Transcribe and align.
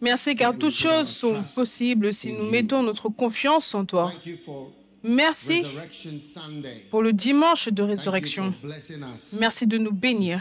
Merci 0.00 0.34
car 0.34 0.56
toutes 0.58 0.72
choses 0.72 1.08
sont 1.08 1.42
possibles 1.54 2.12
si 2.12 2.32
nous 2.32 2.50
mettons 2.50 2.82
notre 2.82 3.08
confiance 3.08 3.74
en 3.74 3.84
toi. 3.84 4.12
Merci 5.04 5.64
pour 6.90 7.02
le 7.02 7.12
dimanche 7.12 7.68
de 7.68 7.82
résurrection. 7.82 8.54
Merci 9.38 9.66
de 9.66 9.78
nous 9.78 9.92
bénir 9.92 10.40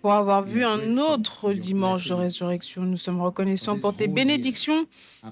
pour 0.00 0.12
avoir 0.12 0.42
vu 0.42 0.64
un 0.64 0.96
autre 0.98 1.52
dimanche 1.52 2.08
de 2.08 2.14
résurrection. 2.14 2.82
Nous 2.82 2.96
sommes 2.96 3.20
reconnaissants 3.20 3.78
pour 3.78 3.94
tes 3.94 4.06
bénédictions 4.06 4.86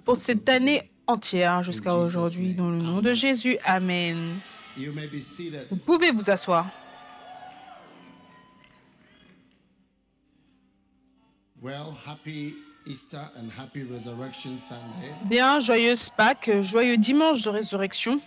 pour 0.04 0.16
cette 0.16 0.48
année 0.48 0.90
entière 1.06 1.62
jusqu'à 1.62 1.96
aujourd'hui. 1.96 2.54
Dans 2.54 2.70
le 2.70 2.78
nom 2.78 3.00
de 3.00 3.12
Jésus, 3.12 3.58
Amen. 3.64 4.36
Vous 5.70 5.76
pouvez 5.76 6.10
vous 6.10 6.30
asseoir. 6.30 6.68
Bien, 15.24 15.60
joyeuse 15.60 16.08
Pâques, 16.10 16.50
joyeux 16.60 16.96
dimanche 16.96 17.42
de 17.42 17.50
résurrection. 17.50 18.20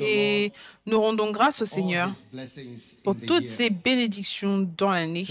Et 0.00 0.52
nous 0.84 1.00
rendons 1.00 1.30
grâce 1.30 1.62
au 1.62 1.66
Seigneur 1.66 2.10
pour 3.02 3.16
toutes 3.26 3.48
ces 3.48 3.70
bénédictions 3.70 4.68
dans 4.76 4.90
l'année. 4.90 5.26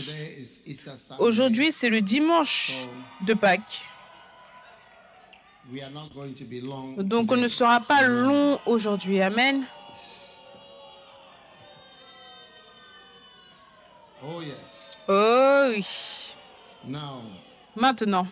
Aujourd'hui, 1.20 1.72
c'est 1.72 1.90
le 1.90 2.02
dimanche 2.02 2.88
de 3.22 3.34
Pâques. 3.34 3.84
Donc 6.98 7.32
on 7.32 7.38
ne 7.38 7.48
sera 7.48 7.80
pas 7.80 8.04
long 8.04 8.60
aujourd'hui. 8.66 9.22
Amen. 9.22 9.66
Oh 15.08 15.64
oui. 15.70 16.25
Maintenant. 17.76 18.28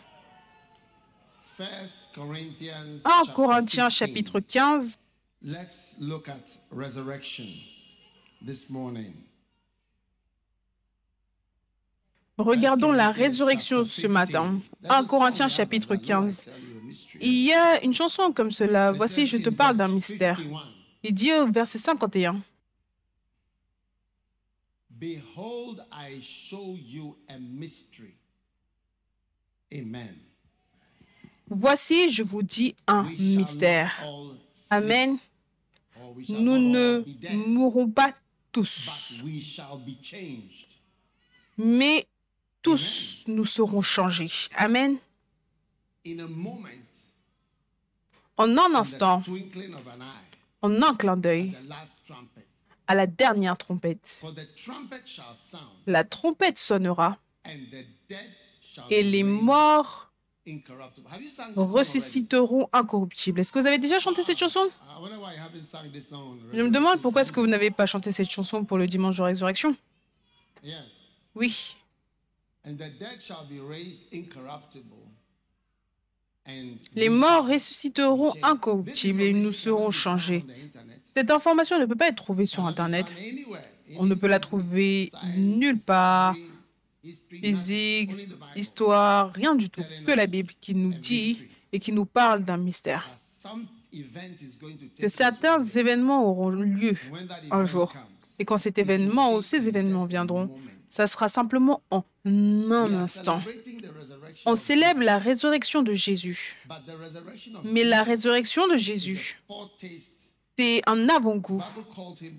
1 1.59 3.33
Corinthiens 3.33 3.89
chapitre 3.89 4.39
15. 4.39 4.95
Let's 5.41 5.97
look 5.99 6.29
at 6.29 6.57
resurrection 6.71 7.45
this 8.45 8.69
morning. 8.69 9.13
Regardons 12.37 12.91
la 12.91 13.11
résurrection 13.11 13.85
ce 13.85 14.07
matin. 14.07 14.61
1 14.87 15.05
Corinthiens 15.05 15.47
chapitre 15.47 15.95
15. 15.95 16.49
Il 17.21 17.33
y 17.33 17.53
a 17.53 17.83
une 17.83 17.93
chanson 17.93 18.31
comme 18.31 18.51
cela. 18.51 18.91
Voici, 18.91 19.25
je 19.25 19.37
te 19.37 19.49
parle 19.49 19.77
d'un 19.77 19.89
mystère. 19.89 20.39
Il 21.03 21.13
dit 21.13 21.33
au 21.33 21.45
verset 21.45 21.77
51. 21.77 22.41
Behold, 24.89 25.81
I 25.91 26.21
show 26.21 26.77
you 26.77 27.17
a 27.29 27.37
mystery. 27.37 28.15
Amen. 29.73 30.15
Voici, 31.49 32.09
je 32.09 32.23
vous 32.23 32.43
dis 32.43 32.75
un 32.87 33.03
mystère. 33.19 33.91
Amen. 34.69 35.17
Nous 36.29 36.57
ne 36.57 37.03
mourrons 37.47 37.89
pas 37.89 38.13
tous, 38.51 39.23
mais 41.57 42.07
tous 42.61 43.23
nous 43.27 43.45
serons 43.45 43.81
changés. 43.81 44.31
Amen. 44.55 44.97
En 48.37 48.57
un 48.57 48.75
instant, 48.75 49.21
en 50.61 50.81
un 50.81 50.95
clin 50.95 51.17
d'œil, 51.17 51.55
à 52.87 52.95
la 52.95 53.07
dernière 53.07 53.57
trompette. 53.57 54.21
La 55.85 56.03
trompette 56.03 56.57
sonnera 56.57 57.17
et 58.89 59.03
les 59.03 59.23
morts 59.23 60.11
ressusciteront 61.55 62.67
incorruptibles. 62.73 63.39
Est-ce 63.39 63.51
que 63.53 63.59
vous 63.59 63.67
avez 63.67 63.77
déjà 63.77 63.99
chanté 63.99 64.23
cette 64.23 64.37
chanson? 64.37 64.67
Je 66.53 66.61
me 66.61 66.69
demande 66.69 67.01
pourquoi 67.01 67.21
est-ce 67.21 67.31
que 67.31 67.39
vous 67.39 67.47
n'avez 67.47 67.71
pas 67.71 67.85
chanté 67.85 68.11
cette 68.11 68.29
chanson 68.29 68.65
pour 68.65 68.77
le 68.77 68.87
dimanche 68.87 69.17
de 69.17 69.23
résurrection 69.23 69.75
Oui. 71.35 71.75
Les 76.95 77.09
morts 77.09 77.47
ressusciteront 77.47 78.33
incorruptibles 78.41 79.21
et 79.21 79.33
nous 79.33 79.53
serons 79.53 79.91
changés. 79.91 80.45
Cette 81.13 81.31
information 81.31 81.79
ne 81.79 81.85
peut 81.85 81.95
pas 81.95 82.09
être 82.09 82.17
trouvée 82.17 82.45
sur 82.45 82.65
Internet. 82.65 83.05
On 83.97 84.05
ne 84.05 84.15
peut 84.15 84.27
la 84.27 84.39
trouver 84.39 85.11
nulle 85.37 85.79
part. 85.79 86.35
Physique, 87.29 88.11
histoire, 88.55 89.31
rien 89.33 89.55
du 89.55 89.69
tout. 89.69 89.83
Que 90.05 90.11
la 90.11 90.25
Bible 90.25 90.53
qui 90.61 90.73
nous 90.73 90.93
dit 90.93 91.43
et 91.71 91.79
qui 91.79 91.91
nous 91.91 92.05
parle 92.05 92.43
d'un 92.43 92.57
mystère. 92.57 93.09
Que 94.99 95.07
certains 95.07 95.63
événements 95.63 96.29
auront 96.29 96.49
lieu 96.49 96.95
un 97.51 97.65
jour. 97.65 97.93
Et 98.39 98.45
quand 98.45 98.57
cet 98.57 98.77
événement 98.77 99.33
ou 99.33 99.41
ces 99.41 99.67
événements 99.67 100.05
viendront, 100.05 100.49
ça 100.89 101.07
sera 101.07 101.27
simplement 101.27 101.81
en 101.91 102.03
un 102.25 102.93
instant. 102.93 103.41
On 104.45 104.55
célèbre 104.55 105.01
la 105.01 105.17
résurrection 105.17 105.81
de 105.81 105.93
Jésus. 105.93 106.55
Mais 107.65 107.83
la 107.83 108.03
résurrection 108.03 108.67
de 108.67 108.77
Jésus, 108.77 109.39
c'est 110.57 110.81
un 110.85 111.09
avant-goût. 111.09 111.63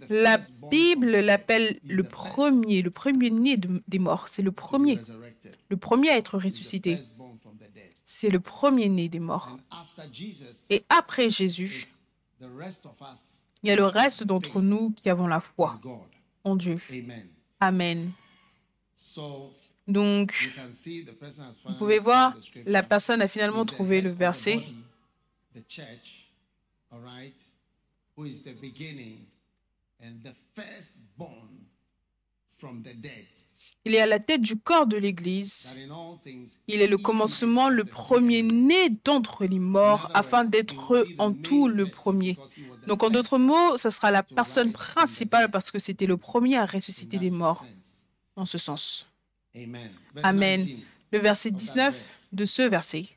La 0.08 0.38
Bible 0.70 1.10
l'appelle 1.10 1.78
le 1.84 2.02
premier, 2.02 2.82
le 2.82 2.90
premier-né 2.90 3.56
des 3.88 3.98
morts. 3.98 4.28
C'est 4.28 4.42
le 4.42 4.52
premier, 4.52 5.00
le 5.68 5.76
premier 5.76 6.10
à 6.10 6.16
être 6.18 6.38
ressuscité. 6.38 6.98
C'est 8.02 8.30
le 8.30 8.40
premier-né 8.40 9.08
des 9.08 9.20
morts. 9.20 9.56
Et 10.70 10.84
après 10.88 11.30
Jésus, 11.30 11.86
il 12.40 13.68
y 13.68 13.70
a 13.70 13.76
le 13.76 13.86
reste 13.86 14.24
d'entre 14.24 14.60
nous 14.60 14.90
qui 14.90 15.08
avons 15.10 15.26
la 15.26 15.40
foi 15.40 15.80
en 16.44 16.56
Dieu. 16.56 16.78
Amen. 17.60 18.12
Donc, 19.86 20.32
vous 21.66 21.74
pouvez 21.74 21.98
voir, 21.98 22.34
la 22.64 22.82
personne 22.82 23.20
a 23.20 23.28
finalement 23.28 23.64
trouvé 23.64 24.00
le 24.00 24.10
verset. 24.10 24.60
Il 33.84 33.94
est 33.94 34.00
à 34.00 34.06
la 34.06 34.18
tête 34.18 34.40
du 34.40 34.56
corps 34.56 34.86
de 34.86 34.96
l'Église. 34.96 35.74
Il 36.68 36.80
est 36.80 36.86
le 36.86 36.96
commencement, 36.96 37.68
le 37.68 37.84
premier-né 37.84 38.90
d'entre 39.04 39.44
les 39.44 39.58
morts, 39.58 40.10
afin 40.14 40.44
d'être 40.44 41.06
en 41.18 41.32
tout 41.32 41.68
le 41.68 41.86
premier. 41.86 42.38
Donc, 42.86 43.02
en 43.02 43.10
d'autres 43.10 43.38
mots, 43.38 43.76
ce 43.76 43.90
sera 43.90 44.10
la 44.10 44.22
personne 44.22 44.72
principale 44.72 45.50
parce 45.50 45.70
que 45.70 45.78
c'était 45.78 46.06
le 46.06 46.16
premier 46.16 46.56
à 46.56 46.64
ressusciter 46.64 47.18
des 47.18 47.30
morts 47.30 47.64
en 48.36 48.46
ce 48.46 48.58
sens. 48.58 49.06
Amen. 50.22 50.66
Le 51.12 51.18
verset 51.18 51.50
19 51.50 52.28
de 52.32 52.44
ce 52.44 52.62
verset. 52.62 53.08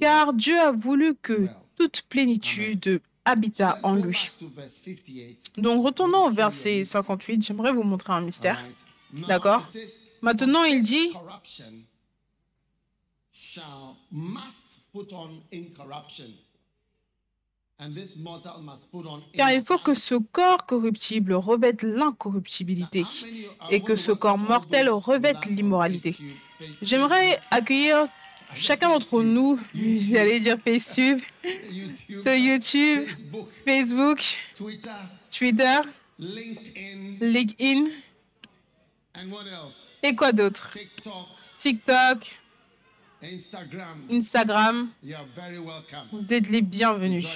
Car 0.00 0.32
Dieu 0.32 0.58
a 0.58 0.72
voulu 0.72 1.14
que 1.14 1.48
toute 1.76 2.02
plénitude 2.02 3.00
habita 3.24 3.78
en 3.82 3.96
lui. 3.96 4.30
Donc 5.58 5.84
retournons 5.84 6.26
au 6.26 6.30
verset 6.30 6.84
58, 6.84 7.42
j'aimerais 7.42 7.72
vous 7.72 7.82
montrer 7.82 8.12
un 8.12 8.20
mystère. 8.20 8.62
D'accord? 9.28 9.64
Maintenant 10.22 10.64
il 10.64 10.82
dit, 10.82 11.12
car 19.34 19.52
il 19.52 19.62
faut 19.64 19.78
que 19.78 19.92
ce 19.94 20.14
corps 20.14 20.64
corruptible 20.64 21.34
revête 21.34 21.82
l'incorruptibilité 21.82 23.04
et 23.70 23.80
que 23.80 23.96
ce 23.96 24.12
corps 24.12 24.38
mortel 24.38 24.88
revête 24.88 25.44
l'immoralité. 25.46 26.16
J'aimerais 26.80 27.38
accueillir 27.50 28.04
chacun 28.54 28.88
d'entre 28.88 29.22
nous, 29.22 29.58
j'allais 29.74 30.40
dire 30.40 30.56
Facebook, 30.64 31.22
sur 32.22 32.34
YouTube, 32.34 33.04
Facebook, 33.66 34.38
Twitter, 35.30 35.80
LinkedIn, 36.18 37.84
et 40.02 40.14
quoi 40.14 40.32
d'autre? 40.32 40.76
TikTok, 41.58 42.38
Instagram. 44.10 44.88
Vous 46.12 46.32
êtes 46.32 46.48
les 46.50 46.62
bienvenus 46.62 47.26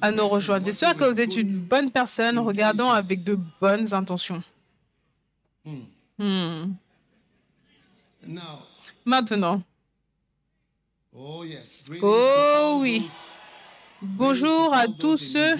à 0.00 0.10
nous 0.10 0.28
rejoindre. 0.28 0.66
J'espère 0.66 0.96
que 0.96 1.04
vous 1.04 1.20
êtes 1.20 1.36
une 1.36 1.58
bonne 1.58 1.90
personne 1.90 2.38
regardant 2.38 2.90
avec 2.90 3.24
de 3.24 3.38
bonnes 3.60 3.92
intentions. 3.92 4.42
Hmm. 5.64 5.80
Hmm. 6.18 6.74
Maintenant. 9.04 9.62
Oh 12.02 12.78
oui. 12.80 13.08
Bonjour 14.00 14.72
à 14.74 14.86
tous 14.86 15.16
ceux, 15.16 15.54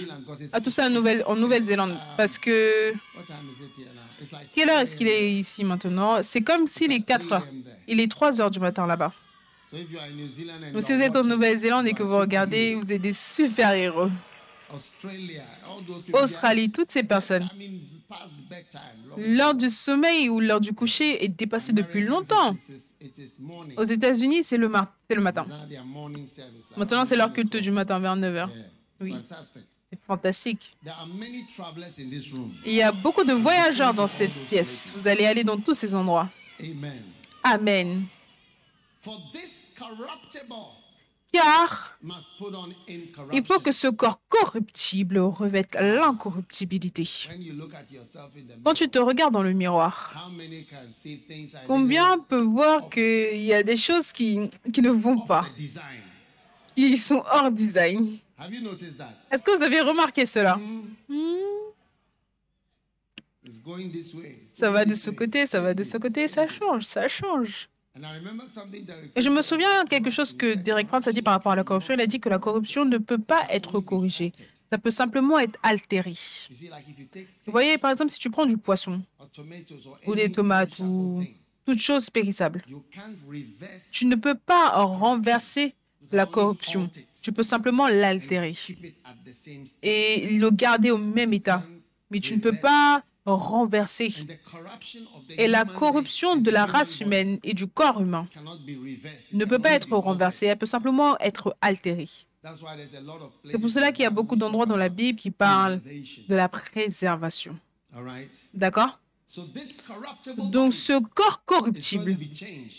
à 0.52 0.60
tous 0.60 0.70
ceux 0.70 0.84
en 0.84 0.90
Nouvelle- 0.90 1.24
en 1.26 1.34
Nouvelle-Zélande. 1.34 1.96
Parce 2.16 2.38
que 2.38 2.92
quelle 4.54 4.70
heure 4.70 4.78
est-ce 4.80 4.94
qu'il 4.94 5.08
est 5.08 5.32
ici 5.32 5.64
maintenant? 5.64 6.22
C'est 6.22 6.40
comme 6.42 6.66
s'il 6.68 6.92
est 6.92 7.00
4 7.00 7.32
heures. 7.32 7.46
Il 7.88 8.00
est 8.00 8.10
3 8.10 8.40
heures 8.40 8.50
du 8.50 8.60
matin 8.60 8.86
là-bas. 8.86 9.12
Donc 10.72 10.82
si 10.82 10.94
vous 10.94 11.00
êtes 11.02 11.16
en 11.16 11.24
Nouvelle-Zélande 11.24 11.86
et 11.88 11.92
que 11.92 12.02
vous 12.02 12.16
regardez, 12.18 12.74
vous 12.76 12.92
êtes 12.92 13.02
des 13.02 13.12
super-héros. 13.12 14.08
Australie, 16.12 16.70
toutes 16.70 16.90
ces 16.90 17.02
personnes. 17.02 17.48
L'heure 19.16 19.54
du 19.54 19.68
sommeil 19.68 20.28
ou 20.28 20.40
l'heure 20.40 20.60
du 20.60 20.72
coucher 20.72 21.24
est 21.24 21.28
dépassée 21.28 21.72
depuis 21.72 22.04
longtemps. 22.04 22.54
Aux 23.76 23.84
États-Unis, 23.84 24.44
c'est 24.44 24.56
le, 24.58 24.68
matin. 24.68 25.46
Maintenant, 26.76 27.04
c'est 27.04 27.16
leur 27.16 27.32
culte 27.32 27.56
du 27.56 27.70
matin 27.70 27.98
vers 27.98 28.16
9h. 28.16 28.34
yeah, 28.34 28.46
it's 28.48 28.56
Oui. 29.00 29.14
C'est 29.90 30.00
fantastique. 30.06 30.76
Il 32.66 32.74
y 32.74 32.82
a 32.82 32.92
beaucoup 32.92 33.24
de 33.24 33.32
voyageurs 33.32 33.94
dans 33.94 34.06
cette 34.06 34.34
pièce. 34.48 34.92
Vous 34.94 35.08
allez 35.08 35.24
aller 35.24 35.44
dans 35.44 35.56
tous 35.56 35.74
ces 35.74 35.94
endroits. 35.94 36.28
Amen. 36.60 37.02
Amen. 37.42 38.06
Car 41.32 41.98
il 43.32 43.44
faut 43.44 43.58
que 43.60 43.72
ce 43.72 43.88
corps 43.88 44.20
corruptible 44.28 45.18
revête 45.18 45.74
l'incorruptibilité. 45.74 47.06
Quand 48.64 48.74
tu 48.74 48.88
te 48.88 48.98
regardes 48.98 49.34
dans 49.34 49.42
le 49.42 49.52
miroir, 49.52 50.12
combien 51.66 52.18
peut 52.18 52.40
voir 52.40 52.88
qu'il 52.88 53.42
y 53.42 53.52
a 53.52 53.62
des 53.62 53.76
choses 53.76 54.10
qui, 54.12 54.48
qui 54.72 54.80
ne 54.80 54.90
vont 54.90 55.20
pas, 55.20 55.46
qui 56.74 56.98
sont 56.98 57.22
hors 57.30 57.50
design? 57.50 58.18
Est-ce 59.30 59.42
que 59.42 59.56
vous 59.56 59.62
avez 59.62 59.80
remarqué 59.80 60.24
cela? 60.24 60.58
It's 63.48 63.62
Ça 64.52 64.70
va 64.70 64.84
de 64.84 64.94
ce 64.94 65.10
côté, 65.10 65.46
ça 65.46 65.60
va 65.60 65.72
de 65.72 65.84
ce 65.84 65.96
côté, 65.96 66.28
ça 66.28 66.46
change, 66.46 66.84
ça 66.84 67.08
change. 67.08 67.70
Et 69.16 69.22
je 69.22 69.28
me 69.28 69.42
souviens 69.42 69.84
quelque 69.86 70.10
chose 70.10 70.32
que. 70.32 70.54
Derek 70.54 70.88
Prince 70.88 71.06
a 71.08 71.12
dit 71.12 71.22
par 71.22 71.34
rapport 71.34 71.52
à 71.52 71.56
la 71.56 71.64
corruption. 71.64 71.94
Il 71.94 72.00
a 72.00 72.06
dit 72.06 72.20
que 72.20 72.28
la 72.28 72.38
corruption 72.38 72.84
ne 72.84 72.98
peut 72.98 73.18
pas 73.18 73.46
être 73.50 73.80
corrigée. 73.80 74.32
Ça 74.70 74.78
peut 74.78 74.90
simplement 74.90 75.38
être 75.38 75.58
altéré. 75.62 76.14
Vous 77.46 77.52
voyez, 77.52 77.78
par 77.78 77.90
exemple, 77.90 78.10
si 78.10 78.18
tu 78.18 78.30
prends 78.30 78.46
du 78.46 78.58
poisson 78.58 79.02
ou 80.06 80.14
des 80.14 80.30
tomates 80.30 80.78
ou 80.78 81.24
toute 81.64 81.80
chose 81.80 82.10
périssable, 82.10 82.62
tu 83.92 84.04
ne 84.04 84.14
peux 84.16 84.34
pas 84.34 84.70
renverser 84.84 85.74
la 86.12 86.26
corruption. 86.26 86.90
Tu 87.22 87.32
peux 87.32 87.42
simplement 87.42 87.88
l'altérer 87.88 88.54
et 89.82 90.38
le 90.38 90.50
garder 90.50 90.90
au 90.90 90.98
même 90.98 91.32
état. 91.32 91.64
Mais 92.10 92.20
tu 92.20 92.34
ne 92.36 92.40
peux 92.40 92.56
pas 92.56 93.02
the 93.36 93.80
Et 95.36 95.48
la 95.48 95.64
corruption 95.64 96.36
de 96.36 96.50
la 96.50 96.66
race 96.66 97.00
humaine 97.00 97.38
et 97.42 97.54
du 97.54 97.66
corps 97.66 98.00
humain 98.00 98.26
ne 99.32 99.44
peut 99.44 99.58
pas 99.58 99.72
être 99.72 99.92
renversée. 99.96 100.46
Elle 100.46 100.58
peut 100.58 100.66
simplement 100.66 101.18
être 101.18 101.56
altérée. 101.60 102.08
C'est 103.50 103.60
pour 103.60 103.70
cela 103.70 103.92
qu'il 103.92 104.04
y 104.04 104.06
a 104.06 104.10
beaucoup 104.10 104.36
d'endroits 104.36 104.66
dans 104.66 104.76
la 104.76 104.88
Bible 104.88 105.18
qui 105.18 105.30
parlent 105.30 105.80
de 106.28 106.34
la 106.34 106.48
préservation. 106.48 107.58
D'accord? 108.54 108.98
Donc 110.50 110.72
ce 110.72 110.98
corps 111.00 111.44
corruptible, 111.44 112.16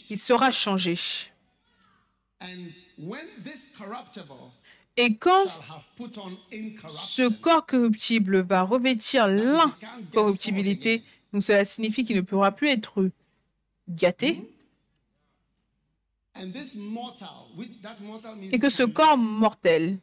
il 0.10 0.20
sera 0.20 0.50
changé. 0.52 0.98
Et 5.02 5.16
quand 5.16 5.46
ce 6.92 7.30
corps 7.30 7.66
corruptible 7.66 8.42
va 8.42 8.64
revêtir 8.64 9.28
l'incorruptibilité, 9.30 11.04
donc 11.32 11.42
cela 11.44 11.64
signifie 11.64 12.04
qu'il 12.04 12.18
ne 12.18 12.22
pourra 12.22 12.52
plus 12.52 12.68
être 12.68 13.10
gâté, 13.88 14.42
means 16.76 17.14
et 18.52 18.60
que 18.60 18.70
ce 18.70 18.84
corps 18.84 19.18
mortel, 19.18 20.00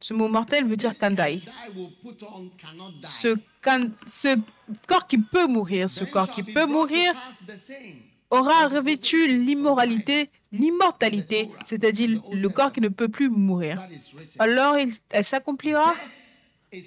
ce 0.00 0.12
mot 0.14 0.28
mortel 0.28 0.66
veut 0.66 0.76
dire 0.76 0.96
kandai, 0.98 1.42
ce, 3.04 3.36
kan- 3.62 3.90
ce 4.06 4.38
corps 4.86 5.06
qui 5.06 5.18
peut 5.18 5.46
mourir, 5.46 5.88
ce 5.90 6.04
corps 6.04 6.30
qui 6.30 6.42
peut 6.42 6.66
mourir. 6.66 7.12
Aura 8.30 8.68
revêtu 8.68 9.26
l'immoralité, 9.44 10.30
l'immortalité, 10.52 11.48
c'est-à-dire 11.66 12.20
le 12.32 12.48
corps 12.48 12.72
qui 12.72 12.80
ne 12.80 12.88
peut 12.88 13.08
plus 13.08 13.28
mourir. 13.30 13.80
Alors 14.38 14.78
il- 14.78 14.92
elle 15.10 15.24
s'accomplira? 15.24 15.94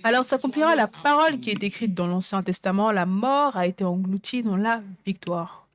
Alors 0.04 0.24
s'accomplira 0.26 0.76
la 0.76 0.88
parole 0.88 1.40
qui 1.40 1.50
est 1.50 1.64
écrite 1.64 1.94
dans 1.96 2.06
l'Ancien 2.08 2.44
Testament, 2.44 2.92
la 2.92 3.06
mort 3.06 3.58
a 3.58 3.66
été 3.66 3.84
engloutie 3.84 4.44
dans 4.44 4.58
la 4.58 4.84
victoire. 5.06 5.68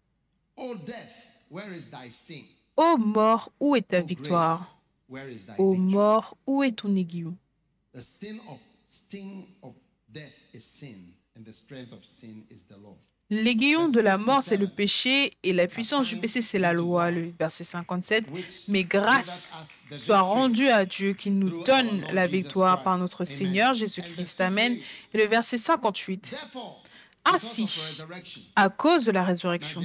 O 0.57 0.75
death, 0.75 1.33
where 1.51 1.77
is 1.77 1.91
thy 1.91 2.11
sting? 2.11 2.45
Ô 2.77 2.97
mort, 2.97 3.51
où 3.59 3.75
est 3.75 3.89
ta 3.89 4.01
victoire? 4.01 4.79
is 5.11 5.47
thy 5.47 5.55
Ô 5.59 5.75
mort, 5.75 6.37
où 6.47 6.63
est 6.63 6.73
ton 6.73 6.95
aiguillon? 6.95 7.37
L'aiguillon 13.29 13.89
de 13.89 14.01
la 14.01 14.19
mort, 14.19 14.43
c'est 14.43 14.57
le 14.57 14.69
péché, 14.69 15.37
et 15.43 15.53
la 15.53 15.67
puissance 15.67 16.09
du 16.09 16.17
péché, 16.17 16.43
c'est 16.43 16.61
la 16.61 16.73
loi, 16.73 17.11
le 17.11 17.33
verset 17.39 17.65
57. 17.65 18.25
Mais 18.69 18.85
grâce 18.85 19.67
soit 19.97 20.21
rendue 20.21 20.69
à 20.69 20.85
Dieu 20.85 21.13
qui 21.13 21.31
nous 21.31 21.65
donne 21.65 22.05
la 22.13 22.27
victoire 22.29 22.83
par 22.85 22.99
notre 22.99 23.25
Seigneur 23.25 23.75
Jésus-Christ. 23.75 24.41
Amen. 24.41 24.77
Et 25.13 25.19
le 25.19 25.27
verset 25.27 25.59
58. 25.59 26.31
Therefore, 26.31 26.83
Ainsi, 27.25 28.03
à 28.55 28.69
cause 28.69 29.05
de 29.05 29.11
la 29.11 29.25
résurrection, 29.25 29.83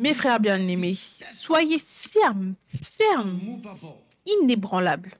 mes 0.00 0.14
frères 0.14 0.40
bien-aimés, 0.40 0.96
soyez 1.30 1.78
fermes, 1.78 2.54
fermes, 2.98 3.60
inébranlables, 4.26 5.12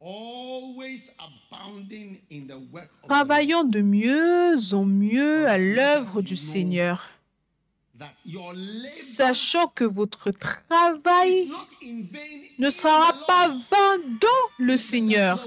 always 0.00 1.12
abounding 1.18 2.20
in 2.30 2.46
the 2.46 2.58
work 2.72 2.88
of 3.02 3.02
the 3.02 3.08
Lord, 3.08 3.26
travaillant 3.26 3.64
de 3.64 3.80
mieux 3.80 4.56
en 4.72 4.84
mieux 4.84 5.46
à 5.46 5.58
l'œuvre 5.58 6.22
du 6.22 6.36
Seigneur, 6.36 7.06
sachant 8.92 9.68
que 9.68 9.84
votre 9.84 10.30
travail 10.30 11.50
ne 12.58 12.70
sera 12.70 13.12
pas 13.26 13.48
vain 13.48 13.98
dans 14.20 14.64
le 14.64 14.76
Seigneur. 14.76 15.46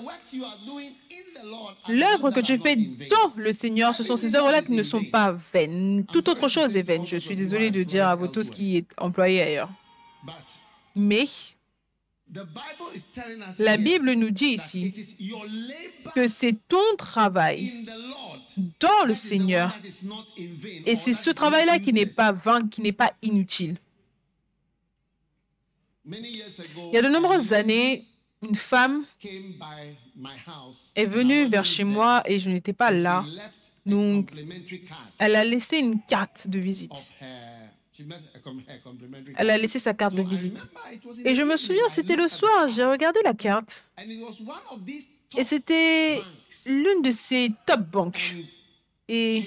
L'œuvre 1.89 2.31
que 2.31 2.39
tu 2.39 2.57
fais 2.59 2.75
dans 2.75 3.33
le 3.35 3.51
Seigneur, 3.53 3.95
ce 3.95 4.03
sont 4.03 4.15
ces 4.15 4.35
œuvres-là 4.35 4.61
qui 4.61 4.73
ne 4.73 4.83
sont 4.83 5.03
pas 5.03 5.35
vaines. 5.53 6.06
Toute 6.06 6.28
autre 6.28 6.47
chose 6.47 6.75
est 6.75 6.83
vaine. 6.83 7.06
Je 7.06 7.18
suis 7.18 7.35
désolée 7.35 7.71
de 7.71 7.83
dire 7.83 8.07
à 8.07 8.16
vous 8.16 8.28
tous 8.28 8.49
qui 8.49 8.78
est 8.78 8.87
employé 8.97 9.42
ailleurs. 9.42 9.69
Mais 10.95 11.25
the 11.25 11.31
Bible 11.33 12.22
is 12.22 12.22
telling 12.22 12.22
us 12.22 12.22
la 13.59 13.78
Bible 13.78 14.13
nous 14.13 14.30
dit 14.30 14.56
ici 14.56 14.94
que 16.16 16.28
c'est 16.28 16.56
ton 16.68 16.95
travail 16.97 17.85
dans 18.80 19.06
le 19.07 19.16
Seigneur. 19.16 19.75
Et 20.85 20.95
c'est 20.95 21.13
ce 21.13 21.30
travail-là 21.30 21.80
qui 21.80 21.94
n'est 21.94 22.06
pas 22.06 22.31
vain, 22.31 22.68
qui 22.68 22.81
n'est 22.81 22.92
pas 22.92 23.13
inutile. 23.21 23.78
Il 26.06 26.90
y 26.94 26.97
a 26.97 27.02
de 27.02 27.07
nombreuses 27.07 27.54
années, 27.54 28.06
une 28.42 28.56
femme 28.56 29.06
est 30.95 31.06
venue 31.06 31.45
vers 31.45 31.63
chez 31.66 31.83
moi 31.83 32.21
et 32.25 32.40
je 32.40 32.49
n'étais 32.49 32.73
pas 32.73 32.92
là. 32.92 33.25
Donc, 33.85 34.31
Elle 35.18 35.35
a 35.35 35.44
laissé 35.44 35.78
une 35.78 36.02
carte 36.02 36.47
de 36.47 36.59
visite. 36.59 37.11
Complimentary 38.83 39.35
Elle 39.38 39.50
a 39.50 39.57
laissé 39.57 39.80
sa 39.80 39.94
carte 39.94 40.16
de 40.16 40.23
visite. 40.23 40.57
Et 41.26 41.35
je 41.35 41.42
me 41.44 41.57
souviens, 41.57 41.90
c'était 41.90 42.16
le 42.16 42.28
soir. 42.28 42.68
J'ai 42.69 42.83
regardé 42.83 43.19
la 43.23 43.33
carte. 43.33 43.83
And 43.97 44.09
it 44.09 44.21
was 44.21 44.42
one 44.42 44.62
of 44.71 44.85
these 44.85 45.07
Et 45.38 45.44
c'était 45.44 46.21
l'une 46.66 47.02
de 47.02 47.12
ces 47.12 47.52
top 47.66 47.81
banques. 47.81 48.35
Et, 49.07 49.44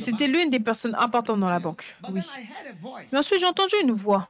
c'était 0.00 0.26
l'une 0.26 0.50
des 0.50 0.60
personnes 0.60 0.94
importantes 0.96 1.40
dans 1.40 1.48
la 1.48 1.58
banque. 1.60 1.84
But 2.02 2.10
Oui. 2.12 2.20
then 2.20 2.30
I 2.36 2.42
heard 2.42 2.66
a 2.66 2.72
voice. 2.80 3.06
Mais 3.12 3.18
ensuite, 3.18 3.40
j'ai 3.40 3.46
entendu 3.46 3.74
une 3.82 3.92
voix. 3.92 4.28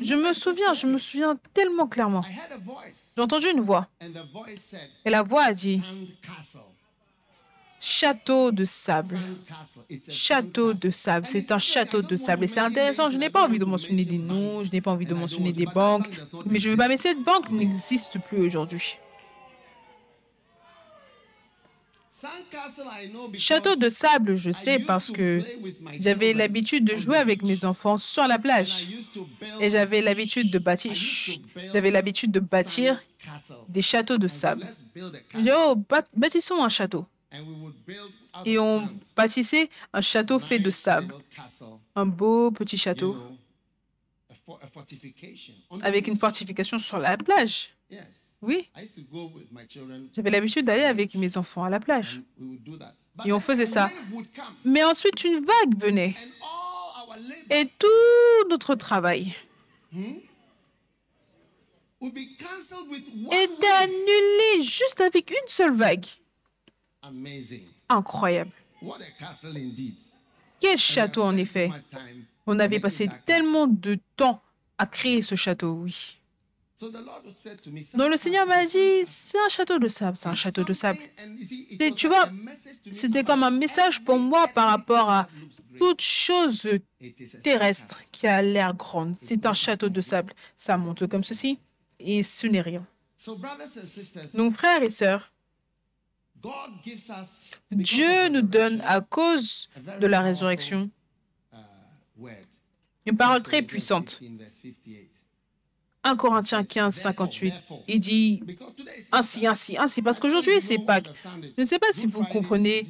Je 0.00 0.14
me 0.14 0.32
souviens, 0.32 0.72
je 0.72 0.86
me 0.86 0.98
souviens 0.98 1.38
tellement 1.52 1.86
clairement. 1.86 2.22
J'ai 3.14 3.22
entendu 3.22 3.46
une 3.50 3.60
voix. 3.60 3.88
Et 5.04 5.10
la 5.10 5.22
voix 5.22 5.44
a 5.44 5.52
dit. 5.52 5.82
Château 7.80 8.50
de 8.50 8.64
sable. 8.64 9.18
Château 10.10 10.72
de 10.74 10.90
sable, 10.90 11.26
c'est 11.26 11.52
un 11.52 11.58
château 11.58 12.02
de 12.02 12.16
sable. 12.16 12.44
Et 12.44 12.48
c'est 12.48 12.60
intéressant, 12.60 13.08
je 13.10 13.16
n'ai 13.16 13.30
pas 13.30 13.44
envie 13.44 13.58
de 13.58 13.64
mentionner 13.64 14.04
des 14.04 14.18
noms, 14.18 14.62
je 14.64 14.70
n'ai 14.72 14.80
pas 14.80 14.90
envie 14.90 15.06
de 15.06 15.14
mentionner 15.14 15.52
des 15.52 15.66
banques, 15.66 16.08
mais 16.46 16.58
je 16.58 16.68
vais 16.70 16.76
pas, 16.76 16.88
mais 16.88 16.96
cette 16.96 17.22
banque 17.22 17.50
n'existe 17.50 18.18
plus 18.20 18.38
aujourd'hui. 18.46 18.96
Château 23.36 23.76
de 23.76 23.88
sable, 23.88 24.34
je 24.34 24.50
sais 24.50 24.80
parce 24.80 25.08
que 25.10 25.40
j'avais 26.00 26.32
l'habitude 26.32 26.84
de 26.84 26.96
jouer 26.96 27.16
avec 27.16 27.44
mes 27.44 27.64
enfants 27.64 27.96
sur 27.96 28.26
la 28.26 28.38
plage. 28.40 28.88
Et 29.60 29.70
j'avais 29.70 30.00
l'habitude 30.00 30.50
de 30.50 30.58
bâtir, 30.58 30.92
j'avais 31.72 31.92
l'habitude 31.92 32.32
de 32.32 32.40
bâtir 32.40 33.00
des 33.68 33.82
châteaux 33.82 34.18
de 34.18 34.26
sable. 34.26 34.66
Bâ- 35.34 36.02
bâtissons 36.16 36.60
un 36.62 36.68
château. 36.68 37.06
And 37.30 37.42
we 37.46 37.56
would 37.60 37.74
build 37.86 38.10
out 38.34 38.46
Et 38.46 38.58
on 38.58 38.88
bâtissait 39.14 39.68
un 39.92 40.00
château 40.00 40.38
fait 40.38 40.58
de 40.58 40.70
sable. 40.70 41.14
Un 41.94 42.06
beau 42.06 42.50
petit 42.50 42.78
château 42.78 43.16
avec 45.82 46.06
une 46.06 46.16
fortification 46.16 46.78
sur 46.78 46.98
la 46.98 47.16
plage. 47.18 47.74
Oui, 48.40 48.70
I 48.76 48.84
used 48.84 48.94
to 48.94 49.02
go 49.10 49.32
with 49.34 49.50
my 49.50 49.66
children. 49.68 50.08
j'avais 50.14 50.30
l'habitude 50.30 50.64
d'aller 50.64 50.84
avec 50.84 51.14
mes 51.16 51.36
enfants 51.36 51.64
à 51.64 51.70
la 51.70 51.80
plage. 51.80 52.20
Et 53.24 53.32
on 53.32 53.40
faisait 53.40 53.66
ça. 53.66 53.90
Mais 54.64 54.84
ensuite, 54.84 55.24
une 55.24 55.44
vague 55.44 55.76
venait. 55.76 56.14
Et 57.50 57.68
tout 57.78 58.48
notre 58.48 58.76
travail 58.76 59.34
était 62.00 63.66
wave. 63.66 63.82
annulé 63.82 64.62
juste 64.62 65.00
avec 65.00 65.30
une 65.30 65.48
seule 65.48 65.74
vague. 65.74 66.06
Incroyable. 67.88 68.50
Quel 70.60 70.78
château, 70.78 71.22
en 71.22 71.36
effet. 71.36 71.70
On 72.46 72.58
avait 72.58 72.80
passé 72.80 73.08
tellement 73.26 73.66
de 73.66 73.98
temps 74.16 74.42
à 74.78 74.86
créer 74.86 75.22
ce 75.22 75.34
château, 75.34 75.72
oui. 75.82 76.14
Donc 76.80 78.10
le 78.10 78.16
Seigneur 78.16 78.46
m'a 78.46 78.64
dit, 78.64 79.02
c'est 79.04 79.38
un 79.38 79.48
château 79.48 79.80
de 79.80 79.88
sable, 79.88 80.16
c'est 80.16 80.28
un 80.28 80.34
château 80.34 80.62
de 80.62 80.72
sable. 80.72 80.98
Et 81.80 81.90
tu 81.90 82.06
vois, 82.06 82.28
C'était 82.92 83.24
comme 83.24 83.42
un 83.42 83.50
message 83.50 84.04
pour 84.04 84.16
moi 84.16 84.46
par 84.46 84.68
rapport 84.68 85.10
à 85.10 85.28
toute 85.76 86.00
chose 86.00 86.68
terrestre 87.42 88.00
qui 88.12 88.28
a 88.28 88.40
l'air 88.42 88.74
grande. 88.74 89.16
C'est 89.16 89.44
un 89.44 89.52
château 89.54 89.88
de 89.88 90.00
sable. 90.00 90.32
Ça 90.56 90.76
monte 90.76 91.06
comme 91.08 91.24
ceci 91.24 91.58
et 91.98 92.22
ce 92.22 92.46
n'est 92.46 92.60
rien. 92.60 92.86
Donc 94.34 94.54
frères 94.54 94.82
et 94.84 94.90
sœurs, 94.90 95.32
Dieu 97.70 98.28
nous 98.28 98.42
donne 98.42 98.80
à 98.86 99.00
cause 99.00 99.68
de 100.00 100.06
la 100.06 100.20
résurrection 100.20 100.90
une 103.06 103.16
parole 103.16 103.42
très 103.42 103.62
puissante. 103.62 104.20
1 106.04 106.16
Corinthiens 106.16 106.64
15, 106.64 106.94
58. 106.94 107.54
Il 107.88 108.00
dit 108.00 108.42
ainsi, 109.12 109.46
ainsi, 109.46 109.76
ainsi, 109.78 110.00
parce 110.02 110.18
qu'aujourd'hui 110.20 110.60
c'est 110.60 110.78
Pâques. 110.78 111.10
Je 111.56 111.62
ne 111.62 111.66
sais 111.66 111.78
pas 111.78 111.92
si 111.92 112.06
vous 112.06 112.24
comprenez. 112.24 112.86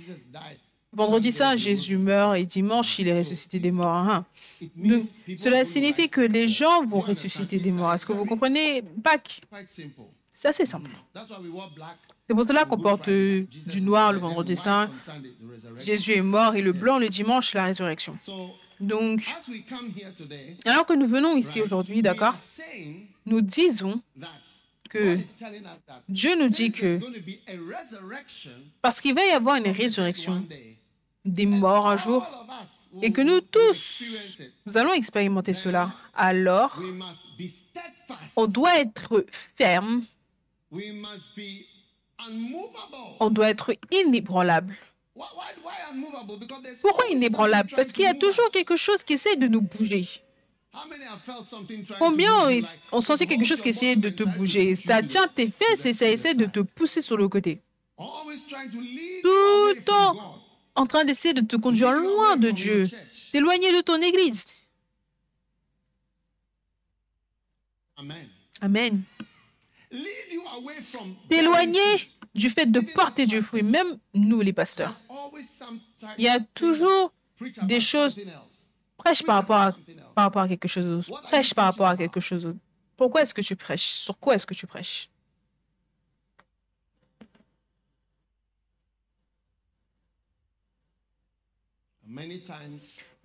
Vendredi 0.90 1.30
saint, 1.32 1.54
Jésus 1.54 1.98
meurt 1.98 2.36
et 2.36 2.44
dimanche, 2.46 2.98
il 2.98 3.08
est 3.08 3.18
ressuscité 3.18 3.58
des 3.60 3.70
morts. 3.70 3.88
hein. 3.94 4.24
Donc, 4.74 5.02
cela 5.38 5.64
signifie 5.66 6.08
que 6.08 6.22
les 6.22 6.48
gens 6.48 6.82
vont 6.84 7.00
ressusciter 7.00 7.58
des 7.58 7.72
morts. 7.72 7.92
Est-ce 7.92 8.06
que 8.06 8.12
vous 8.14 8.24
comprenez 8.24 8.82
Pâques? 9.04 9.42
C'est 10.40 10.46
assez 10.46 10.66
simple. 10.66 10.92
C'est 12.28 12.34
pour 12.36 12.44
cela 12.44 12.64
qu'on 12.64 12.78
porte 12.78 13.08
euh, 13.08 13.44
du 13.66 13.80
noir 13.82 14.12
le 14.12 14.20
vendredi 14.20 14.56
saint. 14.56 14.88
Jésus 15.80 16.12
est 16.12 16.22
mort 16.22 16.54
et 16.54 16.62
le 16.62 16.70
blanc 16.70 17.00
le 17.00 17.08
dimanche, 17.08 17.54
la 17.54 17.64
résurrection. 17.64 18.14
Donc, 18.78 19.24
alors 20.64 20.86
que 20.86 20.92
nous 20.92 21.08
venons 21.08 21.36
ici 21.36 21.60
aujourd'hui, 21.60 22.02
d'accord, 22.02 22.36
nous 23.26 23.40
disons 23.40 24.00
que 24.88 25.16
Dieu 26.08 26.38
nous 26.38 26.48
dit 26.48 26.70
que 26.70 27.00
parce 28.80 29.00
qu'il 29.00 29.16
va 29.16 29.26
y 29.26 29.30
avoir 29.30 29.56
une 29.56 29.72
résurrection 29.72 30.46
des 31.24 31.46
morts 31.46 31.88
un 31.88 31.96
jour 31.96 32.24
et 33.02 33.12
que 33.12 33.22
nous 33.22 33.40
tous, 33.40 34.04
nous 34.66 34.76
allons 34.76 34.92
expérimenter 34.92 35.52
cela, 35.52 35.92
alors 36.14 36.80
on 38.36 38.46
doit 38.46 38.78
être 38.78 39.26
ferme, 39.56 40.04
on 43.20 43.30
doit 43.30 43.48
être 43.48 43.74
inébranlable. 43.90 44.74
Pourquoi 46.82 47.06
inébranlable? 47.10 47.70
Parce 47.74 47.92
qu'il 47.92 48.04
y 48.04 48.06
a 48.06 48.14
toujours 48.14 48.50
quelque 48.50 48.76
chose 48.76 49.02
qui 49.02 49.14
essaie 49.14 49.36
de 49.36 49.48
nous 49.48 49.62
bouger. 49.62 50.06
Combien 51.98 52.48
ont, 52.48 52.60
ont 52.92 53.00
senti 53.00 53.26
quelque 53.26 53.44
chose 53.44 53.60
qui 53.62 53.70
essayait 53.70 53.96
de 53.96 54.10
te 54.10 54.22
bouger? 54.22 54.76
Ça 54.76 55.02
tient 55.02 55.26
tes 55.26 55.50
fesses 55.50 55.86
et 55.86 55.94
ça 55.94 56.08
essaie 56.08 56.34
de 56.34 56.46
te 56.46 56.60
pousser 56.60 57.02
sur 57.02 57.16
le 57.16 57.28
côté. 57.28 57.58
Tout 57.96 58.06
le 59.24 59.82
temps 59.84 60.38
en 60.76 60.86
train 60.86 61.04
d'essayer 61.04 61.34
de 61.34 61.40
te 61.40 61.56
conduire 61.56 61.92
loin 61.92 62.36
de 62.36 62.50
Dieu, 62.52 62.84
t'éloigner 63.32 63.72
de 63.72 63.80
ton 63.80 64.00
église. 64.00 64.46
Amen. 68.60 69.02
T'éloigner 71.28 72.08
du 72.34 72.50
fait 72.50 72.66
de 72.66 72.80
porter 72.80 73.26
du 73.26 73.40
fruit, 73.40 73.62
même 73.62 73.98
nous 74.14 74.40
les 74.40 74.52
pasteurs. 74.52 74.94
Il 76.18 76.24
y 76.24 76.28
a 76.28 76.40
toujours 76.40 77.12
des 77.62 77.80
choses 77.80 78.16
prêche 78.96 79.22
par 79.22 79.36
rapport 79.36 79.60
à, 79.60 79.72
par 80.14 80.24
rapport 80.24 80.42
à 80.42 80.48
quelque 80.48 80.68
chose 80.68 80.84
d'autre. 80.84 81.22
Prêche 81.22 81.54
par 81.54 81.66
rapport 81.66 81.86
à 81.86 81.96
quelque 81.96 82.20
chose. 82.20 82.42
D'autre. 82.42 82.58
Pourquoi 82.96 83.22
est-ce 83.22 83.32
que 83.32 83.40
tu 83.40 83.56
prêches? 83.56 83.86
Sur 83.86 84.18
quoi 84.18 84.34
est-ce 84.34 84.46
que 84.46 84.54
tu 84.54 84.66
prêches? 84.66 85.10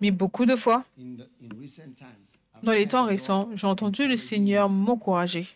Mais 0.00 0.10
beaucoup 0.10 0.44
de 0.44 0.56
fois, 0.56 0.84
dans 2.62 2.72
les 2.72 2.86
temps 2.86 3.06
récents, 3.06 3.48
j'ai 3.54 3.66
entendu 3.66 4.06
le 4.06 4.16
Seigneur 4.16 4.68
m'encourager 4.68 5.48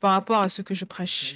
par 0.00 0.12
rapport 0.12 0.40
à 0.40 0.48
ce 0.48 0.62
que 0.62 0.74
je 0.74 0.84
prêche, 0.84 1.34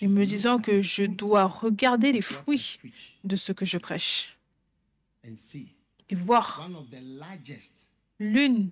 et 0.00 0.06
me 0.08 0.24
disant 0.24 0.58
que 0.58 0.80
je 0.82 1.04
dois 1.04 1.44
regarder 1.44 2.12
les 2.12 2.22
fruits 2.22 2.78
de 3.24 3.36
ce 3.36 3.52
que 3.52 3.64
je 3.64 3.78
prêche. 3.78 4.36
et 6.08 6.14
voir 6.14 6.68
l'une, 8.18 8.70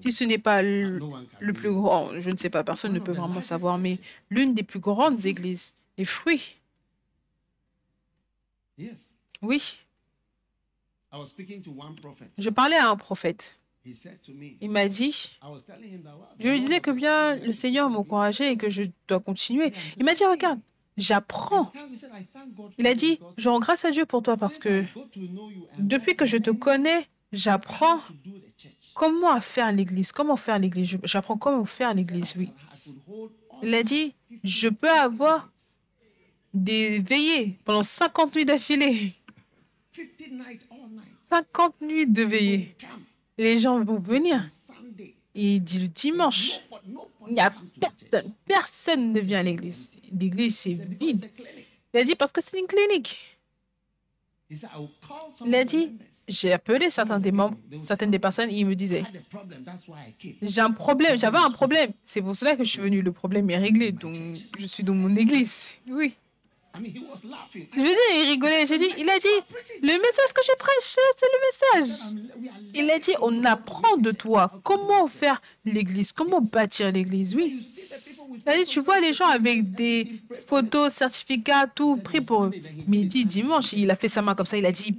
si 0.00 0.12
ce 0.12 0.24
n'est 0.24 0.38
pas 0.38 0.60
le, 0.62 0.98
le 1.40 1.52
plus 1.54 1.72
grand, 1.72 2.20
je 2.20 2.30
ne 2.30 2.36
sais 2.36 2.50
pas, 2.50 2.62
personne 2.64 2.92
ne 2.92 2.98
peut 2.98 3.12
vraiment 3.12 3.40
savoir, 3.42 3.78
mais 3.78 3.98
l'une 4.28 4.52
des 4.54 4.62
plus 4.62 4.80
grandes 4.80 5.24
églises, 5.24 5.72
les 5.96 6.04
fruits. 6.04 6.56
Oui. 9.42 9.76
Je 12.38 12.50
parlais 12.50 12.76
à 12.76 12.88
un 12.90 12.96
prophète. 12.96 13.56
Il 14.60 14.70
m'a 14.70 14.88
dit, 14.88 15.30
je 16.38 16.48
lui 16.48 16.60
disais 16.60 16.80
que 16.80 16.90
bien 16.90 17.36
le 17.36 17.52
Seigneur 17.52 17.88
m'encourageait 17.88 18.52
et 18.52 18.56
que 18.56 18.68
je 18.68 18.82
dois 19.08 19.20
continuer. 19.20 19.72
Il 19.96 20.04
m'a 20.04 20.12
dit, 20.12 20.24
regarde, 20.24 20.60
j'apprends. 20.96 21.72
Il 22.78 22.86
a 22.86 22.94
dit, 22.94 23.18
je 23.38 23.48
rends 23.48 23.60
grâce 23.60 23.84
à 23.84 23.90
Dieu 23.90 24.04
pour 24.04 24.22
toi 24.22 24.36
parce 24.36 24.58
que 24.58 24.84
depuis 25.78 26.14
que 26.14 26.26
je 26.26 26.36
te 26.36 26.50
connais, 26.50 27.06
j'apprends 27.32 28.00
comment 28.94 29.40
faire 29.40 29.72
l'église, 29.72 30.12
comment 30.12 30.36
faire 30.36 30.58
l'église. 30.58 30.98
J'apprends 31.04 31.38
comment 31.38 31.64
faire 31.64 31.94
l'église, 31.94 32.34
oui. 32.36 32.50
Il 33.62 33.74
a 33.74 33.82
dit, 33.82 34.14
je 34.44 34.68
peux 34.68 34.90
avoir 34.90 35.50
des 36.52 37.00
veillées 37.00 37.58
pendant 37.64 37.82
50 37.82 38.34
nuits 38.36 38.44
d'affilée. 38.44 39.12
50 41.24 41.80
nuits 41.80 42.06
de 42.06 42.22
veillées. 42.24 42.74
Les 43.40 43.58
gens 43.58 43.82
vont 43.82 43.98
venir. 43.98 44.46
Il 45.34 45.64
dit 45.64 45.78
le 45.78 45.88
dimanche, 45.88 46.60
il 47.26 47.32
n'y 47.32 47.40
a 47.40 47.50
personne, 47.80 48.34
personne 48.44 49.12
ne 49.14 49.20
vient 49.20 49.38
à 49.38 49.42
l'église. 49.42 49.88
L'église, 50.12 50.58
c'est 50.58 50.72
vide. 50.72 51.24
Il 51.94 52.00
a 52.00 52.04
dit 52.04 52.14
parce 52.16 52.32
que 52.32 52.42
c'est 52.42 52.58
une 52.58 52.66
clinique. 52.66 53.38
Il 54.50 55.54
a 55.54 55.64
dit, 55.64 55.90
j'ai 56.28 56.52
appelé 56.52 56.90
certains 56.90 57.18
des 57.18 57.32
membres, 57.32 57.56
certaines 57.82 58.10
des 58.10 58.18
personnes, 58.18 58.50
et 58.50 58.56
ils 58.56 58.66
me 58.66 58.74
disaient, 58.74 59.04
j'ai 60.42 60.60
un 60.60 60.72
problème, 60.72 61.18
j'avais 61.18 61.38
un 61.38 61.50
problème. 61.50 61.92
C'est 62.04 62.20
pour 62.20 62.36
cela 62.36 62.56
que 62.56 62.64
je 62.64 62.68
suis 62.68 62.80
venu. 62.82 63.00
Le 63.00 63.12
problème 63.12 63.48
est 63.48 63.56
réglé, 63.56 63.90
donc 63.90 64.16
je 64.58 64.66
suis 64.66 64.84
dans 64.84 64.92
mon 64.92 65.16
église. 65.16 65.68
Oui. 65.88 66.12
Je 66.74 67.80
veux 67.80 67.84
dire, 67.84 68.10
il 68.14 68.30
rigolait. 68.30 68.66
J'ai 68.66 68.78
dit, 68.78 68.88
il 68.96 69.08
a 69.10 69.18
dit, 69.18 69.28
le 69.82 69.92
message 69.92 70.32
que 70.34 70.42
je 70.46 70.56
prêche, 70.56 70.96
c'est 71.16 71.26
le 71.26 71.40
message. 71.82 72.14
Il 72.74 72.90
a 72.90 72.98
dit, 72.98 73.12
on 73.20 73.44
apprend 73.44 73.96
de 73.96 74.10
toi 74.12 74.50
comment 74.62 75.06
faire 75.08 75.42
l'église, 75.64 76.12
comment 76.12 76.40
bâtir 76.40 76.92
l'église? 76.92 77.34
Oui. 77.34 77.66
Il 78.46 78.48
a 78.48 78.56
dit, 78.56 78.64
tu 78.64 78.80
vois 78.80 79.00
les 79.00 79.12
gens 79.12 79.28
avec 79.28 79.72
des 79.72 80.20
photos, 80.46 80.92
certificats, 80.92 81.66
tout 81.66 81.96
pris 81.96 82.20
pour 82.20 82.44
eux. 82.44 82.50
Dit, 82.86 83.24
dimanche, 83.24 83.72
il 83.72 83.90
a 83.90 83.96
fait 83.96 84.08
sa 84.08 84.22
main 84.22 84.34
comme 84.34 84.46
ça. 84.46 84.56
Il 84.56 84.66
a 84.66 84.72
dit, 84.72 84.94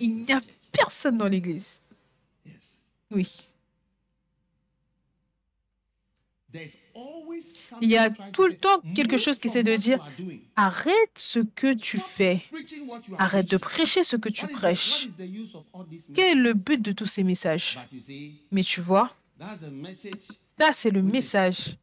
il 0.00 0.24
n'y 0.24 0.32
a 0.32 0.40
personne 0.72 1.18
dans 1.18 1.28
l'église. 1.28 1.80
Oui. 3.10 3.30
Il 7.80 7.90
y 7.90 7.96
a 7.96 8.10
tout 8.10 8.30
to 8.32 8.46
le 8.46 8.56
temps 8.56 8.80
quelque 8.94 9.12
"Move 9.12 9.20
chose 9.20 9.38
qui 9.38 9.48
essaie 9.48 9.62
de 9.62 9.76
dire 9.76 9.98
arrête 10.56 11.10
ce 11.16 11.40
que 11.40 11.74
tu 11.74 11.98
fais, 11.98 12.42
arrête 13.18 13.50
de 13.50 13.56
preaching." 13.56 13.74
prêcher 13.74 14.04
ce 14.04 14.16
que 14.16 14.28
tu 14.28 14.46
prêches. 14.46 15.08
Quel 16.14 16.38
est 16.38 16.40
le 16.40 16.54
but 16.54 16.80
de 16.80 16.92
tous 16.92 17.06
ces 17.06 17.24
messages? 17.24 17.78
Mais 18.52 18.62
tu 18.62 18.80
vois, 18.80 19.14
ça 20.58 20.72
c'est 20.72 20.90
le 20.90 21.02
message 21.02 21.76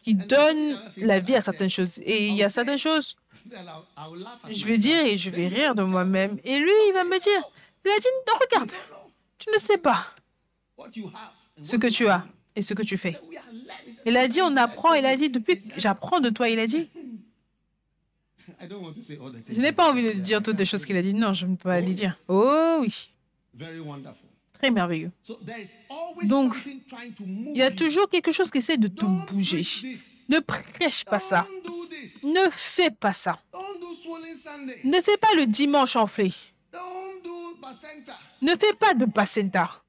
qui 0.00 0.14
donne 0.14 0.78
la 0.96 1.20
vie 1.20 1.34
à 1.36 1.40
certaines 1.40 1.70
choses. 1.70 1.98
Et 1.98 2.28
il 2.28 2.34
y 2.34 2.42
a 2.42 2.50
certaines 2.50 2.78
choses, 2.78 3.16
je 4.50 4.64
vais 4.66 4.78
dire 4.78 5.04
et 5.04 5.16
je 5.16 5.30
vais 5.30 5.48
rire 5.48 5.74
de 5.74 5.82
moi-même. 5.82 6.38
Et 6.44 6.58
lui, 6.58 6.72
il 6.88 6.92
va 6.92 7.04
me 7.04 7.18
dire, 7.20 7.42
non, 7.84 8.34
regarde, 8.40 8.72
tu 9.38 9.50
ne 9.52 9.58
sais 9.58 9.78
pas 9.78 10.06
ce 11.62 11.76
que 11.76 11.86
tu 11.88 12.08
as 12.08 12.24
et 12.56 12.62
ce 12.62 12.74
que 12.74 12.82
tu 12.82 12.96
fais. 12.96 13.16
Il 14.04 14.16
a 14.16 14.28
dit, 14.28 14.40
on 14.42 14.56
apprend, 14.56 14.94
il 14.94 15.06
a 15.06 15.16
dit, 15.16 15.30
depuis 15.30 15.56
que 15.56 15.80
j'apprends 15.80 16.20
de 16.20 16.30
toi, 16.30 16.48
il 16.48 16.58
a 16.58 16.66
dit, 16.66 16.88
je 19.50 19.60
n'ai 19.60 19.72
pas 19.72 19.90
envie 19.90 20.02
de 20.14 20.20
dire 20.20 20.42
toutes 20.42 20.58
les 20.58 20.64
choses 20.64 20.84
qu'il 20.84 20.96
a 20.96 21.02
dit. 21.02 21.14
Non, 21.14 21.32
je 21.32 21.46
ne 21.46 21.56
peux 21.56 21.68
pas 21.68 21.80
les 21.80 21.94
dire. 21.94 22.16
Oh 22.28 22.78
oui, 22.80 23.10
Very 23.54 23.78
wonderful. 23.80 24.28
très 24.52 24.70
merveilleux. 24.70 25.10
So 25.22 25.34
there 25.44 25.60
is 25.60 25.70
always 25.88 26.28
Donc, 26.28 26.54
Il 26.66 27.56
y 27.56 27.62
a 27.62 27.70
toujours 27.70 28.08
quelque 28.08 28.32
chose 28.32 28.50
qui 28.50 28.58
essaie 28.58 28.78
de 28.78 28.88
te 28.88 29.04
bouger. 29.32 29.62
Ne 30.28 30.38
prêche 30.40 31.04
pas 31.04 31.18
ça. 31.18 31.46
Ne 32.24 32.50
fais 32.50 32.90
pas 32.90 33.12
ça. 33.12 33.38
Don't 33.52 33.80
do 33.80 33.94
swollen 33.94 34.36
Sunday. 34.36 34.80
Ne 34.84 35.00
fais 35.00 35.16
pas 35.16 35.34
le 35.36 35.46
dimanche 35.46 35.94
enflé. 35.96 36.32
Don't 36.72 36.80
do 37.22 37.30
Bacenta. 37.60 38.18
Ne 38.40 38.50
fais 38.50 38.74
pas 38.78 38.94
de 38.94 39.04
placenta. 39.04 39.81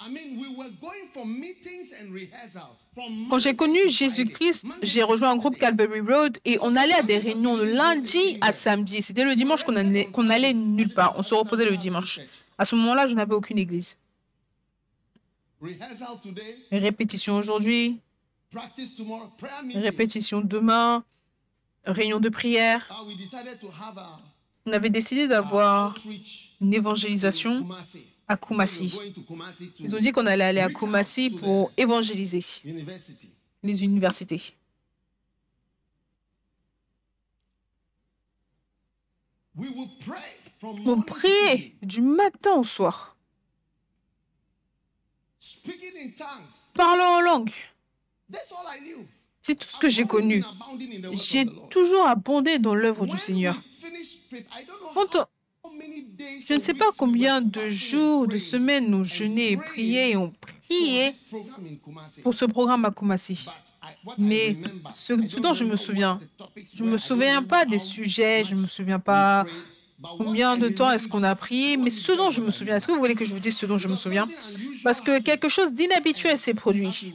I 0.00 0.08
mean, 0.08 0.40
we 0.40 0.48
were 0.56 0.70
going 0.80 1.06
for 1.12 1.26
meetings 1.26 1.92
and 2.00 2.14
rehearsals 2.14 2.84
from 2.94 3.26
Quand 3.28 3.40
j'ai 3.40 3.54
connu 3.56 3.88
Jésus-Christ, 3.88 4.66
j'ai 4.82 5.02
rejoint 5.02 5.32
un 5.32 5.36
groupe. 5.36 5.58
Calvary 5.58 6.00
Road 6.00 6.38
et 6.44 6.56
on 6.62 6.76
allait 6.76 6.94
à 6.94 7.02
des 7.02 7.18
réunions 7.18 7.56
de 7.58 7.64
lundi 7.64 8.38
à 8.40 8.52
samedi. 8.52 9.02
C'était 9.02 9.24
le 9.24 9.34
dimanche 9.34 9.64
qu'on 9.64 9.74
allait, 10.30 10.54
nulle 10.54 10.94
part. 10.94 11.14
On 11.18 11.22
se 11.22 11.34
reposait 11.34 11.64
le 11.64 11.76
dimanche. 11.76 12.20
À 12.56 12.64
ce 12.64 12.74
moment-là, 12.76 13.06
je 13.08 13.14
n'avais 13.14 13.34
aucune 13.34 13.58
église. 13.58 13.96
Rehearsal 15.60 16.20
today, 16.22 16.56
Répétition 16.70 17.36
aujourd'hui, 17.36 17.98
practice 18.50 18.94
tomorrow, 18.94 19.26
prayer 19.36 19.62
meeting. 19.64 19.82
répétition 19.82 20.40
demain, 20.40 21.04
réunion 21.84 22.20
de 22.20 22.28
prière. 22.28 22.88
On 24.66 24.72
avait 24.72 24.90
décidé 24.90 25.28
d'avoir 25.28 25.96
une 26.60 26.74
évangélisation 26.74 27.66
à 28.26 28.36
Kumasi. 28.36 28.98
Ils 29.80 29.94
ont 29.96 29.98
dit 29.98 30.12
qu'on 30.12 30.26
allait 30.26 30.44
aller 30.44 30.60
à 30.60 30.68
Kumasi 30.68 31.30
pour 31.30 31.72
évangéliser 31.76 32.44
les 33.62 33.84
universités. 33.84 34.54
On 40.62 41.00
priait 41.00 41.74
du 41.82 42.00
matin 42.00 42.54
au 42.54 42.64
soir, 42.64 43.16
parlant 46.74 47.16
en 47.16 47.20
langue. 47.20 47.52
C'est 49.48 49.54
tout 49.54 49.70
ce 49.70 49.78
que 49.78 49.88
j'ai 49.88 50.04
connu. 50.04 50.44
J'ai 51.12 51.46
toujours 51.70 52.06
abondé 52.06 52.58
dans 52.58 52.74
l'œuvre 52.74 53.06
du 53.06 53.16
Seigneur. 53.16 53.56
Quand 54.92 55.26
Je 56.46 56.52
ne 56.52 56.58
sais 56.58 56.74
pas 56.74 56.90
combien 56.98 57.40
de 57.40 57.70
jours, 57.70 58.26
de 58.26 58.36
semaines 58.36 58.90
nous 58.90 58.98
and 58.98 59.04
jeûnais 59.04 59.52
et 59.52 59.56
priais 59.56 60.10
et 60.10 60.16
on 60.18 60.34
priait 60.66 61.12
pour 62.22 62.34
ce 62.34 62.44
programme 62.44 62.84
à 62.84 62.90
Kumasi. 62.90 63.46
Mais 64.18 64.54
ce, 64.92 65.14
don't 65.14 65.54
je 65.54 65.64
me 65.64 65.76
souviens, 65.76 66.18
je 66.74 66.84
ne 66.84 66.90
me 66.90 66.98
souviens 66.98 67.42
pas 67.42 67.64
des 67.64 67.78
sujets, 67.78 68.44
je 68.44 68.54
ne 68.54 68.60
me 68.60 68.66
souviens 68.66 68.98
pas 68.98 69.46
combien 70.18 70.58
de 70.58 70.68
temps 70.68 70.90
est-ce 70.90 71.08
qu'on 71.08 71.22
a 71.22 71.34
prié, 71.34 71.78
mais 71.78 71.88
ce 71.88 72.12
dont 72.12 72.28
je 72.28 72.42
me 72.42 72.50
souviens, 72.50 72.76
est-ce 72.76 72.86
que 72.86 72.92
vous 72.92 72.98
voulez 72.98 73.14
que 73.14 73.24
je 73.24 73.32
vous 73.32 73.40
dise 73.40 73.56
ce 73.56 73.64
dont 73.64 73.78
je 73.78 73.88
me 73.88 73.96
souviens? 73.96 74.26
Parce 74.84 75.00
que 75.00 75.20
quelque 75.20 75.48
chose 75.48 75.72
d'inhabituel 75.72 76.36
s'est 76.36 76.52
produit 76.52 77.14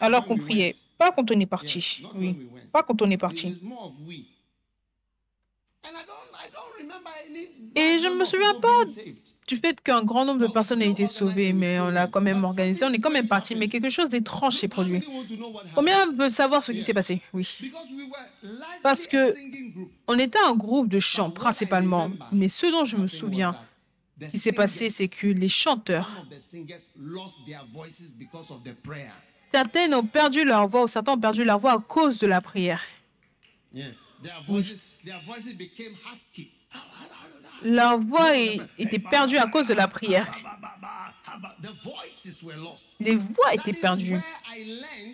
alors 0.00 0.24
qu'on 0.24 0.38
priait. 0.38 0.74
Pas 0.98 1.12
quand 1.12 1.30
on 1.30 1.40
est 1.40 1.46
parti. 1.46 2.02
Oui. 2.14 2.36
Pas 2.72 2.82
quand 2.82 3.00
on 3.00 3.10
est 3.10 3.16
parti. 3.16 3.56
Et 7.74 7.98
je 7.98 8.08
ne 8.08 8.16
me 8.16 8.24
souviens 8.24 8.54
pas 8.54 8.82
du 9.46 9.56
fait 9.56 9.80
qu'un 9.80 10.02
grand 10.02 10.24
nombre 10.24 10.46
de 10.46 10.52
personnes 10.52 10.82
aient 10.82 10.90
été 10.90 11.06
sauvées, 11.06 11.52
mais 11.52 11.80
on 11.80 11.88
l'a 11.88 12.06
quand 12.06 12.20
même 12.20 12.44
organisé, 12.44 12.84
on 12.84 12.92
est 12.92 12.98
quand 12.98 13.10
même 13.10 13.28
parti, 13.28 13.54
mais 13.54 13.68
quelque 13.68 13.88
chose 13.88 14.10
d'étrange 14.10 14.56
s'est 14.56 14.68
produit. 14.68 15.00
Combien 15.74 16.12
veut 16.12 16.28
savoir 16.28 16.62
ce 16.62 16.72
qui 16.72 16.82
s'est 16.82 16.92
passé? 16.92 17.22
Oui. 17.32 17.72
Parce 18.82 19.06
que. 19.06 19.32
On 20.06 20.18
était 20.18 20.38
un 20.46 20.54
groupe 20.54 20.88
de 20.88 20.98
chants 20.98 21.30
principalement, 21.30 22.10
mais 22.32 22.48
ce 22.48 22.66
dont 22.66 22.84
je 22.84 22.96
me 22.96 23.06
souviens 23.06 23.56
The 24.20 24.30
qui 24.30 24.38
s'est 24.38 24.52
passé, 24.52 24.90
c'est 24.90 25.08
que 25.08 25.28
les 25.28 25.48
chanteurs, 25.48 26.10
certaines 29.52 29.94
ont 29.94 30.06
perdu 30.06 30.44
leur 30.44 30.68
voix 30.68 30.84
ou 30.84 30.88
certains 30.88 31.12
ont 31.12 31.20
perdu 31.20 31.44
leur 31.44 31.58
voix 31.58 31.72
à 31.72 31.78
cause 31.78 32.18
de 32.18 32.26
la 32.26 32.40
prière. 32.40 32.82
Leur 37.62 37.98
voix 37.98 38.36
était 38.78 38.98
perdue 38.98 39.38
à 39.38 39.46
cause 39.46 39.68
de 39.68 39.74
la 39.74 39.88
prière. 39.88 40.32
Les 43.00 43.16
voix 43.16 43.54
étaient 43.54 43.72
perdues. 43.72 44.18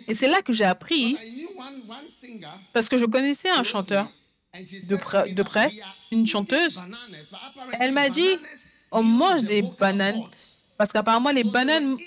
Et 0.07 0.15
c'est 0.15 0.27
là 0.27 0.41
que 0.41 0.53
j'ai 0.53 0.63
appris, 0.63 1.17
parce 2.73 2.89
que 2.89 2.97
je 2.97 3.05
connaissais 3.05 3.49
un 3.49 3.63
chanteur 3.63 4.07
de 4.89 4.95
près, 4.95 5.33
de 5.33 5.43
près, 5.43 5.71
une 6.11 6.25
chanteuse. 6.27 6.81
Elle 7.79 7.91
m'a 7.91 8.09
dit, 8.09 8.37
on 8.91 9.03
mange 9.03 9.43
des 9.43 9.61
bananes. 9.61 10.23
Parce 10.77 10.91
qu'apparemment 10.91 11.31
les 11.31 11.43
bananes 11.43 11.97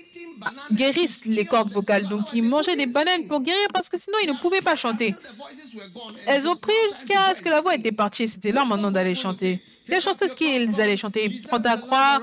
guérissent 0.73 1.25
les 1.25 1.45
cordes 1.45 1.73
vocales. 1.73 2.07
Donc 2.07 2.33
ils 2.33 2.43
mangeaient 2.43 2.77
des 2.77 2.87
bananes 2.87 3.27
pour 3.27 3.41
guérir 3.41 3.67
parce 3.73 3.89
que 3.89 3.99
sinon 3.99 4.19
ils 4.23 4.29
ne 4.29 4.39
pouvaient 4.39 4.61
pas 4.61 4.77
chanter. 4.77 5.15
Elles 6.27 6.49
ont 6.49 6.57
time 6.57 6.93
jusqu'à 6.93 7.35
ce 7.35 7.43
que 7.43 7.49
la 7.49 7.61
voix 7.61 7.75
était 7.75 7.93
partie. 7.93 8.29
C'était 8.29 8.53
l'heure 8.53 8.67
maintenant 8.67 8.91
d'aller 8.91 9.15
chanter. 9.15 9.61
Quelle 9.87 10.03
chanteuse 10.03 10.35
qu'ils 10.35 10.81
allaient 10.83 10.99
chanter? 10.99 11.41
Prends 11.49 11.61
ta 11.61 11.79
croix, 11.79 12.21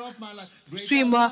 suis-moi. 0.76 1.32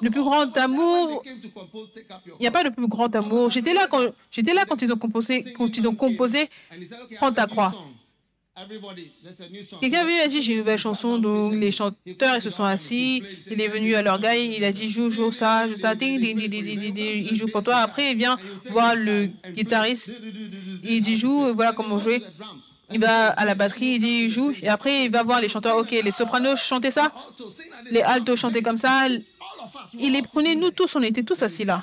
Le 0.00 0.10
plus 0.10 0.20
grand 0.22 0.56
amour, 0.56 1.22
Il 1.24 2.40
n'y 2.40 2.46
a 2.48 2.50
pas 2.50 2.64
de 2.64 2.70
plus 2.70 2.88
grand 2.88 3.14
amour. 3.14 3.50
J'étais 3.50 3.72
là 3.72 3.86
quand 3.88 4.02
j'étais 4.32 4.52
là 4.52 4.64
quand 4.68 4.82
ils 4.82 4.92
ont 4.92 4.96
composé 4.98 5.44
quand 5.52 5.76
ils 5.76 5.86
ont 5.86 5.94
composé. 5.94 6.50
Prends 7.16 7.32
ta 7.32 7.46
croix. 7.46 7.72
Quelqu'un 9.80 10.00
est 10.00 10.04
venu, 10.04 10.14
il 10.14 10.20
a 10.20 10.28
dit 10.28 10.42
j'ai 10.42 10.52
une 10.52 10.58
nouvelle 10.58 10.78
chanson. 10.78 11.18
Donc 11.18 11.54
les 11.54 11.70
chanteurs 11.70 12.36
ils 12.36 12.42
se 12.42 12.50
sont 12.50 12.64
assis. 12.64 13.22
Il 13.50 13.60
est 13.60 13.68
venu 13.68 13.94
à 13.94 14.02
leur 14.02 14.20
gars, 14.20 14.36
il 14.36 14.62
a 14.62 14.70
dit 14.70 14.90
joue 14.90 15.10
joue 15.10 15.32
ça, 15.32 15.66
joue 15.68 15.76
ça. 15.76 15.94
Ding, 15.94 16.20
ding, 16.20 16.36
ding. 16.36 16.98
Il 16.98 17.34
joue 17.34 17.48
pour 17.48 17.62
toi. 17.62 17.76
Après 17.76 18.12
il 18.12 18.18
vient 18.18 18.36
voir 18.70 18.94
le 18.94 19.30
guitariste. 19.52 20.12
Il 20.84 21.00
dit 21.00 21.16
joue 21.16 21.54
voilà 21.54 21.72
comment 21.72 21.98
jouer. 21.98 22.22
Il 22.94 23.00
va 23.00 23.28
à 23.28 23.46
la 23.46 23.54
batterie, 23.54 23.94
il 23.94 24.00
dit, 24.00 24.28
joue, 24.28 24.52
et 24.60 24.68
après 24.68 25.04
il 25.06 25.10
va 25.10 25.22
voir 25.22 25.40
les 25.40 25.48
chanteurs. 25.48 25.78
Ok, 25.78 25.90
les 25.90 26.10
sopranos 26.10 26.56
chantaient 26.56 26.90
ça, 26.90 27.10
les 27.90 28.02
altos 28.02 28.36
chantaient 28.36 28.60
comme 28.60 28.76
ça. 28.76 29.06
Il 29.98 30.12
les 30.12 30.20
prenait, 30.20 30.54
nous 30.54 30.70
tous, 30.72 30.94
on 30.94 31.00
était 31.00 31.22
tous 31.22 31.42
assis 31.42 31.64
là. 31.64 31.82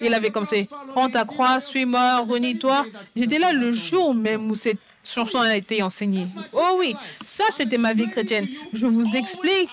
Il 0.00 0.12
avait 0.12 0.30
comme 0.30 0.44
ça, 0.44 0.56
prends 0.88 1.08
ta 1.08 1.24
croix, 1.24 1.60
suis-moi, 1.60 2.24
renie-toi. 2.28 2.84
J'étais 3.14 3.38
là 3.38 3.52
le 3.52 3.72
jour 3.72 4.14
même 4.16 4.50
où 4.50 4.56
cette 4.56 4.80
chanson 5.12 5.38
a 5.40 5.56
été 5.56 5.82
enseignée. 5.82 6.26
Oh 6.52 6.76
oui, 6.78 6.94
ça 7.24 7.44
c'était 7.56 7.78
ma 7.78 7.92
vie 7.92 8.08
chrétienne. 8.08 8.46
Je 8.72 8.86
vous 8.86 9.16
explique 9.16 9.70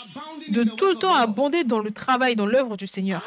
de 0.49 0.63
tout 0.63 0.87
le 0.87 0.95
temps 0.95 1.13
abonder 1.13 1.63
dans 1.63 1.79
le 1.79 1.91
travail, 1.91 2.35
dans 2.35 2.45
l'œuvre 2.45 2.77
du 2.77 2.87
Seigneur. 2.87 3.23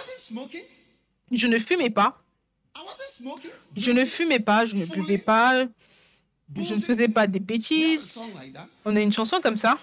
Je 1.31 1.47
ne 1.47 1.59
fumais 1.59 1.90
pas. 1.90 2.21
Je 3.77 3.90
ne 3.90 4.05
fumais 4.05 4.38
pas, 4.38 4.64
je 4.64 4.77
ne 4.77 4.87
buvais 4.87 5.18
pas, 5.18 5.64
je 6.57 6.75
ne 6.75 6.81
faisais 6.81 7.09
pas 7.09 7.27
des 7.27 7.40
bêtises. 7.40 8.21
On 8.85 8.94
a 8.97 9.01
une 9.01 9.12
chanson 9.12 9.40
comme 9.42 9.57
ça. 9.57 9.79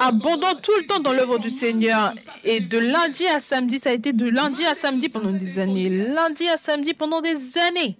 Abondant 0.00 0.54
tout 0.62 0.72
le 0.78 0.86
temps 0.86 1.00
dans 1.00 1.12
l'œuvre 1.12 1.38
du 1.38 1.50
Seigneur. 1.50 2.14
Et 2.44 2.60
de 2.60 2.78
lundi 2.78 3.26
à 3.26 3.40
samedi, 3.40 3.78
ça 3.78 3.90
a 3.90 3.92
été 3.92 4.12
de 4.12 4.28
lundi 4.28 4.64
à 4.64 4.74
samedi 4.74 5.08
pendant 5.08 5.30
des 5.32 5.58
années. 5.58 5.88
Lundi 5.88 6.48
à 6.48 6.56
samedi 6.56 6.94
pendant 6.94 7.20
des 7.20 7.58
années. 7.58 7.98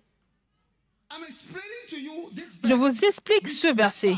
Je 2.65 2.75
vous 2.75 3.05
explique 3.05 3.49
ce 3.49 3.73
verset. 3.73 4.15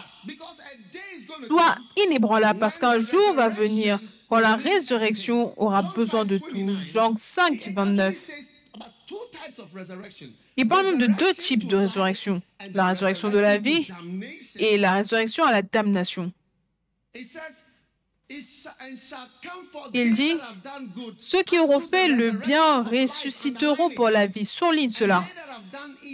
Sois 1.47 1.77
inébranlable 1.97 2.59
parce 2.59 2.79
qu'un 2.79 2.99
jour 3.01 3.33
va 3.35 3.49
venir 3.49 3.99
quand 4.29 4.41
la 4.41 4.57
résurrection 4.57 5.55
aura 5.61 5.83
besoin 5.83 6.25
de 6.25 6.39
tout. 6.39 6.77
Jean 6.93 7.15
5, 7.17 7.73
29. 7.75 8.31
Il 10.57 10.69
parle 10.69 10.87
même 10.87 10.99
de 10.99 11.07
deux 11.07 11.33
types 11.35 11.67
de 11.67 11.77
résurrection. 11.77 12.43
La 12.75 12.87
résurrection 12.89 13.29
de 13.29 13.39
la 13.39 13.59
vie 13.59 13.89
et 14.59 14.77
la 14.79 14.95
résurrection 14.95 15.45
à 15.45 15.53
la 15.53 15.63
damnation. 15.63 16.33
Il 19.93 20.13
dit, 20.13 20.35
ceux 21.19 21.43
qui 21.43 21.59
auront 21.59 21.81
fait 21.81 22.09
le 22.09 22.31
bien 22.31 22.83
ressusciteront 22.83 23.91
pour 23.91 24.09
la 24.09 24.27
vie. 24.27 24.47
Souligne 24.47 24.91
cela. 24.91 25.25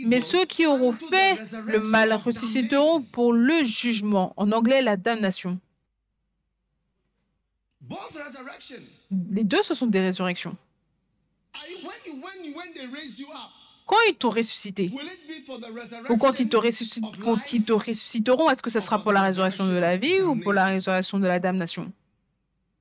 Mais 0.07 0.21
ceux 0.21 0.45
qui 0.47 0.67
auront 0.67 0.93
fait 0.93 1.37
le 1.67 1.81
mal 1.81 2.13
ressusciteront 2.15 3.03
pour 3.03 3.33
le 3.33 3.65
jugement. 3.65 4.33
En 4.37 4.51
anglais, 4.53 4.81
la 4.81 4.97
damnation. 4.97 5.59
Les 9.31 9.45
deux, 9.45 9.63
ce 9.63 9.75
sont 9.75 9.87
des 9.87 10.01
résurrections. 10.01 10.57
Quand 13.87 13.97
ils 14.09 14.17
t'ont 14.17 14.31
ressuscité, 14.31 14.91
ou 16.09 16.17
quand 16.17 16.41
ils 16.41 16.49
te, 16.49 16.57
ressusciteront, 17.73 18.51
est-ce 18.51 18.63
que 18.63 18.71
ce 18.71 18.81
sera 18.81 18.99
pour 19.01 19.13
la 19.13 19.23
résurrection 19.23 19.67
de 19.67 19.77
la 19.77 19.97
vie 19.97 20.21
ou 20.23 20.35
pour 20.41 20.53
la 20.53 20.67
résurrection 20.67 21.19
de 21.19 21.27
la 21.27 21.39
damnation? 21.39 21.93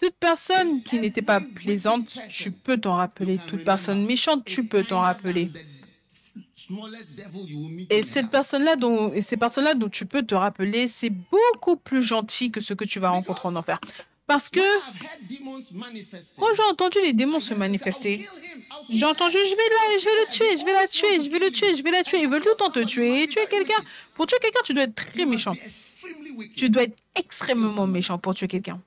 Toute 0.00 0.14
personne 0.14 0.82
qui 0.82 0.98
n'était 0.98 1.22
pas 1.22 1.40
plaisante, 1.40 2.18
tu 2.30 2.50
peux 2.50 2.78
t'en 2.78 2.96
rappeler. 2.96 3.38
Toute 3.46 3.64
personne 3.64 4.06
méchante, 4.06 4.44
tu 4.44 4.66
peux 4.66 4.82
t'en 4.82 5.00
rappeler. 5.00 5.50
Et 7.90 8.02
cette 8.02 8.30
personne-là 8.30 8.76
dont, 8.76 9.12
ces 9.20 9.36
personnes-là 9.36 9.74
dont 9.74 9.88
tu 9.88 10.06
peux 10.06 10.22
te 10.22 10.34
rappeler, 10.34 10.88
c'est 10.88 11.10
beaucoup 11.10 11.76
plus 11.76 12.02
gentil 12.02 12.50
que 12.50 12.60
ce 12.60 12.74
que 12.74 12.84
tu 12.84 13.00
vas 13.00 13.10
rencontrer 13.10 13.48
en 13.48 13.56
enfer. 13.56 13.78
Parce 14.26 14.48
que 14.48 14.60
quand 16.38 16.54
j'ai 16.54 16.62
entendu 16.62 16.98
les 17.02 17.12
démons 17.12 17.40
se 17.40 17.52
manifester, 17.52 18.24
j'ai 18.88 19.04
entendu 19.04 19.36
je 19.36 19.56
vais, 19.56 19.98
je 19.98 20.06
le 20.06 20.30
tuer, 20.30 20.56
je 20.56 20.64
vais 20.64 20.72
la 20.72 20.86
tuer, 20.86 21.24
je 21.24 21.28
vais 21.28 21.38
le 21.40 21.50
tuer, 21.50 21.74
je 21.74 21.82
vais 21.82 21.90
la 21.90 22.04
tuer. 22.04 22.22
Ils 22.22 22.28
veulent 22.28 22.40
tout 22.40 22.50
le 22.50 22.56
temps 22.56 22.70
te 22.70 22.84
tuer. 22.84 23.26
Tuer 23.26 23.46
quelqu'un. 23.50 23.82
Pour 24.14 24.26
tuer 24.26 24.38
quelqu'un, 24.40 24.60
tu 24.64 24.72
dois 24.72 24.84
être 24.84 24.94
très 24.94 25.26
méchant. 25.26 25.56
Tu 26.54 26.70
dois 26.70 26.84
être 26.84 26.96
extrêmement 27.16 27.88
méchant 27.88 28.18
pour 28.18 28.34
tuer 28.34 28.46
quelqu'un. 28.46 28.80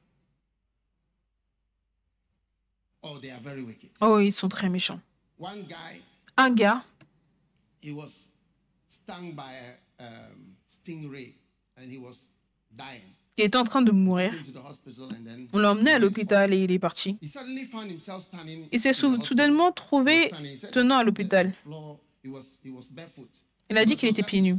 Oh, 4.02 4.20
ils 4.20 4.32
sont 4.32 4.50
très 4.50 4.70
méchants. 4.70 5.00
Un 6.38 6.50
gars, 6.52 6.84
il 13.36 13.44
était 13.44 13.58
en 13.58 13.64
train 13.64 13.82
de 13.82 13.92
mourir. 13.92 14.34
On 15.52 15.58
l'a 15.58 15.72
emmené 15.72 15.92
à 15.92 16.00
l'hôpital 16.00 16.54
et 16.54 16.64
il 16.64 16.72
est 16.72 16.80
parti. 16.80 17.18
Il 18.72 18.80
s'est 18.80 18.94
soudainement 18.94 19.72
trouvé 19.72 20.32
tenant 20.72 20.98
à 20.98 21.04
l'hôpital. 21.04 21.54
Il 23.70 23.78
a 23.78 23.86
dit 23.86 23.96
qu'il 23.96 24.10
était 24.10 24.24
pieds 24.24 24.42
nus. 24.42 24.56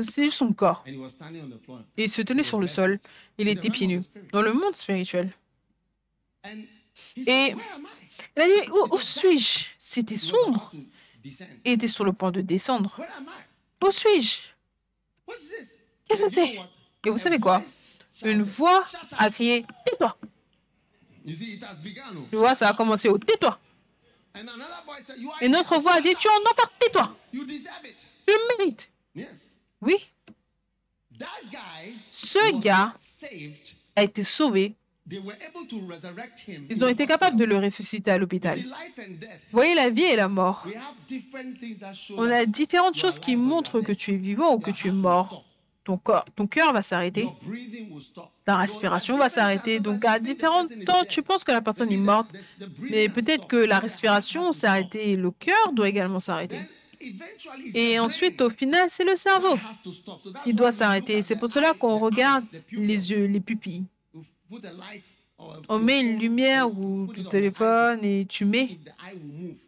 C'est 0.00 0.30
son 0.30 0.52
corps. 0.52 0.84
Et 0.86 2.04
il 2.04 2.08
se 2.10 2.22
tenait 2.22 2.42
sur 2.42 2.60
le 2.60 2.66
sol. 2.66 2.98
Il 3.36 3.48
était 3.48 3.70
pieds 3.70 3.86
nus. 3.86 4.00
Dans 4.32 4.42
le 4.42 4.52
monde 4.54 4.74
spirituel. 4.74 5.30
Et 7.16 7.54
il 8.36 8.42
a 8.42 8.46
dit, 8.46 8.70
où, 8.90 8.98
suis-je? 8.98 9.66
C'était 9.78 10.16
sombre. 10.16 10.70
Il 11.64 11.72
était 11.72 11.88
sur 11.88 12.04
le 12.04 12.12
point 12.12 12.30
de 12.30 12.40
descendre. 12.40 12.98
Où 13.82 13.90
suis-je? 13.90 14.38
Qu'est-ce 16.08 16.22
que 16.22 16.32
c'est? 16.32 16.58
Et 17.04 17.10
vous 17.10 17.18
savez 17.18 17.38
quoi? 17.38 17.62
Une 18.22 18.42
voix 18.42 18.84
a 19.18 19.30
crié, 19.30 19.66
tais-toi. 19.84 20.16
Tu 21.24 22.36
vois, 22.36 22.54
ça 22.54 22.68
a 22.68 22.74
commencé 22.74 23.08
au 23.08 23.18
tais-toi. 23.18 23.58
Et 25.40 25.48
notre 25.48 25.78
voix 25.78 25.94
a 25.94 26.00
dit, 26.00 26.14
tu 26.16 26.28
en 26.28 26.50
enfer, 26.50 26.70
tais-toi. 26.78 27.16
Tu 27.32 27.38
le 28.28 28.56
mérites. 28.58 28.90
Oui. 29.80 29.96
Ce 32.10 32.60
gars 32.60 32.94
a 33.94 34.02
été 34.02 34.24
sauvé. 34.24 34.74
Ils 35.10 36.84
ont 36.84 36.88
été 36.88 37.06
capables 37.06 37.36
de 37.36 37.44
le 37.44 37.56
ressusciter 37.58 38.10
à 38.10 38.18
l'hôpital. 38.18 38.58
Vous 38.58 38.72
voyez 39.50 39.74
la 39.74 39.90
vie 39.90 40.02
et 40.02 40.16
la 40.16 40.28
mort. 40.28 40.66
On 42.16 42.30
a 42.30 42.46
différentes 42.46 42.96
choses 42.96 43.18
qui 43.18 43.34
montrent 43.36 43.80
que 43.80 43.92
tu 43.92 44.14
es 44.14 44.16
vivant 44.16 44.54
ou 44.54 44.58
que 44.58 44.70
tu 44.70 44.88
es 44.88 44.92
mort. 44.92 45.44
Ton, 45.84 45.98
corps, 45.98 46.24
ton 46.36 46.46
cœur 46.46 46.72
va 46.72 46.80
s'arrêter. 46.80 47.26
Ta 48.44 48.56
respiration 48.56 49.18
va 49.18 49.28
s'arrêter. 49.28 49.80
Donc 49.80 50.04
à 50.04 50.20
différents 50.20 50.64
temps, 50.86 51.04
tu 51.08 51.22
penses 51.22 51.42
que 51.42 51.50
la 51.50 51.60
personne 51.60 51.90
est 51.90 51.96
morte. 51.96 52.28
Mais 52.78 53.08
peut-être 53.08 53.48
que 53.48 53.56
la 53.56 53.80
respiration 53.80 54.52
s'est 54.52 54.68
arrêtée 54.68 55.10
et 55.10 55.16
le 55.16 55.32
cœur 55.32 55.72
doit 55.72 55.88
également 55.88 56.20
s'arrêter. 56.20 56.58
Et 57.74 57.98
ensuite, 57.98 58.40
au 58.40 58.50
final, 58.50 58.86
c'est 58.88 59.02
le 59.02 59.16
cerveau 59.16 59.58
qui 60.44 60.54
doit 60.54 60.70
s'arrêter. 60.70 61.20
C'est 61.22 61.34
pour 61.34 61.48
cela 61.48 61.72
qu'on 61.74 61.98
regarde 61.98 62.44
les 62.70 63.10
yeux, 63.10 63.26
les 63.26 63.40
pupilles. 63.40 63.84
On 65.68 65.78
met 65.78 66.00
une 66.00 66.18
lumière 66.18 66.70
ou 66.70 67.06
ton 67.06 67.24
téléphone 67.24 68.04
et 68.04 68.26
tu 68.28 68.44
mets, 68.44 68.78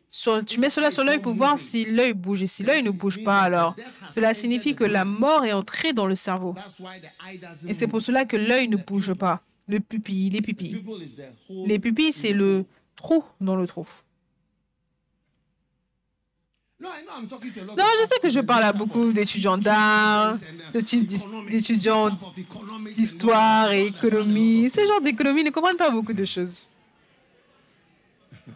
sur, 0.09 0.44
tu 0.44 0.61
mets 0.61 0.70
cela 0.70 0.90
sur 0.90 1.03
l'œil 1.05 1.18
pour 1.18 1.33
voir 1.33 1.59
si 1.59 1.85
l'œil 1.85 2.12
bouge. 2.12 2.42
Et 2.42 2.47
si 2.47 2.62
l'œil 2.62 2.83
ne 2.83 2.90
bouge 2.90 3.23
pas, 3.25 3.40
alors 3.40 3.75
cela 4.12 4.35
signifie 4.35 4.75
que 4.75 4.85
la 4.85 5.05
mort 5.05 5.44
est 5.44 5.53
entrée 5.53 5.92
dans 5.92 6.07
le 6.07 6.14
cerveau. 6.14 6.55
Et 7.66 7.75
c'est 7.75 7.88
pour 7.88 8.03
cela 8.03 8.25
que 8.25 8.37
l'œil 8.37 8.68
ne 8.68 8.77
bouge 8.77 9.14
pas. 9.14 9.40
Le 9.66 9.81
pupille, 9.81 10.31
les 10.31 10.42
pupilles. 10.42 10.85
Les 11.49 11.79
pupilles, 11.79 12.12
c'est 12.12 12.33
le 12.35 12.66
trou 12.97 13.25
dans 13.40 13.57
le 13.57 13.66
trou. 13.66 13.88
Non, 16.85 17.85
je 18.01 18.07
sais 18.09 18.20
que 18.20 18.29
je 18.29 18.40
parle 18.40 18.64
à 18.64 18.73
beaucoup 18.73 19.12
d'étudiants 19.12 19.57
d'art, 19.57 20.35
ce 20.73 20.79
type 20.79 21.07
d'étudiants 21.49 22.11
d'histoire 22.94 23.73
et 23.73 23.87
économie. 23.87 24.68
Ce 24.70 24.85
genre 24.85 25.01
d'économie 25.01 25.44
ne 25.44 25.51
comprennent 25.51 25.77
pas 25.77 25.90
beaucoup 25.90 26.12
de 26.12 26.25
choses. 26.25 26.68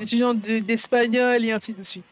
Étudiants 0.00 0.34
d'espagnol 0.34 1.44
et 1.44 1.52
ainsi 1.52 1.72
de 1.72 1.82
suite. 1.82 2.04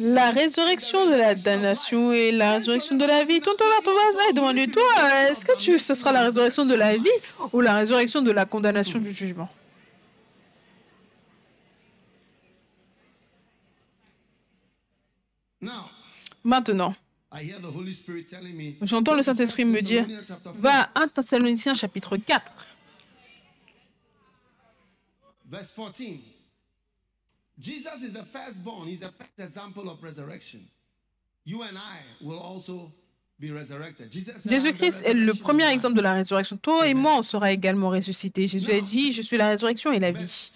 La 0.00 0.30
résurrection 0.30 1.06
de 1.06 1.14
la 1.14 1.34
damnation 1.34 2.12
et 2.12 2.32
la 2.32 2.54
résurrection 2.54 2.96
de 2.96 3.04
la 3.04 3.24
vie. 3.24 3.40
Ton 3.40 3.54
Torah, 3.56 4.32
demande-toi, 4.34 4.82
est-ce 5.30 5.44
que 5.44 5.56
tu, 5.58 5.78
ce 5.78 5.94
sera 5.94 6.12
la 6.12 6.24
résurrection 6.24 6.66
de 6.66 6.74
la 6.74 6.96
vie 6.96 7.08
ou 7.52 7.60
la 7.60 7.76
résurrection 7.76 8.22
de 8.22 8.30
la 8.30 8.44
condamnation 8.46 8.98
du 8.98 9.12
jugement? 9.12 9.48
Maintenant, 16.42 16.94
j'entends 18.82 19.14
le 19.14 19.22
Saint-Esprit 19.22 19.64
me 19.64 19.80
dire, 19.80 20.06
va 20.54 20.90
à 20.94 21.02
1 21.02 21.08
Thessaloniciens 21.08 21.74
chapitre 21.74 22.16
4. 22.16 22.66
Jesus 27.60 28.02
is 28.02 28.12
the 28.12 28.24
firstborn. 28.24 28.88
He's 28.88 29.00
the 29.00 29.10
first 29.12 29.38
example 29.38 29.88
of 29.90 30.02
resurrection. 30.02 30.60
You 31.44 31.62
and 31.62 31.76
I 31.76 32.24
will 32.24 32.38
also 32.38 32.92
be 33.38 33.50
resurrected. 33.50 34.10
Jesus 34.12 34.42
said, 34.42 34.52
"I'm 34.52 34.62
the 34.62 34.68
Jésus-Christ 34.70 35.02
est 35.06 35.14
le 35.14 35.32
premier 35.34 35.64
and 35.64 35.68
life." 35.70 35.76
exemple 35.76 35.96
de 35.96 36.02
la 36.02 36.12
résurrection. 36.14 36.56
Toi 36.58 36.88
et 36.88 36.94
moi, 36.94 37.18
on 37.18 37.22
sera 37.22 37.52
également 37.52 37.90
ressuscités. 37.90 38.46
Jésus 38.46 38.70
a 38.72 38.80
dit, 38.80 39.12
je 39.12 39.22
suis 39.22 39.36
la 39.36 39.48
résurrection 39.48 39.92
et 39.92 39.98
la 39.98 40.10
vie. 40.10 40.52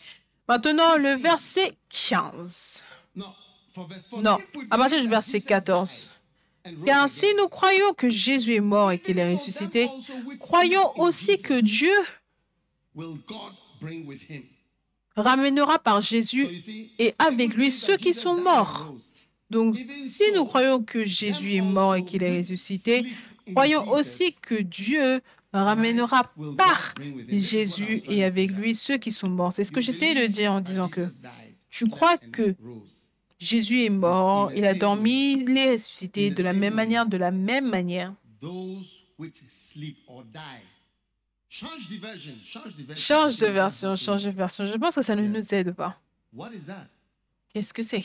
Maintenant, 0.48 0.96
le 0.96 1.16
verset 1.16 1.74
15. 1.88 2.82
No, 3.16 3.26
for 3.72 3.86
verse 3.86 4.06
14, 4.08 4.22
Non, 4.22 4.38
if 4.38 4.54
we 4.54 4.66
à 4.70 4.76
partir 4.76 4.98
believe 4.98 5.04
du 5.04 5.10
that 5.10 5.16
verset 5.16 5.38
Jesus 5.38 5.46
14. 5.48 6.10
died 6.64 6.74
and 6.74 6.76
rose 6.78 6.84
Car 6.86 7.10
si 7.10 7.34
nous 7.34 7.48
croyons 7.48 7.94
que 7.94 8.10
Jésus 8.10 8.54
est 8.54 8.60
mort 8.60 8.92
et 8.92 8.98
qu'il 8.98 9.18
est 9.18 9.34
ressuscité, 9.34 9.88
croyons 10.40 10.92
aussi 10.98 11.40
que 11.40 11.60
Dieu 11.60 11.92
ramènera 15.16 15.78
par 15.78 16.00
Jésus 16.00 16.46
et 16.98 17.14
avec 17.18 17.54
lui 17.54 17.70
ceux 17.70 17.96
qui 17.96 18.12
sont 18.12 18.36
morts. 18.36 18.94
Donc, 19.50 19.76
si 19.76 20.22
nous 20.34 20.44
croyons 20.44 20.82
que 20.82 21.04
Jésus 21.04 21.54
est 21.54 21.60
mort 21.60 21.94
et 21.94 22.04
qu'il 22.04 22.22
est 22.22 22.38
ressuscité, 22.38 23.04
croyons 23.52 23.88
aussi 23.92 24.34
que 24.42 24.54
Dieu 24.54 25.20
ramènera 25.52 26.32
par 26.56 26.94
Jésus 27.28 28.02
et 28.08 28.24
avec 28.24 28.50
lui 28.52 28.74
ceux 28.74 28.98
qui 28.98 29.12
sont 29.12 29.28
morts. 29.28 29.52
C'est 29.52 29.64
ce 29.64 29.72
que 29.72 29.80
j'essayais 29.80 30.14
de 30.14 30.26
dire 30.26 30.52
en 30.52 30.60
disant 30.60 30.88
que 30.88 31.06
tu 31.70 31.88
crois 31.88 32.16
que. 32.18 32.54
Jésus 33.38 33.84
est 33.84 33.90
mort, 33.90 34.50
il 34.54 34.64
a 34.64 34.72
dormi, 34.74 35.32
il 35.42 35.58
est 35.58 35.72
ressuscité 35.72 36.30
de 36.30 36.42
la 36.42 36.54
même 36.54 36.72
manière, 36.72 37.04
de 37.04 37.18
la 37.18 37.30
même 37.30 37.68
manière. 37.68 38.14
Change 41.54 41.88
de 41.88 41.96
version, 41.98 42.34
change 43.94 44.24
de 44.24 44.30
version. 44.30 44.66
Je 44.66 44.76
pense 44.76 44.96
que 44.96 45.02
ça 45.02 45.14
ne 45.14 45.24
nous 45.24 45.54
aide 45.54 45.72
pas. 45.72 45.96
Qu'est-ce 47.52 47.72
que 47.72 47.84
c'est? 47.84 48.04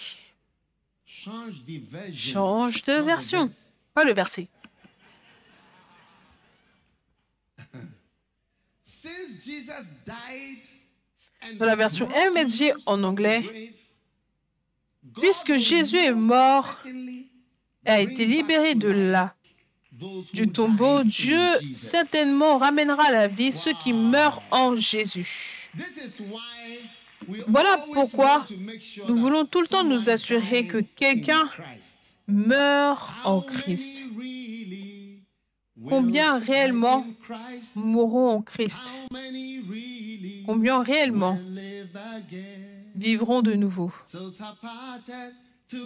Change 1.04 1.66
the 1.66 1.82
version. 1.82 2.32
Change 2.32 2.84
de 2.84 2.94
version. 3.02 3.48
Pas 3.96 4.04
le 4.04 4.14
verset. 4.14 4.48
Since 8.86 9.44
Jesus 9.44 9.90
died 10.06 10.68
and 11.42 11.56
Dans 11.58 11.66
la 11.66 11.76
version 11.76 12.08
MSG 12.08 12.76
en 12.86 13.04
anglais, 13.04 13.74
puisque 15.20 15.58
Jésus 15.58 15.98
est 15.98 16.14
mort, 16.14 16.68
certainly 16.84 17.32
a 17.84 18.00
été 18.00 18.28
libéré 18.28 18.76
de 18.76 18.90
là, 18.90 19.34
those 19.39 19.39
du 20.34 20.50
tombeau, 20.50 21.04
Dieu 21.04 21.40
certainement 21.76 22.58
ramènera 22.58 23.08
à 23.08 23.12
la 23.12 23.28
vie 23.28 23.52
ceux 23.52 23.74
qui 23.74 23.94
meurent 23.94 24.42
en 24.52 24.76
Jésus. 24.76 25.70
Voilà 27.48 27.86
pourquoi 27.94 28.46
nous 29.08 29.18
voulons 29.18 29.46
tout 29.46 29.62
le 29.62 29.68
temps 29.68 29.84
nous 29.84 30.10
assurer 30.10 30.66
que 30.66 30.78
quelqu'un 30.78 31.50
meurt 32.28 33.12
en 33.24 33.42
Christ. 33.42 34.04
Combien 35.88 36.38
réellement 36.40 37.06
mourront 37.76 38.30
en 38.30 38.42
Christ? 38.42 38.92
Combien 40.46 40.82
réellement 40.82 41.38
vivront 42.96 43.42
de 43.42 43.54
nouveau? 43.54 43.92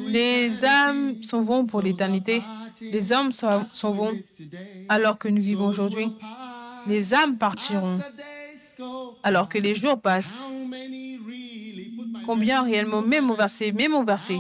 Les 0.10 0.64
âmes 0.64 1.22
s'en 1.24 1.42
vont 1.42 1.66
pour 1.66 1.82
l'éternité. 1.82 2.42
Les 2.82 3.12
hommes 3.12 3.32
s'en 3.32 3.92
vont 3.92 4.14
alors 4.90 5.18
que 5.18 5.28
nous 5.28 5.42
vivons 5.42 5.68
aujourd'hui. 5.68 6.08
Les 6.88 7.14
âmes 7.14 7.38
partiront 7.38 8.00
alors 9.24 9.50
que 9.50 9.58
les 9.58 9.76
jours 9.76 10.00
passent. 10.00 10.42
Combien 12.26 12.64
réellement, 12.64 13.02
même 13.02 13.30
au 13.32 13.36
verset, 13.36 13.72
même 13.72 13.94
au 13.94 14.04
verset, 14.04 14.38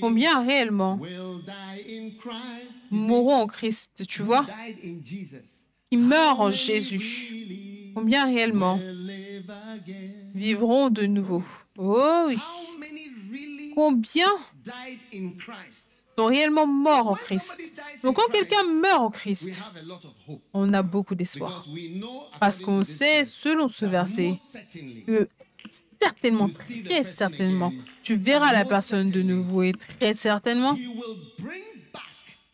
combien 0.00 0.44
réellement 0.44 0.98
mourront 2.90 3.36
en 3.36 3.46
Christ, 3.46 4.06
tu 4.06 4.22
vois, 4.22 4.46
qui 5.90 5.96
meurent 5.96 6.40
en 6.40 6.50
Jésus 6.50 7.28
Combien 7.94 8.24
réellement 8.24 8.78
vivront 10.34 10.90
de 10.90 11.06
nouveau? 11.06 11.42
Oh 11.76 12.24
oui. 12.28 12.38
Combien 13.74 14.26
sont 16.16 16.26
réellement 16.26 16.66
morts 16.66 17.08
en 17.08 17.14
Christ 17.14 17.58
Donc 18.02 18.16
quand 18.16 18.30
quelqu'un 18.30 18.62
meurt 18.80 19.00
en 19.00 19.10
Christ, 19.10 19.60
on 20.52 20.72
a 20.72 20.82
beaucoup 20.82 21.14
d'espoir. 21.14 21.66
Parce 22.38 22.60
qu'on 22.60 22.84
sait, 22.84 23.24
selon 23.24 23.68
ce 23.68 23.86
verset, 23.86 24.32
que 25.06 25.28
certainement, 26.00 26.48
très 26.84 27.04
certainement, 27.04 27.72
tu 28.02 28.16
verras 28.16 28.52
la 28.52 28.64
personne 28.64 29.10
de 29.10 29.22
nouveau 29.22 29.62
et 29.62 29.72
très 29.72 30.14
certainement, 30.14 30.76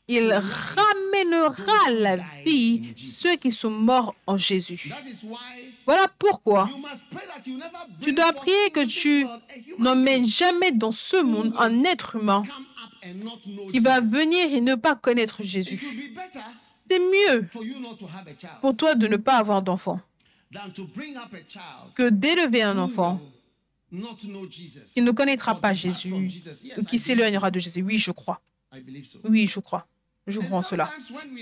il 0.09 0.33
ramènera 0.33 1.87
à 1.87 1.91
la 1.91 2.17
vie 2.45 2.95
ceux 2.97 3.37
qui 3.37 3.53
sont 3.53 3.71
morts 3.71 4.15
en 4.27 4.39
Jésus. 4.39 4.91
Voilà 5.85 6.07
pourquoi 6.19 6.69
tu 8.01 8.13
dois 8.13 8.33
prier 8.33 8.71
que 8.73 8.87
tu 8.87 9.27
n'emmènes 9.79 10.27
jamais 10.27 10.73
dans 10.73 10.93
ce 10.93 11.23
monde 11.23 11.55
un 11.59 11.85
être 11.85 12.17
humain 12.17 12.43
qui 13.71 13.79
va 13.79 14.01
venir 14.01 14.53
et 14.53 14.61
ne 14.61 14.75
pas 14.75 14.97
connaître 14.97 15.43
Jésus. 15.43 15.79
C'est 16.91 16.99
mieux 16.99 17.47
pour 18.63 18.77
toi 18.77 18.95
de 18.95 19.07
ne 19.07 19.17
pas 19.17 19.37
avoir 19.37 19.63
d'enfant 19.63 20.01
que 21.95 22.09
d'élever 22.09 22.63
un 22.63 22.79
enfant 22.79 23.21
qui 24.95 25.03
ne 25.03 25.11
connaîtra 25.11 25.61
pas 25.61 25.75
Jésus 25.75 26.13
ou 26.79 26.85
qui 26.85 26.99
s'éloignera 26.99 27.51
de 27.51 27.59
Jésus. 27.59 27.83
Oui, 27.83 27.99
je 27.99 28.11
crois. 28.11 28.41
Oui, 29.25 29.47
je 29.47 29.61
crois. 29.61 29.87
En 30.51 30.63
cela. 30.63 30.91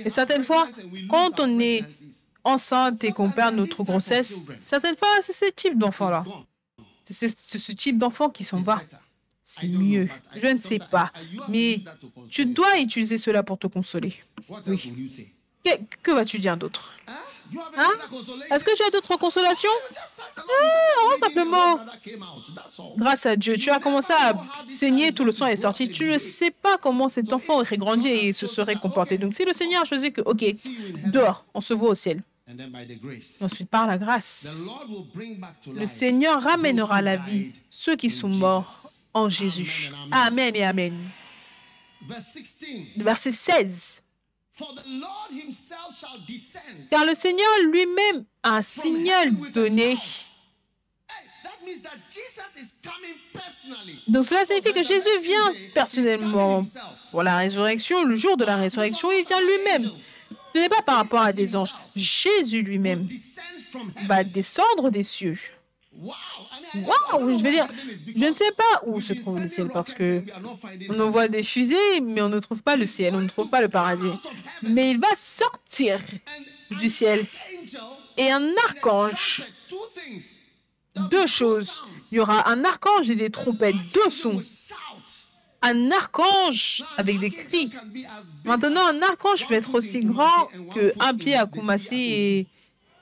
Et 0.05 0.11
certaines 0.11 0.45
fois, 0.45 0.69
quand 1.09 1.41
on 1.41 1.59
est 1.61 1.85
enceinte 2.45 3.03
et 3.05 3.13
qu'on 3.13 3.31
perd 3.31 3.55
notre 3.57 3.83
grossesse, 3.83 4.35
certaines 4.61 4.97
fois, 4.97 5.09
c'est 5.23 5.33
ce 5.33 5.51
type 5.51 5.77
gone. 5.79 6.35
C'est 7.05 7.29
ce- 7.29 7.73
type 7.73 7.99
d'enfant 7.99 8.31
qui 8.31 8.45
s'en 8.45 8.61
va. 8.61 8.81
C'est 9.43 9.69
mieux. 9.69 10.09
Je 10.35 10.47
ne 10.49 10.61
sais 10.61 10.79
pas. 10.91 11.13
Mais 11.49 11.81
tu 12.29 12.47
dois 12.47 12.79
utiliser 12.81 13.17
cela 13.19 13.43
pour 13.43 13.59
te 13.59 13.67
consoler. 13.69 14.15
Oui. 14.67 14.93
Que, 15.65 15.71
que 16.03 16.11
vas-tu 16.13 16.39
dire 16.39 16.57
d'autre? 16.57 16.93
Have 17.07 17.17
Hein? 17.77 17.91
Est-ce 18.51 18.65
que 18.65 18.77
tu 18.77 18.83
as 18.83 18.91
d'autres 18.91 19.17
consolations? 19.17 19.71
Ah, 20.37 20.43
simplement. 21.21 21.79
Grâce 22.97 23.27
à 23.27 23.37
Dieu, 23.37 23.57
tu 23.57 23.71
as 23.71 23.79
commencé 23.79 24.13
à 24.13 24.33
saigner, 24.69 25.13
tout 25.13 25.25
le 25.25 25.33
sang 25.33 25.47
est 25.47 25.57
sorti. 25.57 25.89
Tu 25.89 26.05
ne 26.07 26.19
sais 26.19 26.51
pas 26.51 26.79
comment 26.79 27.09
cet 27.09 27.33
enfant 27.33 27.61
aurait 27.61 27.77
grandi 27.77 28.09
et 28.09 28.33
se 28.33 28.47
serait 28.47 28.77
comporté. 28.77 29.19
Donc 29.19 29.33
si 29.33 29.45
le 29.45 29.53
Seigneur 29.53 29.83
a 29.83 29.85
choisi 29.85 30.13
que, 30.13 30.21
ok, 30.23 30.45
dehors, 31.07 31.45
on 31.55 31.61
se 31.61 31.75
voit 31.75 31.91
au 31.91 31.95
ciel. 31.95 32.23
Ensuite, 33.41 33.69
par 33.69 33.89
la 33.89 33.99
grâce, 33.99 34.53
le 35.75 35.87
Seigneur 35.87 36.41
ramènera 36.41 37.03
la 37.03 37.17
vie 37.17 37.51
ceux 37.69 37.97
qui 37.97 38.09
sont 38.09 38.29
morts 38.29 38.73
en 39.13 39.29
Jésus. 39.29 39.91
Amen 40.13 40.55
et 40.55 40.65
Amen. 40.65 40.95
Verse 42.07 42.39
16. 42.39 43.03
Verset 43.03 43.33
16. 43.33 43.96
Car 46.91 47.05
le 47.05 47.15
Seigneur 47.15 47.49
lui-même 47.71 48.25
a 48.43 48.57
un 48.57 48.63
signal 48.63 49.31
donné. 49.53 49.97
Donc 54.09 54.25
cela 54.25 54.45
signifie 54.47 54.73
que 54.73 54.83
Jésus 54.83 55.19
vient 55.23 55.53
personnellement 55.75 56.63
pour 57.11 57.23
la 57.23 57.37
résurrection. 57.39 58.05
Le 58.05 58.15
jour 58.15 58.37
de 58.37 58.45
la 58.45 58.57
résurrection, 58.57 59.11
il 59.13 59.25
vient 59.25 59.41
lui-même. 59.41 59.91
Ce 60.55 60.61
n'est 60.61 60.69
pas 60.69 60.83
par 60.83 60.97
rapport 60.97 61.21
à 61.21 61.33
des 61.33 61.55
anges. 61.55 61.75
Jésus 61.95 62.63
lui-même 62.63 63.07
va 64.07 64.25
descendre 64.25 64.91
des 64.91 65.03
cieux. 65.03 65.37
Waouh, 66.03 67.39
je 67.39 67.45
veux 67.45 67.51
dire, 67.51 67.67
je 68.15 68.25
ne 68.25 68.35
sais 68.35 68.53
pas 68.53 68.83
où 68.87 69.01
se 69.01 69.15
trouve 69.15 69.41
le 69.41 69.49
ciel 69.49 69.69
parce 69.73 69.93
que 69.93 70.23
on 70.89 71.01
envoie 71.01 71.29
des 71.29 71.43
fusées, 71.43 72.01
mais 72.03 72.21
on 72.21 72.29
ne 72.29 72.39
trouve 72.39 72.63
pas 72.63 72.77
le 72.77 72.87
ciel, 72.87 73.15
on 73.15 73.21
ne 73.21 73.29
trouve 73.29 73.49
pas 73.49 73.61
le 73.61 73.69
paradis. 73.69 74.13
Mais 74.63 74.91
il 74.91 75.01
va 75.01 75.09
sortir 75.17 76.01
du 76.71 76.89
ciel. 76.89 77.27
Et 78.17 78.31
un 78.31 78.55
archange, 78.69 79.43
deux 81.11 81.27
choses. 81.27 81.83
Il 82.13 82.17
y 82.17 82.21
aura 82.21 82.49
un 82.49 82.65
archange 82.65 83.11
et 83.11 83.17
des 83.17 83.31
trompettes, 83.31 83.77
deux 83.95 84.11
sons. 84.11 84.41
Un 85.63 85.91
archange 85.91 86.83
avec 86.97 87.19
des 87.19 87.31
cris. 87.31 87.71
Maintenant, 88.45 88.87
un 88.87 89.03
archange 89.03 89.47
peut 89.49 89.55
être 89.55 89.75
aussi 89.75 90.05
grand 90.05 90.47
Kumasi 90.47 90.57
and 90.57 90.69
one 90.69 90.75
que 90.75 90.93
foot 90.93 91.01
un 91.01 91.09
in 91.09 91.15
pied 91.17 91.37
à 91.37 91.47
Osu. 91.47 91.93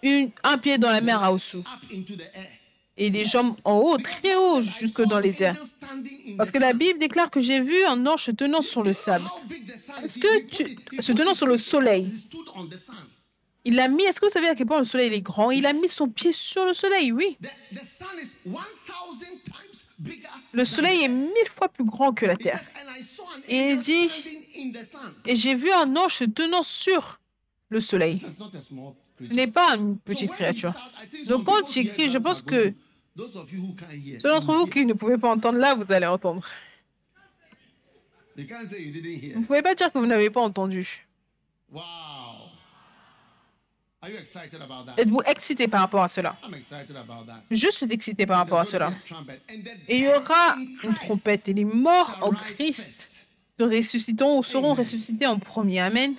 et 0.02 0.32
un 0.42 0.58
pied 0.58 0.78
dans 0.78 0.90
la 0.90 1.00
mer 1.00 1.22
à 1.22 1.32
Osu. 1.32 1.58
Et 2.96 3.10
des 3.10 3.24
jambes 3.24 3.54
en 3.64 3.78
haut, 3.78 3.98
très 3.98 4.36
haut, 4.36 4.62
jusque 4.62 5.02
dans 5.02 5.18
les 5.18 5.42
airs. 5.42 5.56
Parce 6.36 6.50
que 6.50 6.58
la 6.58 6.72
Bible 6.72 6.98
déclare 6.98 7.30
que 7.30 7.40
j'ai 7.40 7.60
vu 7.60 7.84
un 7.84 8.06
ange 8.06 8.24
se 8.24 8.30
tenant 8.30 8.62
sur 8.62 8.82
le 8.82 8.92
sable. 8.92 9.28
Est-ce 10.04 10.18
que 10.18 10.40
tu... 10.42 10.78
se 11.00 11.12
tenant 11.12 11.34
sur 11.34 11.46
le 11.46 11.58
soleil? 11.58 12.12
Il 13.64 13.80
a 13.80 13.88
mis, 13.88 14.04
est-ce 14.04 14.20
que 14.20 14.26
vous 14.26 14.32
savez 14.32 14.48
à 14.48 14.54
quel 14.54 14.66
point 14.66 14.78
le 14.78 14.84
soleil 14.84 15.12
est 15.12 15.22
grand? 15.22 15.50
Il 15.50 15.64
a 15.66 15.72
mis 15.72 15.88
son 15.88 16.08
pied 16.08 16.32
sur 16.32 16.66
le 16.66 16.74
soleil, 16.74 17.12
oui. 17.12 17.38
Le 20.52 20.64
soleil 20.64 21.02
est 21.02 21.08
mille 21.08 21.48
fois 21.56 21.68
plus 21.68 21.84
grand 21.84 22.12
que 22.12 22.26
la 22.26 22.36
terre. 22.36 22.60
Et 23.48 23.70
il 23.70 23.78
dit, 23.78 24.08
et 25.24 25.34
j'ai 25.34 25.54
vu 25.54 25.72
un 25.72 25.96
ange 25.96 26.16
se 26.16 26.24
tenant 26.24 26.62
sur 26.62 27.18
le 27.70 27.80
soleil. 27.80 28.20
Ce 29.20 29.32
n'est 29.32 29.46
pas 29.46 29.76
une 29.76 29.98
petite 29.98 30.32
créature. 30.32 30.72
Donc 31.26 31.44
quand 31.44 31.76
il 31.76 31.92
crie, 31.92 32.08
je 32.08 32.18
pense 32.18 32.42
que 32.42 32.72
ceux 33.16 34.28
d'entre 34.28 34.52
vous 34.52 34.66
qui 34.66 34.84
ne 34.84 34.92
pouvaient 34.92 35.18
pas 35.18 35.30
entendre 35.30 35.58
là, 35.58 35.74
vous 35.74 35.90
allez 35.92 36.06
entendre. 36.06 36.44
Vous 38.36 38.42
ne 38.42 39.44
pouvez 39.46 39.62
pas 39.62 39.74
dire 39.74 39.92
que 39.92 39.98
vous 39.98 40.06
n'avez 40.06 40.30
pas 40.30 40.40
entendu. 40.40 41.06
Êtes-vous 44.96 45.22
excité 45.26 45.68
par 45.68 45.80
rapport 45.80 46.02
à 46.02 46.08
cela? 46.08 46.36
Je 47.50 47.70
suis 47.70 47.90
excité 47.92 48.26
par 48.26 48.38
rapport 48.38 48.60
à 48.60 48.64
cela. 48.64 48.92
Et 49.88 49.96
il 49.98 50.04
y 50.04 50.08
aura 50.08 50.56
une 50.82 50.94
trompette 50.94 51.48
et 51.48 51.54
les 51.54 51.64
morts 51.64 52.18
en 52.20 52.30
Christ 52.30 53.28
se 53.58 53.64
ressusciteront 53.64 54.38
ou 54.40 54.42
seront 54.42 54.74
ressuscités 54.74 55.26
en 55.26 55.38
premier. 55.38 55.80
Amen. 55.80 56.16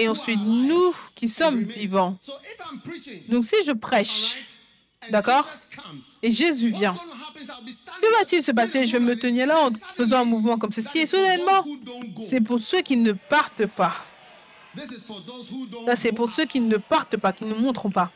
Et 0.00 0.08
ensuite, 0.08 0.40
nous 0.40 0.94
qui 1.14 1.28
sommes 1.28 1.62
vivants. 1.62 2.16
Donc 3.28 3.44
si 3.44 3.56
je 3.66 3.72
prêche, 3.72 4.36
d'accord, 5.10 5.46
et 6.22 6.30
Jésus 6.30 6.70
vient, 6.70 6.94
que 6.94 8.18
va-t-il 8.18 8.42
se 8.42 8.52
passer? 8.52 8.86
Je 8.86 8.92
vais 8.96 9.04
me 9.04 9.14
tenir 9.14 9.46
là 9.46 9.66
en 9.66 9.70
faisant 9.70 10.20
un 10.20 10.24
mouvement 10.24 10.56
comme 10.56 10.72
ceci 10.72 11.00
et 11.00 11.06
soudainement, 11.06 11.62
c'est 12.26 12.40
pour 12.40 12.58
ceux 12.58 12.80
qui 12.80 12.96
ne 12.96 13.12
partent 13.12 13.66
pas. 13.66 13.94
C'est 15.96 16.12
pour 16.12 16.30
ceux 16.30 16.46
qui 16.46 16.60
ne 16.60 16.78
partent 16.78 17.18
pas, 17.18 17.34
qui 17.34 17.44
ne 17.44 17.54
montrent 17.54 17.90
pas. 17.90 18.10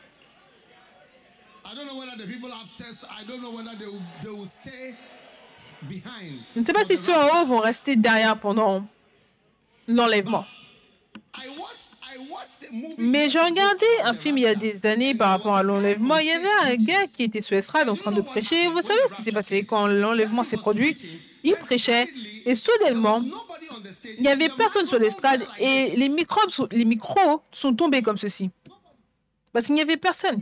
Je 6.55 6.59
ne 6.59 6.65
sais 6.65 6.73
pas 6.73 6.85
si 6.85 6.97
ceux 6.97 7.13
en 7.13 7.41
haut 7.41 7.45
vont 7.45 7.59
rester 7.59 7.95
derrière 7.95 8.39
pendant 8.39 8.87
l'enlèvement. 9.87 10.45
Mais 12.97 13.29
j'ai 13.29 13.39
regardé 13.39 13.85
un 14.03 14.13
film 14.13 14.37
il 14.37 14.41
y 14.41 14.47
a 14.47 14.55
des 14.55 14.85
années 14.85 15.13
par 15.15 15.29
rapport 15.29 15.55
à 15.55 15.63
l'enlèvement. 15.63 16.17
Il 16.17 16.27
y 16.27 16.31
avait 16.31 16.47
un 16.63 16.75
gars 16.75 17.07
qui 17.07 17.23
était 17.23 17.41
sur 17.41 17.55
l'estrade 17.55 17.89
en 17.89 17.95
train 17.95 18.11
de 18.11 18.21
prêcher. 18.21 18.67
Vous 18.67 18.81
savez 18.81 18.99
ce 19.09 19.15
qui 19.15 19.21
s'est 19.21 19.31
passé 19.31 19.65
quand 19.65 19.87
l'enlèvement 19.87 20.43
s'est 20.43 20.57
produit? 20.57 20.95
Il 21.43 21.55
prêchait 21.55 22.07
et 22.45 22.55
soudainement, 22.55 23.21
il 24.17 24.21
n'y 24.21 24.27
avait 24.27 24.49
personne 24.49 24.87
sur 24.87 24.97
l'estrade 24.97 25.45
et 25.59 25.93
les, 25.95 26.09
microbes, 26.09 26.69
les 26.71 26.85
micros 26.85 27.41
sont 27.51 27.73
tombés 27.73 28.01
comme 28.01 28.17
ceci. 28.17 28.49
Parce 29.53 29.67
qu'il 29.67 29.75
n'y 29.75 29.81
avait 29.81 29.97
personne. 29.97 30.41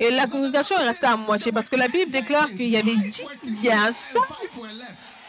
Et 0.00 0.10
la 0.10 0.26
congrégation 0.26 0.76
est 0.78 0.84
restée 0.84 1.06
à 1.06 1.16
moitié 1.16 1.50
parce 1.50 1.68
que 1.68 1.76
la 1.76 1.88
Bible 1.88 2.10
déclare 2.10 2.48
qu'il 2.48 2.68
y 2.68 2.76
avait 2.76 2.96
dix 2.96 3.24
dias 3.42 4.16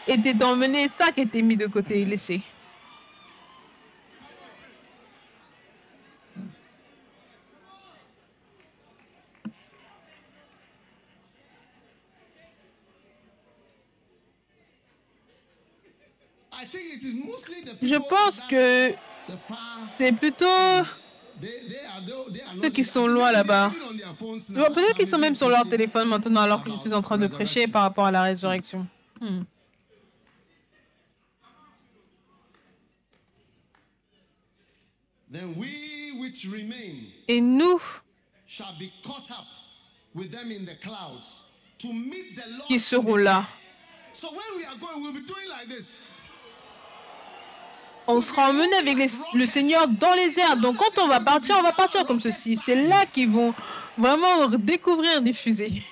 étaient 0.06 0.44
emmenés, 0.44 0.88
cinq 0.96 1.18
étaient 1.18 1.42
mis 1.42 1.56
de 1.56 1.66
côté 1.66 2.02
et 2.02 2.04
laissés. 2.04 2.42
Je 17.82 17.96
pense 18.08 18.40
que 18.48 18.94
c'est 19.98 20.12
plutôt 20.12 20.46
ceux 22.62 22.70
qui 22.70 22.84
sont 22.84 23.06
loin 23.06 23.32
là-bas. 23.32 23.72
Peut-être 24.74 24.96
qu'ils 24.96 25.06
sont 25.06 25.18
même 25.18 25.34
sur 25.34 25.48
leur 25.48 25.68
téléphone 25.68 26.08
maintenant 26.08 26.42
alors 26.42 26.62
que 26.64 26.70
je 26.70 26.76
suis 26.76 26.92
en 26.92 27.02
train 27.02 27.18
de 27.18 27.26
prêcher 27.26 27.66
par 27.66 27.82
rapport 27.82 28.06
à 28.06 28.10
la 28.10 28.22
résurrection. 28.22 28.86
Hmm. 29.20 29.42
Et 37.28 37.40
nous 37.40 37.80
qui 42.66 42.80
serons 42.80 43.16
là 43.16 43.46
on 48.06 48.20
sera 48.20 48.50
emmené 48.50 48.74
avec 48.76 49.10
le 49.34 49.46
Seigneur 49.46 49.86
dans 49.88 50.14
les 50.14 50.38
airs. 50.38 50.56
Donc 50.56 50.76
quand 50.76 51.02
on 51.02 51.08
va 51.08 51.20
partir, 51.20 51.56
on 51.58 51.62
va 51.62 51.72
partir 51.72 52.04
comme 52.06 52.20
ceci. 52.20 52.56
C'est 52.56 52.74
là 52.74 53.04
qu'ils 53.06 53.28
vont 53.28 53.54
vraiment 53.96 54.46
découvrir 54.48 55.20
des 55.20 55.32
fusées. 55.32 55.82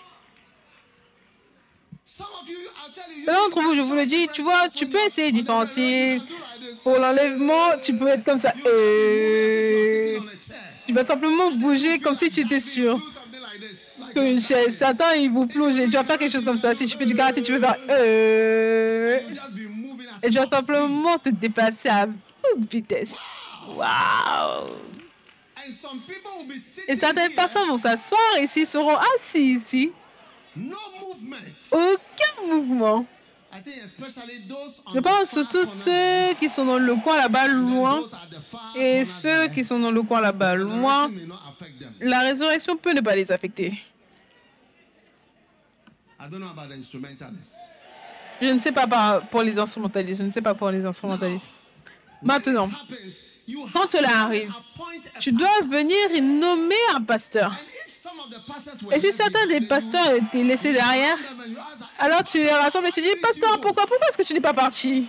L'un 3.27 3.35
d'entre 3.35 3.61
vous, 3.61 3.75
je 3.75 3.81
vous 3.83 3.95
le 3.95 4.07
dis, 4.07 4.29
tu 4.33 4.43
vois, 4.43 4.69
tu 4.75 4.87
peux 4.87 4.99
essayer 5.07 5.31
d'y. 5.31 5.45
Pour 6.83 6.99
l'enlèvement, 6.99 7.79
tu 7.83 7.97
peux 7.97 8.09
être 8.09 8.25
comme 8.25 8.39
ça. 8.39 8.53
Et... 8.67 10.19
Tu 10.87 10.95
vas 10.95 11.05
simplement 11.05 11.51
bouger 11.53 11.99
comme 11.99 12.15
si 12.15 12.31
tu 12.31 12.41
étais 12.41 12.61
sûr 12.61 12.99
que 14.15 14.39
Satan, 14.39 15.13
il 15.17 15.31
vous 15.31 15.47
plonge. 15.47 15.75
Tu 15.75 15.87
vas 15.89 16.05
faire 16.05 16.19
quelque 16.19 16.33
chose 16.33 16.45
comme 16.45 16.59
ça. 16.59 16.75
Si 16.75 16.87
tu 16.87 16.97
fais 16.97 17.05
du 17.05 17.15
karaté, 17.15 17.43
tu 17.43 17.53
peux 17.53 17.61
faire. 17.61 17.77
Euh... 17.91 19.19
Et 20.23 20.31
je 20.31 20.39
vais 20.39 20.49
simplement 20.49 21.19
te 21.19 21.29
déplacer 21.29 21.89
à 21.89 22.07
toute 22.07 22.71
vitesse. 22.71 23.17
Waouh! 23.77 24.71
Et 26.89 26.97
certaines 26.97 27.33
personnes 27.33 27.69
vont 27.69 27.79
s'asseoir 27.79 28.39
ici, 28.41 28.65
seront 28.65 28.97
assis 29.17 29.57
ici. 29.57 29.93
Aucun 31.73 32.47
mouvement. 32.47 33.07
Je 34.95 35.01
pense 35.01 35.31
surtout 35.31 35.65
ceux 35.65 36.35
qui 36.39 36.49
sont 36.49 36.65
dans 36.65 36.79
le 36.79 36.95
coin 36.97 37.17
là-bas 37.17 37.49
loin 37.49 38.03
et 38.77 39.05
ceux 39.05 39.49
qui 39.49 39.65
sont 39.65 39.79
dans 39.79 39.91
le 39.91 40.03
coin 40.03 40.21
là-bas 40.21 40.55
loin. 40.55 41.11
La 42.01 42.21
résurrection 42.21 42.77
peut 42.77 42.93
ne 42.93 43.01
pas 43.01 43.15
les 43.17 43.31
affecter. 43.33 43.73
Je 48.41 48.49
ne 48.49 48.59
sais 48.59 48.73
pas 48.73 49.21
pour 49.31 49.43
les 49.43 49.59
instrumentalistes. 49.59 50.19
Je 50.19 50.25
ne 50.25 50.31
sais 50.31 50.43
pas 50.43 50.55
pour 50.55 50.71
les 50.71 50.85
instrumentalistes. 50.85 51.53
Maintenant, 52.23 52.69
quand 53.73 53.89
cela 53.91 54.23
arrive, 54.25 54.53
tu 55.19 55.33
dois 55.33 55.61
venir 55.69 55.97
et 56.15 56.21
nommer 56.21 56.75
un 56.95 57.03
pasteur. 57.03 57.55
Et 58.93 59.01
si 59.01 59.13
certains 59.13 59.47
des 59.47 59.61
pasteurs 59.61 60.13
étaient 60.15 60.43
laissés 60.43 60.73
derrière, 60.73 61.17
alors 61.99 62.23
tu 62.23 62.39
les 62.39 62.51
rassembles 62.51 62.89
et 62.89 62.93
tu 62.93 63.01
dis, 63.01 63.09
pasteur, 63.23 63.61
pourquoi, 63.61 63.87
pourquoi 63.87 64.09
est-ce 64.09 64.19
que 64.19 64.23
tu 64.23 64.35
n'es 64.35 64.41
pas 64.41 64.55
parti? 64.55 65.07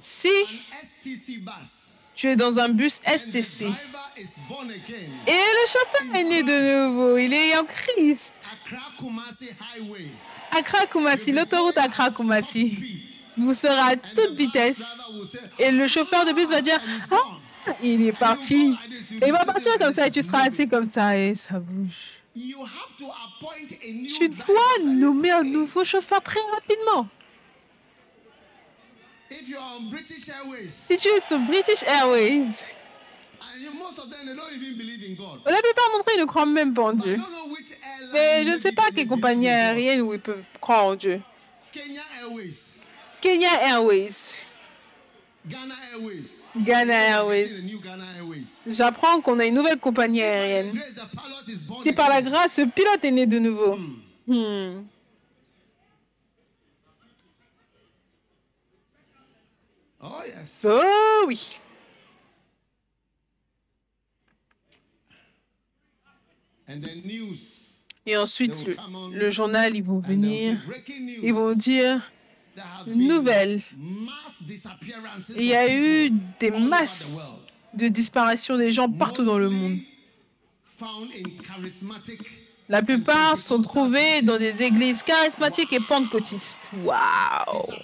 Si 0.00 0.28
tu 2.14 2.28
es 2.28 2.36
dans 2.36 2.58
un 2.58 2.68
bus 2.70 2.94
STC 3.06 3.66
et 5.26 5.30
le 5.32 5.66
chauffeur 5.68 6.14
est 6.14 6.24
né 6.24 6.42
de 6.42 6.86
nouveau, 6.86 7.16
il 7.18 7.32
est 7.32 7.56
en 7.56 7.64
Christ. 7.64 8.34
Accra 10.50 10.86
Kumasi, 10.86 11.32
l'autoroute 11.32 11.76
Accra 11.76 12.10
Kumasi, 12.10 13.04
vous 13.36 13.52
serez 13.52 13.92
à 13.92 13.96
toute 13.96 14.34
vitesse. 14.36 14.82
et 15.58 15.70
le 15.70 15.86
chauffeur 15.86 16.24
de 16.24 16.32
bus 16.32 16.48
va 16.48 16.60
dire 16.62 16.80
ah, 17.10 17.16
il 17.82 18.06
est 18.06 18.12
parti. 18.12 18.76
Et 19.20 19.26
il 19.26 19.32
va 19.32 19.44
partir 19.44 19.76
comme 19.78 19.94
ça 19.94 20.06
et 20.06 20.10
tu 20.10 20.22
seras 20.22 20.46
assis 20.46 20.68
comme 20.68 20.90
ça 20.90 21.16
et 21.18 21.34
ça 21.34 21.58
bouge. 21.58 22.16
Tu 24.18 24.28
dois 24.28 24.78
nommer 24.84 25.30
un 25.30 25.42
nouveau 25.42 25.84
chauffeur 25.84 26.22
très 26.22 26.40
rapidement. 26.52 27.08
Si 30.68 30.96
tu 30.96 31.08
es 31.08 31.20
sur 31.20 31.38
British 31.40 31.82
Airways, 31.84 32.46
la 35.46 35.62
plupart 35.62 35.90
d'entre 35.92 36.10
eux 36.14 36.20
ne 36.20 36.24
croient 36.24 36.46
même 36.46 36.74
pas 36.74 36.82
en 36.82 36.92
Dieu. 36.92 37.16
Mais 38.12 38.44
je 38.44 38.50
ne 38.50 38.58
sais 38.58 38.72
pas 38.72 38.90
quelle 38.94 39.06
compagnie 39.06 39.48
aérienne 39.48 40.00
où 40.02 40.14
ils 40.14 40.20
peuvent 40.20 40.42
croire 40.60 40.84
en 40.84 40.94
Dieu. 40.94 41.20
Kenya 41.72 42.02
Airways. 42.20 42.82
Ghana 45.46 45.74
Airways. 45.92 46.36
Ghana 46.56 46.94
Airways. 47.08 47.60
Ghana 47.82 48.04
Airways. 48.16 48.46
J'apprends 48.68 49.20
qu'on 49.20 49.38
a 49.38 49.44
une 49.44 49.54
nouvelle 49.54 49.78
compagnie 49.78 50.22
aérienne. 50.22 50.72
C'est 51.84 51.92
par 51.92 52.08
la 52.08 52.22
grâce, 52.22 52.54
ce 52.54 52.62
pilote 52.62 53.04
est 53.04 53.10
né 53.10 53.26
de 53.26 53.38
nouveau. 53.38 53.78
Hmm. 54.26 54.82
Oh 60.00 60.22
yes. 60.26 60.64
Oh 60.64 61.24
oui. 61.26 61.58
And 66.68 66.80
then 66.80 67.02
news. 67.04 67.38
Et 68.06 68.16
ensuite, 68.16 68.54
le, 68.64 69.18
le 69.18 69.30
journal, 69.30 69.74
ils 69.74 69.82
vont 69.82 69.98
venir, 69.98 70.58
ils 71.22 71.32
vont 71.32 71.54
dire, 71.54 72.08
been 72.86 73.08
nouvelle. 73.08 73.60
il 75.36 75.42
y 75.44 75.54
a 75.54 75.72
eu 75.74 76.10
des 76.38 76.50
masses 76.50 77.34
de 77.74 77.88
disparition 77.88 78.56
des 78.56 78.70
gens 78.72 78.88
partout 78.90 79.24
dans 79.24 79.38
le 79.38 79.50
monde. 79.50 79.78
La 82.68 82.82
plupart 82.82 83.38
sont 83.38 83.62
trouvés 83.62 84.22
dans 84.22 84.36
des 84.36 84.62
églises 84.62 85.02
charismatiques 85.02 85.72
et 85.72 85.78
pentecôtistes. 85.80 86.60
Waouh. 86.82 87.74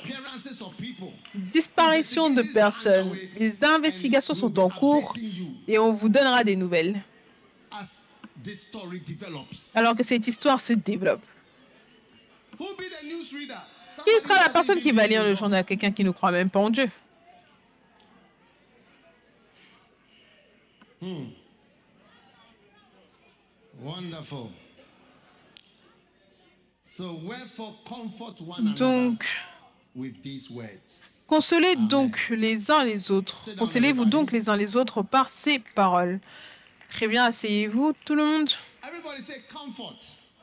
Disparition 1.34 2.30
de 2.30 2.42
personnes. 2.42 3.16
Les 3.38 3.54
investigations 3.62 4.34
sont 4.34 4.58
en 4.58 4.68
cours 4.68 5.14
et 5.68 5.78
on 5.78 5.92
vous 5.92 6.08
donnera 6.08 6.42
des 6.42 6.56
nouvelles. 6.56 7.00
Alors 9.74 9.96
que 9.96 10.02
cette 10.02 10.26
histoire 10.26 10.58
se 10.58 10.72
développe. 10.72 11.22
Qui 12.58 14.20
sera 14.22 14.42
la 14.42 14.48
personne 14.48 14.80
qui 14.80 14.90
va 14.90 15.06
lire 15.06 15.22
le 15.22 15.36
journal? 15.36 15.64
Quelqu'un 15.64 15.92
qui 15.92 16.02
ne 16.02 16.10
croit 16.10 16.32
même 16.32 16.50
pas 16.50 16.58
en 16.58 16.70
Dieu. 16.70 16.90
Wonderful. 23.80 24.48
Donc, 28.76 29.24
consolez 31.26 31.76
donc 31.76 32.28
les 32.30 32.70
uns 32.70 32.84
les 32.84 33.10
autres. 33.10 33.48
Consolez-vous 33.58 34.04
donc 34.04 34.32
les 34.32 34.50
uns 34.50 34.56
les 34.56 34.76
autres 34.76 35.02
par 35.02 35.30
ces 35.30 35.58
paroles. 35.58 36.20
Très 36.90 37.08
bien, 37.08 37.24
asseyez-vous, 37.24 37.94
tout 38.04 38.14
le 38.14 38.26
monde. 38.26 38.50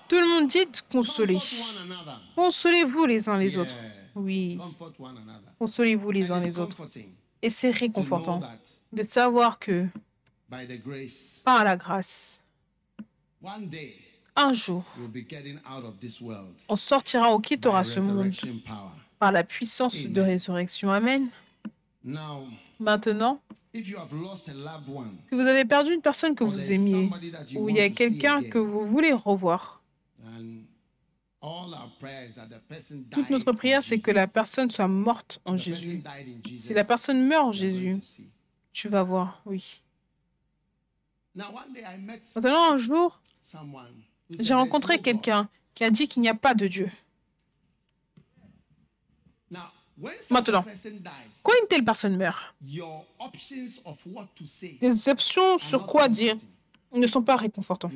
Tout 0.08 0.16
le 0.16 0.28
monde 0.28 0.48
dit 0.48 0.66
another. 1.84 2.22
Consolez-vous 2.36 3.06
les 3.06 3.30
uns 3.30 3.38
les 3.38 3.58
autres. 3.58 3.76
Oui, 4.16 4.60
consolez-vous 5.60 6.10
les 6.10 6.32
uns 6.32 6.40
les 6.40 6.58
autres. 6.58 6.78
Et 7.44 7.52
c'est 7.52 7.72
réconfortant 7.72 8.42
de 8.92 9.04
savoir 9.04 9.60
que, 9.60 9.86
par 11.46 11.64
la 11.64 11.78
grâce, 11.78 12.42
one 13.44 13.70
day 13.70 14.09
un 14.40 14.54
jour, 14.54 14.84
on 16.68 16.76
sortira, 16.76 17.34
on 17.34 17.40
quittera 17.40 17.84
ce 17.84 18.00
monde 18.00 18.34
par 19.20 19.32
la 19.32 19.44
puissance 19.44 20.06
de 20.06 20.22
résurrection. 20.22 20.92
Amen. 20.92 21.28
Now, 22.04 22.48
Maintenant, 22.80 23.42
if 23.74 23.90
you 23.90 23.98
have 23.98 24.14
lost 24.14 24.48
a 24.48 24.54
loved 24.54 24.88
one, 24.88 25.18
si 25.28 25.36
vous 25.36 25.42
avez 25.42 25.66
perdu 25.66 25.94
une 25.94 26.02
personne 26.02 26.34
que 26.34 26.46
vous 26.46 26.72
aimiez, 26.72 27.10
somebody 27.10 27.32
that 27.32 27.46
you 27.52 27.60
ou 27.60 27.70
il 27.70 27.76
y 27.76 27.82
a 27.82 27.90
quelqu'un 27.90 28.42
que 28.42 28.58
vous 28.58 28.88
voulez 28.88 29.12
revoir, 29.12 29.84
toute 33.12 33.30
notre 33.30 33.52
prière, 33.52 33.84
c'est 33.84 34.00
que 34.00 34.12
la 34.12 34.28
personne 34.28 34.72
soit 34.72 34.88
morte 34.88 35.42
en 35.44 35.58
Jésus. 35.58 36.02
Si 36.58 36.74
la 36.74 36.86
personne 36.86 37.26
meurt 37.26 37.46
en 37.46 37.52
Jésus, 37.52 37.96
tu 38.72 38.88
vas 38.88 39.04
voir, 39.04 39.42
oui. 39.46 39.82
Now, 41.36 41.46
one 41.54 41.74
day 41.74 41.82
I 41.82 41.98
met 42.00 42.22
Maintenant, 42.36 42.74
un 42.74 42.78
jour, 42.78 43.22
j'ai 44.30 44.38
"There's 44.38 44.52
rencontré 44.52 44.94
no 44.94 44.98
God." 44.98 45.04
quelqu'un 45.06 45.50
qui 45.76 45.84
a 45.84 45.90
dit 45.90 46.08
qu'il 46.08 46.22
n'y 46.22 46.30
a 46.30 46.36
pas 46.36 46.54
de 46.54 46.68
Dieu. 46.68 46.90
Maintenant. 50.32 50.64
Quand 51.44 51.52
une 51.62 51.68
telle 51.68 51.84
personne 51.84 52.16
meurt, 52.16 52.38
your 52.62 53.06
options 53.20 53.58
les 54.82 54.96
sur 55.58 55.86
quoi 55.88 56.08
dire 56.08 56.38
ne 56.94 57.06
sont 57.06 57.22
pas 57.22 57.36
réconfortantes. 57.36 57.92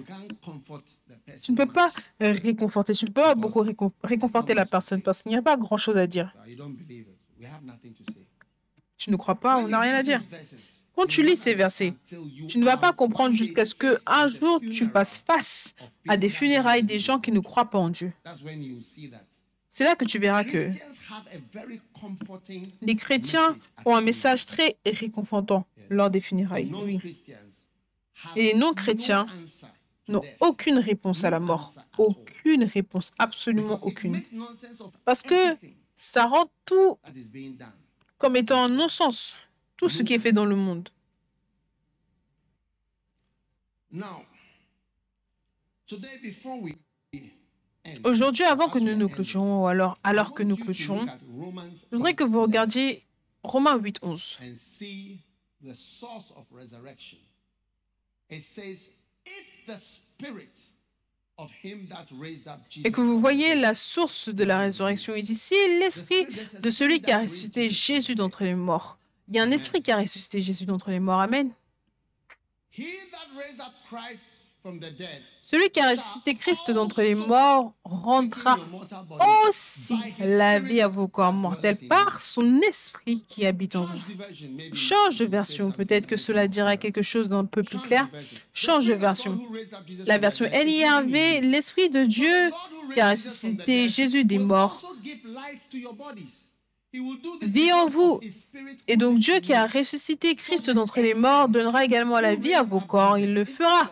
Tu 1.42 1.52
ne 1.54 1.56
peux 1.58 1.66
pas 1.66 1.92
réconforter, 2.20 2.94
tu 2.94 3.06
ne 3.06 3.10
peux 3.10 3.14
pas 3.22 3.36
beaucoup 3.36 3.64
récon- 3.64 3.92
réconforter 4.04 4.54
la 4.54 4.66
personne 4.66 5.02
parce 5.02 5.22
qu'il 5.22 5.30
n'y 5.32 5.38
a 5.38 5.42
pas 5.42 5.56
grand-chose 5.56 5.96
à 5.96 6.06
dire. 6.06 6.36
Tu 8.98 9.10
ne 9.10 9.16
crois 9.16 9.36
pas, 9.36 9.58
on 9.58 9.68
n'a 9.70 9.80
rien 9.80 9.96
à 9.96 10.04
dire. 10.04 10.20
Quand 10.96 11.04
you 11.04 11.08
tu 11.08 11.24
lis 11.24 11.38
ces 11.38 11.56
versets, 11.56 11.94
tu 12.48 12.58
ne 12.60 12.66
vas 12.66 12.78
pas 12.78 12.94
comprendre 12.94 13.36
jusqu'à 13.36 13.66
ce 13.66 13.74
que 13.74 13.98
un 14.06 14.28
jour 14.28 14.60
tu 14.62 14.88
fasses 14.88 15.18
face 15.18 15.76
à 16.08 16.18
des 16.18 16.30
funérailles 16.30 16.84
des 16.84 17.00
gens 17.00 17.20
qui 17.20 17.32
ne 17.32 17.40
croient 17.40 17.70
pas 17.70 17.80
en 17.80 17.90
Dieu. 17.90 18.14
That's 18.24 18.44
when 18.44 18.62
you 18.64 18.80
see 18.80 19.10
that. 19.10 19.26
C'est 19.68 19.86
là 19.86 19.96
que 19.96 20.06
tu 20.06 20.20
verras 20.20 20.44
que 20.44 20.70
les 22.82 22.96
chrétiens 22.96 23.56
ont 23.86 23.96
un 23.96 24.02
message 24.02 24.46
très 24.46 24.78
réconfortant 24.86 25.66
lors 25.90 26.12
des 26.12 26.22
funérailles. 26.22 26.72
Oui. 26.86 27.02
Et 28.36 28.44
les 28.44 28.54
no 28.54 28.68
non-chrétiens 28.68 29.26
n'ont 30.08 30.22
aucune 30.40 30.78
réponse 30.78 31.24
à 31.24 31.32
la 31.32 31.40
mort. 31.40 31.74
Aucune 31.98 32.66
réponse, 32.66 33.12
absolument 33.18 33.80
aucune. 33.82 34.22
Parce 35.06 35.24
que 35.24 35.58
ça 35.96 36.26
rend 36.26 36.52
tout 36.66 37.00
comme 38.20 38.36
étant 38.36 38.66
un 38.66 38.70
non-sens, 38.70 39.36
tout 39.84 39.90
ce 39.90 40.02
qui 40.02 40.14
est 40.14 40.20
fait 40.20 40.32
dans 40.32 40.46
le 40.46 40.56
monde. 40.56 40.88
Aujourd'hui, 48.06 48.46
avant 48.46 48.70
que 48.70 48.80
nous 48.80 48.96
nous 48.96 49.10
ou 49.10 49.68
alors 49.68 49.98
alors 50.04 50.34
que 50.34 50.42
nous 50.44 50.56
clôturons, 50.56 51.06
je 51.92 51.98
voudrais 51.98 52.14
que 52.14 52.24
vous 52.24 52.40
8:11 52.40 52.42
regardiez 52.42 53.04
Romains 53.44 53.78
8, 53.78 54.00
11. 54.02 54.38
and 54.42 54.56
see 54.56 55.20
the 55.62 55.74
source 55.74 56.32
of 56.38 56.46
resurrection. 56.50 57.20
It 58.30 58.42
says, 58.42 58.92
if 59.26 59.66
the 59.68 59.78
spirit 59.78 60.58
of 61.38 61.52
him 61.62 61.88
that 61.90 62.06
raised 62.18 62.48
up 62.48 62.62
Jesus 62.70 62.88
Et 62.88 62.92
que 62.92 63.02
vous 63.02 63.20
voyez 63.20 63.54
la 63.56 63.74
source 63.74 64.30
de 64.30 64.46
la 64.46 64.60
résurrection 64.60 65.14
est 65.14 65.30
ici, 65.30 65.56
l'esprit 65.82 66.26
de 66.64 66.72
celui 66.72 67.02
qui 67.02 67.12
a 67.12 67.20
ressuscité 67.20 67.70
Jésus 67.70 68.16
d'entre 68.16 68.46
les 68.46 68.56
morts. 68.56 68.98
Il 69.28 69.36
y 69.36 69.40
a 69.40 69.44
un 69.44 69.52
esprit 69.52 69.82
qui 69.82 69.92
a 69.92 69.98
ressuscité 69.98 70.42
Jésus 70.42 70.66
d'entre 70.66 70.90
les 70.92 71.00
morts. 71.00 71.22
Amen. 71.22 71.52
Celui 75.42 75.70
qui 75.70 75.80
a 75.82 75.90
ressuscité 75.90 76.36
Christ 76.36 76.72
d'entre 76.72 77.02
les 77.02 77.16
morts 77.16 77.74
rendra 77.84 78.58
aussi 79.46 79.96
la 80.20 80.60
vie 80.60 80.80
à 80.82 80.88
vos 80.88 81.10
corps 81.10 81.34
mortels 81.34 81.78
par 81.78 82.22
son 82.22 82.62
esprit 82.62 83.22
qui 83.28 83.46
habite 83.46 83.76
en 83.76 83.84
vous. 83.84 84.00
Change 84.74 85.18
de 85.18 85.26
version, 85.26 85.72
peut-être 85.72 86.08
que 86.08 86.16
cela 86.16 86.48
dira 86.48 86.78
quelque 86.78 87.02
chose 87.02 87.28
d'un 87.28 87.44
peu 87.46 87.62
plus 87.62 87.80
clair. 87.80 88.10
Change 88.54 88.88
de 88.88 88.94
version. 88.94 89.38
La 90.06 90.18
version 90.18 90.46
NIRV, 90.46 91.42
l'esprit 91.42 91.90
de 91.90 92.06
Dieu 92.06 92.50
qui 92.94 93.02
a 93.02 93.12
ressuscité 93.12 93.90
Jésus 93.90 94.24
des 94.24 94.40
morts 94.40 94.82
vit 97.42 97.74
en 97.74 97.88
vous. 97.88 98.20
Et 98.88 98.98
donc 98.98 99.20
Dieu 99.20 99.40
qui 99.40 99.54
a 99.54 99.66
ressuscité 99.66 100.36
Christ 100.36 100.70
d'entre 100.70 101.00
les 101.00 101.14
morts 101.14 101.50
donnera 101.50 101.86
également 101.86 102.20
la 102.20 102.36
vie 102.36 102.54
à 102.54 102.62
vos 102.62 102.80
corps. 102.80 103.18
Il 103.18 103.34
le 103.34 103.46
fera. 103.46 103.92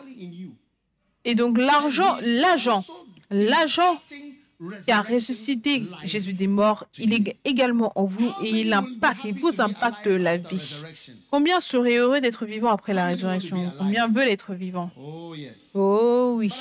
Et 1.25 1.35
donc 1.35 1.57
l'argent, 1.57 2.15
l'agent, 2.23 2.83
l'agent 3.29 4.01
qui 4.85 4.91
a 4.91 5.01
ressuscité 5.01 5.81
Jésus 6.03 6.33
des 6.33 6.45
morts, 6.45 6.85
il 6.99 7.13
est 7.13 7.35
également 7.45 7.91
en 7.95 8.05
vous 8.05 8.31
et 8.43 8.49
il 8.49 8.73
impacte, 8.73 9.21
il 9.25 9.33
vous 9.33 9.59
impacte 9.59 10.05
la 10.05 10.37
vie. 10.37 10.83
Combien 11.31 11.59
seraient 11.59 11.95
heureux 11.95 12.21
d'être 12.21 12.45
vivants 12.45 12.69
après 12.69 12.93
la 12.93 13.07
résurrection? 13.07 13.73
Combien 13.79 14.07
veulent 14.07 14.27
être 14.27 14.53
vivants? 14.53 14.91
Oh. 14.99 15.33
Oh 15.73 16.35
oui. 16.37 16.51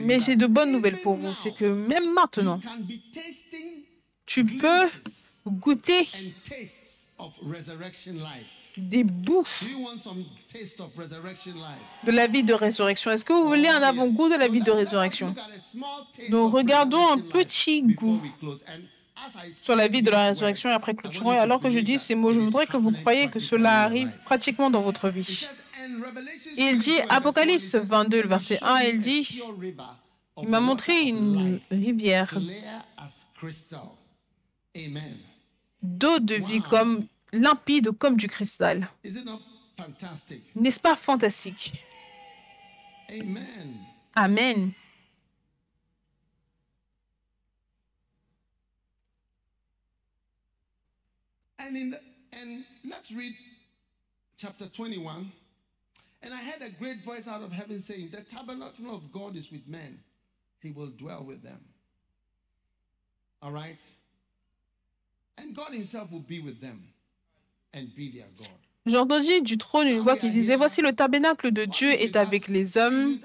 Mais 0.00 0.20
j'ai 0.20 0.36
de 0.36 0.46
bonnes 0.46 0.72
nouvelles 0.72 1.00
pour 1.00 1.14
vous. 1.14 1.32
C'est 1.34 1.54
que 1.54 1.64
même 1.64 2.12
maintenant, 2.12 2.60
tu 4.26 4.44
peux 4.44 4.88
goûter 5.46 6.06
des 8.76 9.04
bouts 9.04 9.46
de 12.04 12.10
la 12.10 12.26
vie 12.26 12.42
de 12.42 12.54
résurrection. 12.54 13.10
Est-ce 13.10 13.24
que 13.24 13.32
vous 13.32 13.46
voulez 13.46 13.68
un 13.68 13.82
avant-goût 13.82 14.28
de 14.28 14.34
la 14.34 14.48
vie 14.48 14.62
de 14.62 14.70
résurrection? 14.70 15.34
Donc, 16.30 16.52
regardons 16.52 17.06
un 17.08 17.18
petit 17.18 17.82
goût 17.82 18.20
sur 19.52 19.76
la 19.76 19.88
vie 19.88 20.02
de 20.02 20.10
la 20.10 20.28
résurrection 20.28 20.70
et 20.70 20.72
après 20.72 20.94
clôturons. 20.94 21.32
Et 21.32 21.38
alors 21.38 21.60
que 21.60 21.70
je 21.70 21.78
dis 21.78 21.98
ces 21.98 22.14
mots, 22.14 22.32
je 22.32 22.40
voudrais 22.40 22.66
que 22.66 22.76
vous 22.76 22.90
croyiez 22.90 23.28
que 23.28 23.38
cela 23.38 23.82
arrive 23.82 24.10
pratiquement 24.24 24.70
dans 24.70 24.82
votre 24.82 25.08
vie. 25.08 25.46
Il 26.56 26.78
dit, 26.78 26.98
Apocalypse 27.08 27.74
22, 27.74 28.22
le 28.22 28.28
verset 28.28 28.58
1, 28.62 28.80
il 28.82 29.00
dit, 29.00 29.40
il 30.42 30.48
m'a 30.48 30.60
montré 30.60 31.00
une 31.02 31.60
rivière. 31.70 32.36
Amen. 34.76 35.18
d'eau 35.84 36.18
de 36.18 36.36
vie 36.36 36.62
comme 36.62 37.06
limpide 37.32 37.90
comme 37.92 38.16
du 38.16 38.26
cristal. 38.26 38.88
N'est-ce 40.54 40.80
pas 40.80 40.96
fantastique? 40.96 41.74
Amen. 43.10 43.78
Amen. 44.16 44.74
And 51.58 51.76
in 51.76 51.90
the, 51.90 51.98
and 52.32 52.64
let's 52.88 53.12
read 53.12 53.34
chapter 54.36 54.66
21. 54.66 55.32
And 56.22 56.32
I 56.32 56.38
heard 56.38 56.62
a 56.62 56.70
great 56.78 57.04
voice 57.04 57.28
out 57.28 57.42
of 57.42 57.52
heaven 57.52 57.80
saying, 57.80 58.10
The 58.10 58.22
tabernacle 58.22 58.94
of 58.94 59.10
God 59.12 59.36
is 59.36 59.50
with 59.50 59.66
men, 59.68 59.98
he 60.60 60.72
will 60.72 60.90
dwell 60.90 61.24
with 61.24 61.42
them. 61.42 61.60
All 63.42 63.52
right? 63.52 63.80
And 65.38 65.54
God 65.54 65.74
himself 65.74 66.12
will 66.12 66.24
be 66.26 66.40
with 66.40 66.60
them 66.60 66.80
and 67.74 67.86
be 67.96 68.10
their 68.12 68.28
God. 68.38 68.48
J'ai 68.86 68.98
entendu 68.98 69.40
du 69.40 69.56
trône 69.56 69.88
une 69.88 70.00
voix 70.00 70.16
qui 70.16 70.30
disait, 70.30 70.56
Voici 70.56 70.82
le 70.82 70.92
tabernacle 70.92 71.50
de 71.52 71.64
Dieu 71.64 71.90
est 71.90 72.16
avec 72.16 72.48
les 72.48 72.76
hommes, 72.76 73.16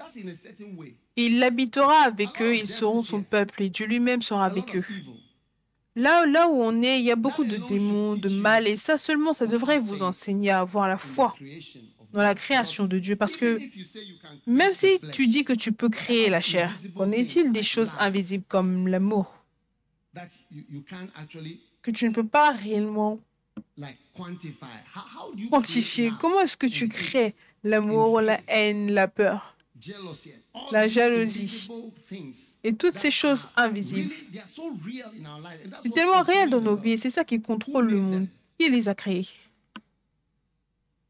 il 1.16 1.42
habitera 1.42 2.04
avec 2.04 2.40
eux, 2.40 2.56
ils 2.56 2.66
seront 2.66 3.02
son 3.02 3.22
peuple, 3.22 3.62
et 3.64 3.68
Dieu 3.68 3.86
lui-même 3.86 4.22
sera 4.22 4.46
avec 4.46 4.74
eux. 4.74 4.84
Là, 5.96 6.24
là 6.24 6.48
où 6.48 6.54
on 6.54 6.82
est, 6.82 6.98
il 7.00 7.04
y 7.04 7.10
a 7.10 7.16
beaucoup 7.16 7.44
de 7.44 7.56
démons, 7.56 8.16
de 8.16 8.30
mal, 8.30 8.66
et 8.66 8.78
ça 8.78 8.96
seulement, 8.96 9.34
ça 9.34 9.46
devrait 9.46 9.78
vous 9.78 10.02
enseigner 10.02 10.50
à 10.50 10.60
avoir 10.60 10.88
la 10.88 10.96
foi 10.96 11.34
dans 12.12 12.22
la 12.22 12.34
création 12.34 12.86
de 12.86 12.98
Dieu, 12.98 13.16
parce 13.16 13.36
que 13.36 13.58
même 14.46 14.72
si 14.72 14.98
tu 15.12 15.26
dis 15.26 15.44
que 15.44 15.52
tu 15.52 15.72
peux 15.72 15.90
créer 15.90 16.30
la 16.30 16.40
chair, 16.40 16.74
qu'en 16.96 17.12
est-il 17.12 17.52
des 17.52 17.62
choses 17.62 17.92
invisibles 18.00 18.44
comme 18.48 18.88
l'amour, 18.88 19.44
que 21.82 21.90
tu 21.90 22.08
ne 22.08 22.14
peux 22.14 22.26
pas 22.26 22.52
réellement 22.52 23.18
quantifier. 25.50 26.12
Comment 26.20 26.40
est-ce 26.40 26.56
que 26.56 26.66
tu 26.66 26.88
crées 26.88 27.34
l'amour, 27.64 28.20
la 28.20 28.40
haine, 28.48 28.92
la 28.92 29.08
peur? 29.08 29.56
La 30.72 30.88
jalousie. 30.88 31.68
et 32.62 32.74
toutes 32.74 32.96
ces 32.96 33.10
choses 33.10 33.48
invisibles. 33.56 34.12
C'est 35.82 35.94
tellement 35.94 36.20
réel 36.22 36.50
dans 36.50 36.60
nos 36.60 36.76
vies, 36.76 36.92
et 36.92 36.96
c'est 36.98 37.10
ça 37.10 37.24
qui 37.24 37.40
contrôle 37.40 37.88
le 37.88 38.00
monde. 38.00 38.26
Qui 38.58 38.68
les 38.68 38.88
a 38.88 38.94
créés 38.94 39.26
Even 39.26 39.28
if 39.28 39.38
you 39.38 39.38
say 39.38 39.38
it 39.38 39.38
comes 39.38 41.09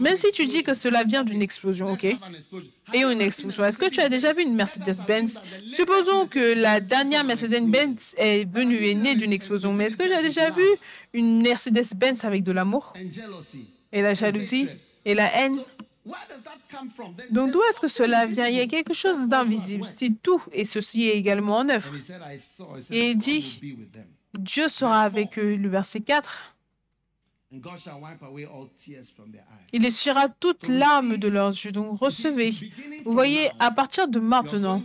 Même 0.00 0.16
si 0.16 0.32
tu 0.32 0.46
dis 0.46 0.62
que 0.62 0.74
cela 0.74 1.04
vient 1.04 1.24
d'une 1.24 1.42
explosion, 1.42 1.92
ok? 1.92 2.04
Et 2.04 3.02
une 3.02 3.20
explosion. 3.20 3.64
Est-ce 3.64 3.78
que 3.78 3.88
tu 3.88 4.00
as 4.00 4.08
déjà 4.08 4.32
vu 4.32 4.42
une 4.42 4.54
Mercedes-Benz? 4.54 5.40
Supposons 5.72 6.26
que 6.26 6.54
la 6.54 6.80
dernière 6.80 7.24
Mercedes-Benz 7.24 8.14
est 8.16 8.44
venue, 8.50 8.84
est 8.84 8.94
née 8.94 9.14
d'une 9.14 9.32
explosion, 9.32 9.72
mais 9.72 9.86
est-ce 9.86 9.96
que 9.96 10.12
as 10.12 10.22
déjà 10.22 10.50
vu 10.50 10.66
une 11.12 11.42
Mercedes-Benz 11.42 12.24
avec 12.24 12.42
de 12.42 12.52
l'amour? 12.52 12.92
Et 13.92 14.02
la 14.02 14.14
jalousie? 14.14 14.68
Et 15.04 15.14
la 15.14 15.34
haine? 15.36 15.58
Donc 17.30 17.52
d'où 17.52 17.60
est-ce 17.70 17.80
que 17.80 17.88
cela 17.88 18.26
vient? 18.26 18.48
Il 18.48 18.56
y 18.56 18.60
a 18.60 18.66
quelque 18.66 18.94
chose 18.94 19.28
d'invisible. 19.28 19.86
C'est 19.86 20.12
tout, 20.22 20.42
et 20.52 20.64
ceci 20.64 21.08
est 21.08 21.16
également 21.16 21.58
en 21.58 21.68
œuvre. 21.68 21.92
Et 22.90 23.10
il 23.10 23.16
dit. 23.16 23.60
Dieu 24.38 24.68
sera 24.68 25.02
avec 25.02 25.38
eux. 25.38 25.56
Le 25.56 25.68
verset 25.68 26.00
4. 26.00 26.51
Il 29.72 29.84
essuiera 29.84 30.28
toute 30.28 30.68
larme 30.68 31.16
de 31.16 31.28
leurs 31.28 31.50
yeux. 31.50 31.72
Donc 31.72 31.98
recevez. 31.98 32.54
Vous 33.04 33.12
voyez, 33.12 33.50
à 33.58 33.70
partir 33.70 34.08
de 34.08 34.20
maintenant, 34.20 34.82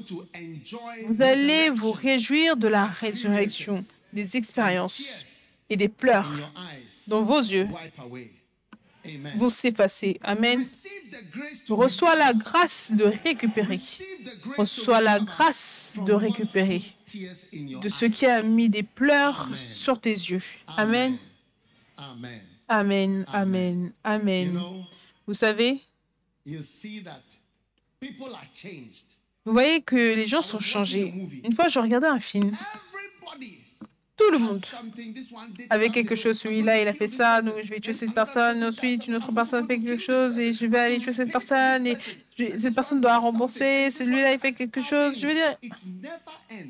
vous 1.07 1.22
allez 1.22 1.70
vous 1.70 1.91
réjouir 1.91 2.57
de 2.57 2.68
la 2.68 2.86
résurrection, 2.86 3.80
des 4.11 4.36
expériences 4.36 5.61
et 5.70 5.78
des 5.78 5.89
pleurs 5.89 6.32
dont 7.07 7.22
vos 7.22 7.39
yeux 7.39 7.68
Wipe 7.72 7.99
away. 7.99 8.32
Amen. 9.05 9.49
s'effacer. 9.49 10.20
Reçois 11.70 12.15
la 12.15 12.34
grâce 12.34 12.91
de 12.91 13.05
récupérer. 13.05 13.80
Reçois 14.57 15.01
la 15.01 15.20
grâce 15.20 15.97
de 16.05 16.11
récupérer 16.11 16.84
de 17.82 17.88
ce 17.88 18.05
qui 18.05 18.26
a 18.26 18.43
mis 18.43 18.68
des 18.68 18.84
pleurs 18.84 19.49
sur 19.55 20.01
tes 20.01 20.11
yeux. 20.11 20.43
Amen. 20.68 21.18
Amen. 21.97 22.41
Amen. 22.68 23.26
Amen. 23.32 23.93
Amen. 24.03 24.59
Vous 25.26 25.34
savez, 25.34 25.82
vous 29.45 29.53
voyez 29.53 29.82
que 29.82 29.95
les 29.95 30.28
gens 30.28 30.41
sont 30.41 30.59
changés. 30.59 31.13
Une 31.43 31.53
fois, 31.53 31.68
je 31.68 31.80
regardais 31.80 32.07
un 32.07 32.20
film. 32.20 32.51
Tout 34.18 34.32
le 34.32 34.39
monde 34.39 34.59
avait 35.70 35.89
quelque 35.89 36.15
chose. 36.15 36.39
Celui-là, 36.39 36.82
il 36.82 36.88
a 36.88 36.93
fait 36.93 37.07
ça, 37.07 37.41
donc 37.41 37.53
je 37.63 37.70
vais 37.70 37.80
tuer 37.80 37.93
cette 37.93 38.13
personne. 38.15 38.59
person 38.59 38.68
Ensuite, 38.68 39.07
une 39.07 39.15
autre 39.15 39.32
personne 39.32 39.68
fait 39.68 39.80
quelque 39.80 40.01
chose 40.01 40.39
et 40.39 40.53
je 40.53 40.65
vais 40.65 40.80
aller 40.80 40.97
tuer 40.97 41.11
cette 41.13 41.32
personne. 41.32 41.86
Et 41.86 41.95
je- 42.38 42.57
cette 42.57 42.74
personne 42.74 42.99
doit 42.99 43.18
rembourser. 43.18 43.91
Celui-là, 43.91 44.34
il 44.34 44.39
fait 44.39 44.53
quelque 44.53 44.82
chose. 44.82 45.20
Je 45.20 45.28
veux 45.28 45.34
dire, 45.34 45.55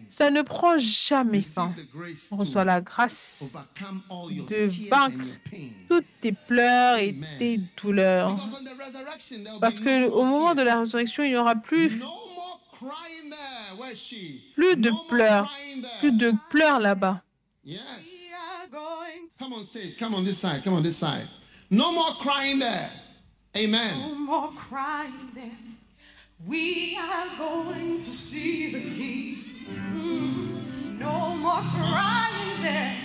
ça 0.09 0.29
ne 0.29 0.41
prend 0.41 0.77
jamais 0.77 1.41
fin. 1.41 1.73
On 2.31 2.35
reçoit 2.37 2.65
la 2.65 2.81
grâce 2.81 3.39
de 4.49 4.65
vaincre 4.89 5.25
toutes 5.89 6.05
tes 6.21 6.33
pleurs 6.33 6.97
et 6.97 7.15
tes 7.39 7.59
douleurs. 7.81 8.35
Parce 9.61 9.79
be 9.79 9.83
que 9.85 10.07
no 10.07 10.13
au 10.15 10.23
more 10.25 10.39
moment 10.41 10.55
de 10.55 10.61
la 10.63 10.81
résurrection, 10.81 11.23
il 11.23 11.29
n'y 11.29 11.37
aura 11.37 11.55
plus, 11.55 12.01
plus 14.55 14.75
de 14.75 14.91
pleurs, 15.07 15.51
plus 15.99 16.11
de 16.11 16.33
pleurs 16.49 16.79
là-bas. 16.79 17.21
Yes. 17.67 18.33
Come 19.37 19.51
on 19.51 19.65
stage. 19.65 19.97
Come 19.99 20.15
on 20.15 20.23
this 20.23 20.37
side. 20.37 20.63
Come 20.63 20.75
on 20.75 20.83
this 20.83 20.95
side. 20.95 21.27
No 21.69 21.91
more 21.91 22.11
crying 22.11 22.59
there. 22.59 22.89
Amen. 23.57 23.99
No 23.99 24.15
more 24.15 24.51
crying 24.55 25.31
there. 25.35 25.51
We 26.45 26.97
are 26.97 27.27
going 27.37 27.97
to 27.97 28.09
see 28.09 28.71
the 28.71 28.79
King. 28.79 29.43
Mm. 29.93 30.97
No 30.97 31.35
more 31.35 31.61
crying 31.75 32.61
there. 32.61 32.95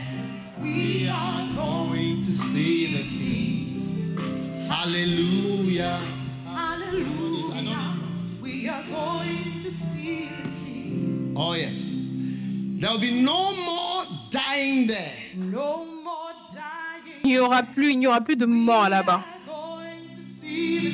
We 0.60 1.08
are 1.08 1.48
Going 1.56 2.20
to 2.20 2.32
see 2.32 2.96
the 2.96 3.02
King. 3.02 4.66
Hallelujah. 4.68 5.98
Hallelujah. 6.46 7.96
We 8.40 8.68
are 8.68 8.84
going 8.84 9.60
to 9.64 9.70
see 9.72 10.28
the 10.28 10.48
King. 10.50 11.34
Oh 11.36 11.54
yes. 11.54 12.10
There'll 12.12 13.00
be 13.00 13.22
no 13.22 13.52
more 13.66 14.21
dying 14.32 14.86
there. 14.86 15.12
No 15.36 15.84
more 15.84 16.32
dying. 16.54 17.20
Il 17.24 17.30
n'y 17.30 17.38
aura 17.38 17.62
plus, 17.62 17.92
il 17.92 17.98
n'y 17.98 18.06
aura 18.06 18.20
plus 18.20 18.36
de 18.36 18.46
mort 18.46 18.88
là-bas. 18.88 19.22
We 19.24 19.28
are 19.28 19.36
going 19.46 20.08
to 20.16 20.22
see 20.22 20.78
the 20.80 20.90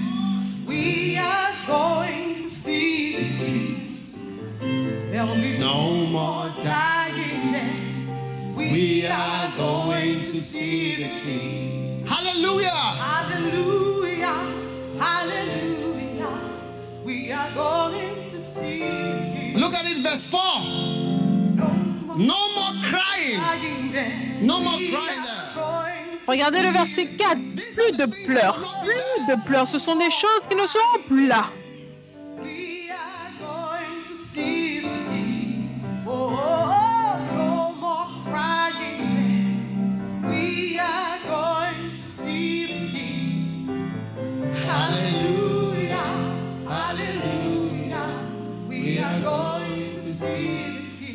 We 0.67 1.17
are 1.17 1.53
going 1.67 2.35
to 2.35 2.41
see 2.41 3.15
the 3.15 3.23
King. 3.37 5.09
There'll 5.11 5.35
be 5.35 5.57
No 5.57 5.91
more 6.05 6.49
dying. 6.61 7.15
dying 7.15 7.51
there. 7.51 8.55
We 8.55 9.05
are 9.07 9.51
going 9.57 10.19
to 10.19 10.41
see 10.41 10.95
the 11.03 11.09
King. 11.21 12.05
Hallelujah. 12.05 12.69
Hallelujah, 12.69 14.35
hallelujah. 14.99 16.39
We 17.03 17.31
are 17.31 17.51
going 17.53 18.20
Look 18.57 19.73
at 19.73 19.85
it, 19.85 20.03
verse 20.03 20.27
4. 20.27 20.41
No 22.17 22.35
more 22.55 22.73
crying. 22.83 23.39
No 24.41 24.59
more 24.59 24.77
crying 24.77 25.23
there. 25.23 25.41
Regardez 26.27 26.61
le 26.61 26.71
verset 26.71 27.05
4. 27.17 27.37
Plus 27.55 27.97
de 27.97 28.05
pleurs, 28.25 28.83
plus 28.83 29.35
de 29.35 29.41
pleurs. 29.45 29.67
Ce 29.67 29.79
sont 29.79 29.95
des 29.95 30.11
choses 30.11 30.47
qui 30.49 30.55
ne 30.55 30.67
seront 30.67 31.01
plus 31.07 31.27
là. 31.27 31.45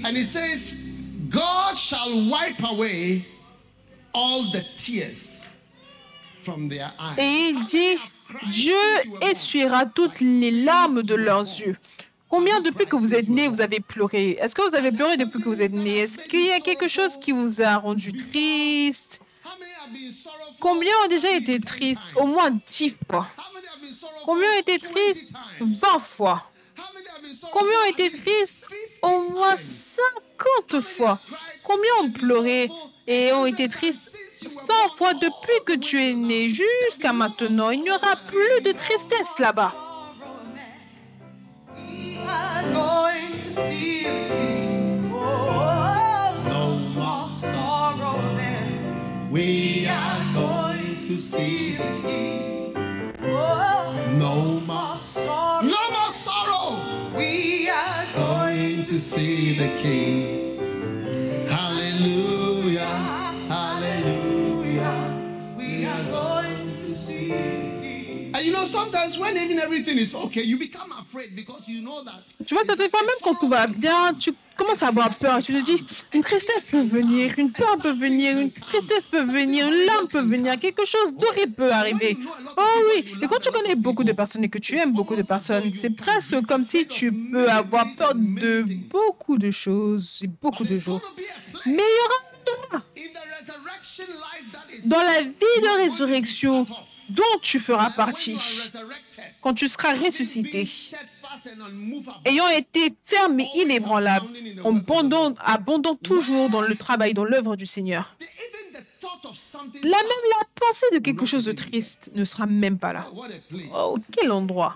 And 0.05 0.17
it 0.17 0.27
says, 0.27 0.75
God 1.29 1.77
shall 1.77 2.31
wipe 2.31 2.63
away 2.63 3.25
all 4.13 4.51
the 4.53 4.65
tears 4.77 5.55
from 6.43 6.69
their 6.69 6.93
eyes. 6.99 7.19
Et 7.19 7.51
il 7.51 7.65
dit, 7.65 7.99
Dieu 8.51 8.75
essuiera 9.21 9.87
toutes 9.87 10.21
les 10.21 10.51
larmes 10.51 11.03
de 11.03 11.15
leurs 11.15 11.43
yeux. 11.61 11.77
Combien 12.29 12.61
depuis 12.61 12.87
que 12.87 12.97
vous 12.97 13.15
êtes 13.15 13.29
né, 13.29 13.49
vous 13.49 13.61
avez 13.61 13.81
pleuré? 13.81 14.37
Est-ce 14.41 14.55
que 14.55 14.69
vous 14.69 14.75
avez 14.75 14.91
pleuré 14.91 15.17
depuis 15.17 15.41
que 15.41 15.49
vous 15.49 15.63
êtes 15.63 15.73
né? 15.73 15.99
Est-ce 15.99 16.19
qu'il 16.19 16.45
y 16.47 16.53
a 16.53 16.61
quelque 16.61 16.89
chose 16.89 17.19
qui 17.21 17.33
vous 17.33 17.63
a 17.63 17.77
rendu 17.77 18.13
triste? 18.13 19.21
Combien 20.61 20.93
ont 21.05 21.09
déjà 21.09 21.31
été 21.33 21.61
tristes? 21.61 22.15
Au 22.17 22.27
moins 22.27 22.51
dix 22.69 22.95
fois. 23.09 23.29
Combien 24.25 24.49
ont 24.49 24.61
été 24.61 24.79
20 24.79 24.91
tristes? 24.91 25.33
Times? 25.59 25.75
20 25.75 25.99
fois. 26.01 26.51
Combien 27.53 27.79
ont 27.81 27.91
été 27.91 28.11
tristes 28.11 28.67
Au 29.03 29.31
moins 29.31 29.57
50 29.57 30.81
fois. 30.81 31.19
Combien 31.63 31.91
ont 32.03 32.11
pleuré 32.11 32.69
et 33.07 33.33
ont 33.33 33.47
été 33.47 33.69
tristes? 33.69 34.17
100 34.47 34.97
fois 34.97 35.15
depuis 35.15 35.65
que 35.65 35.73
tu 35.73 36.01
es 36.01 36.13
né 36.13 36.49
jusqu'à 36.49 37.13
maintenant 37.13 37.71
Il 37.71 37.83
n'y 37.83 37.91
aura 37.91 38.15
plus 38.29 38.61
de 38.63 38.73
tristesse 38.73 39.39
là-bas. 39.39 39.73
We 41.75 42.19
are 42.29 42.63
going 42.73 43.41
to 43.43 43.51
see 43.51 44.03
the 44.05 44.11
King. 44.29 45.13
Oh, 45.13 46.43
no 46.49 46.79
more 46.95 47.29
sorrow 47.29 48.21
there. 48.37 49.29
We 49.31 49.87
are 49.87 50.35
going 50.35 51.01
to 51.09 51.17
see 51.17 51.77
the 51.77 52.09
King. 52.09 52.27
No 54.03 54.61
more 54.61 54.99
sorrow. 54.99 56.56
We 57.17 57.71
are 57.71 58.07
Going 58.15 58.83
to 58.85 59.01
see 59.01 59.57
the 59.57 59.75
King. 59.77 60.46
Tu 72.47 72.55
vois, 72.55 72.65
certaines 72.65 72.91
fois, 72.91 73.01
même 73.01 73.11
quand 73.23 73.35
tout 73.35 73.49
va 73.49 73.67
bien, 73.67 74.15
tu 74.19 74.33
commences 74.57 74.83
à 74.83 74.89
avoir 74.89 75.15
peur. 75.15 75.43
Tu 75.43 75.53
te 75.53 75.63
dis, 75.63 75.85
une 76.15 76.23
tristesse 76.23 76.65
peut 76.71 76.83
venir, 76.83 77.35
une 77.39 77.53
peur 77.53 77.77
peut 77.83 77.93
venir, 77.93 78.39
une 78.39 78.51
tristesse 78.51 79.05
peut 79.11 79.25
venir, 79.25 79.67
une 79.67 79.85
larme 79.87 80.09
peut 80.09 80.23
venir, 80.23 80.59
quelque 80.59 80.85
chose 80.85 81.13
d'horrible 81.13 81.55
peut 81.55 81.71
arriver. 81.71 82.17
Oh 82.57 82.63
oui, 82.95 83.05
et 83.23 83.27
quand 83.27 83.39
tu 83.39 83.51
connais 83.51 83.75
beaucoup 83.75 84.05
de 84.05 84.13
personnes 84.13 84.45
et 84.45 84.49
que 84.49 84.59
tu 84.59 84.77
aimes 84.79 84.93
beaucoup 84.93 85.17
de 85.17 85.23
personnes, 85.23 85.71
c'est 85.79 85.91
presque 85.91 86.41
comme 86.47 86.65
si 86.65 86.87
tu 86.87 87.13
peux 87.13 87.49
avoir 87.51 87.87
peur 87.97 88.15
de 88.15 88.63
beaucoup 88.91 89.39
de 89.39 89.51
choses 89.51 90.21
et 90.23 90.29
beaucoup 90.29 90.65
de 90.65 90.77
jours. 90.77 91.03
Mais 91.67 91.73
il 91.73 91.79
y 91.79 92.01
aura 92.05 92.79
un 92.79 92.83
dans 94.87 95.03
la 95.03 95.21
vie 95.23 95.31
de 95.63 95.83
résurrection 95.83 96.65
dont 97.09 97.39
tu 97.43 97.59
feras 97.61 97.91
partie 97.91 98.39
quand 99.41 99.55
tu 99.55 99.69
seras 99.69 99.95
ressuscité. 99.95 100.69
ayant 102.25 102.49
été 102.49 102.95
ferme 103.05 103.41
et 103.41 103.49
inébranlable, 103.55 104.27
abondant, 104.65 105.35
abondant 105.39 105.95
toujours 105.95 106.51
dans 106.51 106.63
le 106.63 106.75
travail, 106.75 107.15
dans 107.15 107.25
l'œuvre 107.25 107.57
du 107.57 107.67
Seigneur. 107.67 108.17
Là 109.83 109.97
même 109.97 110.25
la 110.39 110.47
pensée 110.55 110.87
de 110.93 110.99
quelque 110.99 111.27
chose 111.27 111.45
de 111.45 111.53
triste 111.53 112.11
ne 112.15 112.25
sera 112.25 112.47
même 112.47 112.79
pas 112.79 112.93
là. 112.93 113.07
Oh, 113.75 113.99
quel 114.13 114.31
endroit 114.31 114.75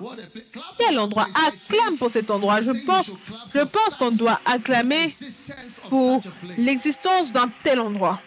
Quel 0.78 0.99
endroit 0.99 1.26
Acclame 1.47 1.97
pour 1.99 2.11
cet 2.11 2.31
endroit. 2.31 2.61
Je 2.61 2.70
pense, 2.85 3.11
je 3.55 3.61
pense 3.61 3.95
qu'on 3.97 4.11
doit 4.11 4.41
acclamer 4.45 5.14
pour 5.89 6.20
l'existence 6.59 7.33
d'un 7.33 7.51
tel 7.62 7.81
endroit. 7.81 8.20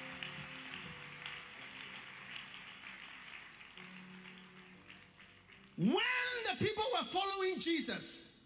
When 5.78 5.89
the 5.89 6.63
people 6.63 6.84
were 6.93 7.05
following 7.05 7.59
Jesus, 7.59 8.41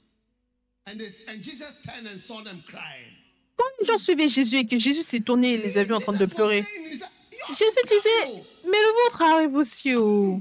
and, 0.86 1.00
Jesus 1.42 1.82
turned 1.86 2.08
and 2.08 2.18
saw 2.18 2.42
them 2.42 2.64
crying. 2.66 3.14
Quand 3.58 3.66
les 3.82 3.88
gens 3.88 3.98
suivaient 3.98 4.30
Jésus 4.30 4.58
et 4.58 4.66
que 4.66 4.78
Jésus 4.78 5.04
s'est 5.04 5.20
tourné 5.20 5.56
et 5.56 5.58
les 5.58 5.78
a 5.78 5.84
vus 5.84 5.94
en 5.94 6.00
train 6.00 6.14
de 6.14 6.26
pleurer, 6.26 6.64
Jésus 7.50 7.80
is 7.84 7.88
disait, 7.88 8.10
coming, 8.24 8.42
oh. 8.42 8.68
mais 8.70 8.78
le 8.78 8.94
vôtre 9.04 9.22
arrive 9.22 9.56
aussi. 9.56 9.96
Oh. 9.96 10.40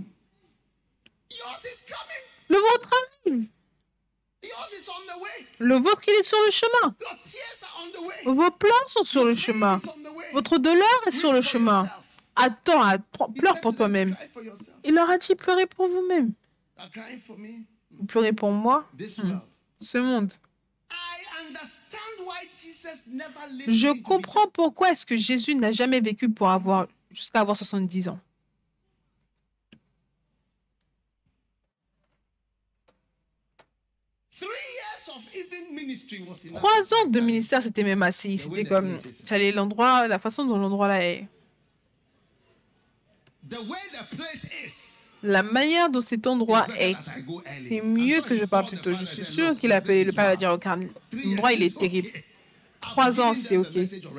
Is 1.30 1.87
coming. 1.89 2.22
Le 2.49 2.57
vôtre 2.59 2.91
arrive. 3.24 3.47
Le 5.59 5.76
vôtre, 5.76 6.03
il 6.07 6.14
est 6.20 6.22
sur 6.22 6.39
le 6.45 6.51
chemin. 6.51 6.95
Vos 8.26 8.51
pleurs 8.51 8.89
sont 8.89 9.03
sur 9.03 9.24
le 9.24 9.34
chemin. 9.34 9.80
Votre 10.32 10.59
douleur 10.59 11.03
est 11.07 11.11
sur 11.11 11.32
le 11.32 11.41
chemin. 11.41 11.89
Attends, 12.37 12.97
pleure 13.34 13.61
pour 13.61 13.74
toi-même. 13.74 14.16
Il 14.84 14.95
leur 14.95 15.11
a 15.11 15.18
dit, 15.18 15.34
pleurez 15.34 15.66
pour 15.66 15.89
vous-même. 15.89 16.32
Vous 17.91 18.05
pleurez 18.05 18.33
pour 18.33 18.51
moi, 18.51 18.89
world. 19.18 19.41
ce 19.81 19.99
monde. 19.99 20.33
Je 23.68 24.03
comprends 24.03 24.49
pourquoi 24.49 24.91
est-ce 24.91 25.07
que 25.07 25.16
Jésus 25.16 25.55
n'a 25.55 25.72
jamais 25.72 26.01
vécu 26.01 26.29
pour 26.29 26.49
avoir 26.49 26.87
jusqu'à 27.11 27.41
avoir 27.41 27.57
70 27.57 28.09
ans. 28.09 28.20
Trois 36.55 36.95
ans 36.95 37.07
de 37.07 37.20
ministère, 37.20 37.62
c'était 37.62 37.83
même 37.83 38.03
assez. 38.03 38.37
C'était 38.37 38.64
comme, 38.64 38.97
fallait 38.97 39.53
l'endroit, 39.53 40.07
la 40.07 40.18
façon 40.18 40.45
dont 40.45 40.59
l'endroit 40.59 40.89
là 40.89 41.03
est. 41.03 41.27
La 45.23 45.43
manière 45.43 45.91
dont 45.91 46.01
cet 46.01 46.27
endroit 46.27 46.67
est, 46.79 46.95
c'est 47.69 47.81
mieux 47.83 48.21
que 48.21 48.37
je 48.37 48.45
parle 48.45 48.67
plus 48.69 48.79
tôt. 48.79 48.95
Je 48.95 49.05
suis 49.07 49.25
sûr 49.25 49.49
"Look, 49.51 49.59
qu'il 49.59 49.73
a 49.73 49.77
appelé 49.77 50.05
le 50.05 50.12
place 50.12 50.25
père 50.25 50.31
à 50.31 50.35
is 50.35 50.39
dire 50.39 50.53
au 50.53 50.59
carnet. 50.59 50.91
L'endroit, 51.12 51.53
il 51.53 51.62
est 51.62 51.77
terrible. 51.77 52.09
Trois 52.81 53.21
ans, 53.21 53.35
c'est 53.35 53.57
OK. 53.57 53.67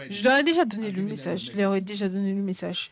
Je 0.09 0.23
leur 0.23 0.37
ai 0.39 0.43
déjà 0.43 0.65
donné 0.65 0.91
le 0.91 1.01
message. 1.03 1.51
Je 1.53 1.57
leur 1.57 1.75
ai 1.75 1.81
déjà 1.81 2.09
donné 2.09 2.33
le 2.33 2.41
message. 2.41 2.91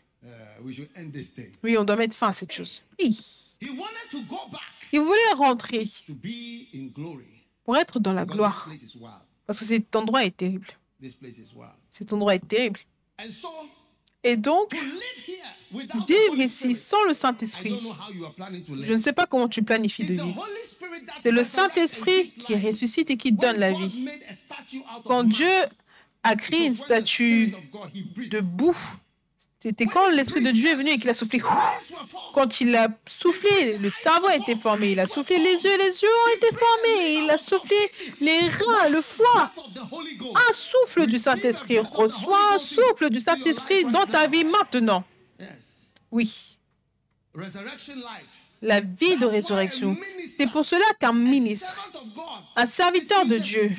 Oui, 1.63 1.77
on 1.77 1.83
doit 1.83 1.95
mettre 1.95 2.15
fin 2.15 2.29
à 2.29 2.33
cette 2.33 2.51
chose. 2.51 2.81
Il 2.99 3.15
voulait 5.01 5.33
rentrer 5.35 5.89
pour 7.63 7.75
être 7.77 7.99
dans 7.99 8.13
la 8.13 8.25
gloire. 8.25 8.69
Parce 9.45 9.59
que 9.59 9.65
cet 9.65 9.95
endroit 9.95 10.23
est 10.25 10.35
terrible. 10.37 10.67
Cet 11.89 12.13
endroit 12.13 12.35
est 12.35 12.47
terrible. 12.47 12.79
Et 14.25 14.37
donc, 14.37 14.73
vivre 15.71 16.39
ici 16.39 16.73
sans 16.73 17.03
le 17.05 17.13
Saint-Esprit, 17.13 17.79
je 18.81 18.93
ne 18.93 18.99
sais 18.99 19.13
pas 19.13 19.27
comment 19.27 19.47
tu 19.47 19.61
planifies 19.61 20.03
de 20.03 20.13
vivre. 20.13 20.47
C'est 21.21 21.31
le 21.31 21.43
Saint-Esprit 21.43 22.31
qui 22.31 22.55
ressuscite 22.55 23.11
et 23.11 23.17
qui 23.17 23.31
donne 23.31 23.57
la 23.57 23.71
vie. 23.71 24.09
Quand 25.05 25.23
Dieu 25.23 25.51
a 26.23 26.35
créé 26.35 26.65
une 26.65 26.75
statue 26.75 27.53
de 28.31 28.39
boue, 28.39 28.75
c'était 29.65 29.87
quand 29.87 30.11
l'Esprit 30.11 30.41
de 30.41 30.51
Dieu 30.51 30.69
est 30.69 30.75
venu 30.75 30.91
et 30.91 30.99
qu'il 30.99 31.09
a 31.09 31.15
soufflé? 31.15 31.41
Quand 32.35 32.61
il 32.61 32.75
a 32.75 32.87
soufflé, 33.07 33.79
le 33.79 33.89
cerveau 33.89 34.27
a 34.27 34.35
été 34.35 34.55
formé. 34.55 34.91
Il 34.91 34.99
a 34.99 35.07
soufflé 35.07 35.39
les 35.39 35.63
yeux, 35.63 35.75
les 35.79 36.03
yeux 36.03 36.07
ont 36.07 36.35
été 36.37 36.55
formés. 36.55 37.13
Il 37.15 37.29
a 37.31 37.39
soufflé 37.39 37.75
les 38.21 38.41
reins, 38.41 38.89
le 38.89 39.01
foie. 39.01 39.51
Un 40.47 40.53
souffle 40.53 41.07
du 41.07 41.17
Saint-Esprit. 41.17 41.79
Reçois 41.79 42.53
un 42.53 42.59
souffle 42.59 43.09
du 43.09 43.19
Saint-Esprit 43.19 43.85
dans 43.85 44.05
ta 44.05 44.27
vie 44.27 44.43
maintenant. 44.43 45.03
Oui. 46.11 46.59
La 48.65 48.81
vie 48.81 49.15
de 49.15 49.25
résurrection. 49.25 49.95
C'est 50.37 50.51
pour 50.51 50.65
cela 50.65 50.85
qu'un 50.99 51.13
ministre, 51.13 51.91
un 52.55 52.65
serviteur 52.65 53.25
de 53.25 53.37
Dieu, 53.37 53.71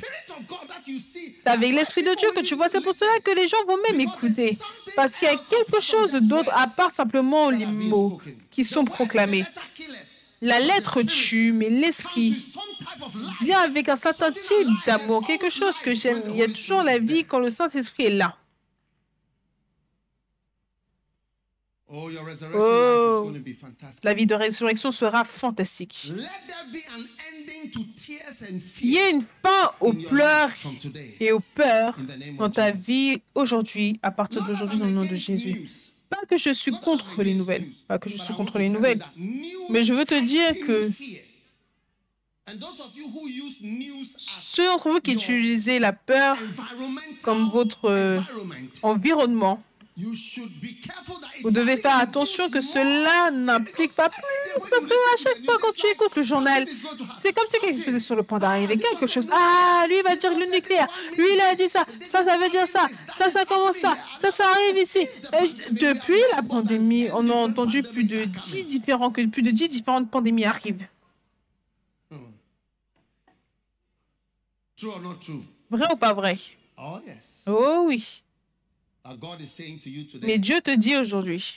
avec 1.44 1.72
l'Esprit 1.72 2.02
de 2.02 2.14
Dieu 2.14 2.28
que 2.34 2.40
tu 2.40 2.54
vois. 2.54 2.68
C'est 2.68 2.80
pour 2.80 2.94
cela 2.94 3.18
que 3.20 3.32
les 3.32 3.48
gens 3.48 3.62
vont 3.66 3.78
même 3.90 4.00
écouter. 4.00 4.56
Parce 4.94 5.18
qu'il 5.18 5.28
y 5.28 5.30
a 5.30 5.36
quelque 5.36 5.80
chose 5.80 6.12
d'autre 6.12 6.50
à 6.54 6.68
part 6.68 6.92
simplement 6.92 7.50
les 7.50 7.66
mots 7.66 8.20
qui 8.50 8.64
sont 8.64 8.84
proclamés. 8.84 9.44
La 10.40 10.60
lettre 10.60 11.02
tue, 11.02 11.52
mais 11.52 11.68
l'Esprit 11.68 12.36
vient 13.42 13.60
avec 13.60 13.88
un 13.88 13.96
certain 13.96 14.30
type 14.30 14.68
d'amour, 14.86 15.26
quelque 15.26 15.50
chose 15.50 15.74
que 15.82 15.94
j'aime. 15.94 16.22
Il 16.28 16.36
y 16.36 16.42
a 16.42 16.48
toujours 16.48 16.82
la 16.82 16.98
vie 16.98 17.24
quand 17.24 17.38
le 17.38 17.50
Saint-Esprit 17.50 18.04
est 18.04 18.10
là. 18.10 18.36
Oh, 21.88 22.10
your 22.10 22.24
resurrection 22.24 22.60
Oh. 22.60 23.22
life 23.22 23.28
is 23.28 23.30
going 23.30 23.34
to 23.34 23.40
be 23.44 23.54
fantastic. 23.54 24.04
La 24.04 24.12
vie 24.14 24.26
de 24.26 24.34
résurrection 24.34 24.90
sera 24.90 25.22
fantastique. 25.24 26.10
Il 28.82 28.90
y 28.90 28.98
a 28.98 29.08
une 29.10 29.22
fin 29.42 29.70
aux 29.80 29.92
pleurs 29.92 30.50
et 31.20 31.30
aux 31.32 31.40
peurs 31.54 31.94
dans 32.38 32.50
ta 32.50 32.70
vie 32.72 33.20
aujourd'hui, 33.34 34.00
à 34.02 34.10
partir 34.10 34.44
d'aujourd'hui, 34.44 34.78
dans 34.78 34.86
le 34.86 34.92
nom 34.92 35.04
de 35.04 35.14
Jésus. 35.14 35.62
Pas 36.08 36.24
que 36.28 36.36
je 36.36 36.52
suis 36.52 36.72
contre 36.72 37.22
les 37.22 37.34
nouvelles, 37.34 37.66
pas 37.88 37.98
que 37.98 38.08
je 38.08 38.16
suis 38.16 38.34
contre 38.34 38.58
les 38.58 38.68
nouvelles, 38.68 39.00
mais 39.70 39.84
je 39.84 39.92
veux 39.92 40.04
te 40.04 40.18
dire 40.24 40.54
que 40.66 40.90
ceux 44.40 44.64
d'entre 44.66 44.90
vous 44.90 45.00
qui 45.00 45.12
utilisez 45.12 45.78
la 45.78 45.92
peur 45.92 46.36
comme 47.22 47.48
votre 47.48 48.22
environnement, 48.82 49.62
vous 51.42 51.50
devez 51.50 51.78
faire 51.78 51.96
attention 51.96 52.50
que 52.50 52.60
cela 52.60 53.30
n'implique 53.30 53.94
pas 53.94 54.10
plus. 54.10 54.22
Parce 54.60 54.84
que 54.84 55.14
à 55.14 55.16
chaque 55.16 55.42
fois 55.44 55.56
quand 55.58 55.74
tu 55.74 55.86
écoutes 55.86 56.14
le 56.16 56.22
journal, 56.22 56.66
c'est 57.18 57.32
comme 57.32 57.46
si 57.48 57.58
quelque 57.60 57.82
chose 57.82 57.94
est 57.94 58.00
sur 58.00 58.14
le 58.14 58.22
point 58.22 58.38
d'arriver. 58.38 58.76
Quelque 58.76 59.06
chose. 59.06 59.30
Ah, 59.32 59.86
lui 59.88 59.96
il 59.96 60.02
va 60.02 60.14
dire 60.14 60.36
le 60.38 60.52
nucléaire. 60.52 60.86
Lui 61.16 61.24
il 61.32 61.40
a 61.40 61.54
dit 61.54 61.70
ça. 61.70 61.86
Ça, 62.00 62.24
ça 62.24 62.36
veut 62.36 62.50
dire 62.50 62.66
ça. 62.66 62.86
Ça, 63.16 63.30
ça 63.30 63.46
commence 63.46 63.76
ça. 63.76 63.96
Ça, 64.20 64.30
ça 64.30 64.44
arrive 64.50 64.82
ici. 64.82 65.08
Et 65.42 65.48
depuis 65.72 66.20
la 66.34 66.42
pandémie, 66.42 67.08
on 67.14 67.30
a 67.30 67.34
entendu 67.34 67.82
plus 67.82 68.04
de 68.04 68.24
10 68.24 68.64
différents, 68.64 69.10
que 69.10 69.24
plus 69.26 69.42
de 69.42 69.50
10 69.50 69.70
différentes 69.70 70.10
pandémies 70.10 70.44
arrivent. 70.44 70.86
True? 74.76 74.90
Vrai 75.70 75.86
ou 75.90 75.96
pas 75.96 76.12
vrai? 76.12 76.38
Oh. 76.76 76.98
Oh 77.46 77.84
oui. 77.86 78.22
Mais 80.22 80.38
Dieu 80.38 80.60
te 80.60 80.74
dit 80.76 80.96
aujourd'hui, 80.96 81.54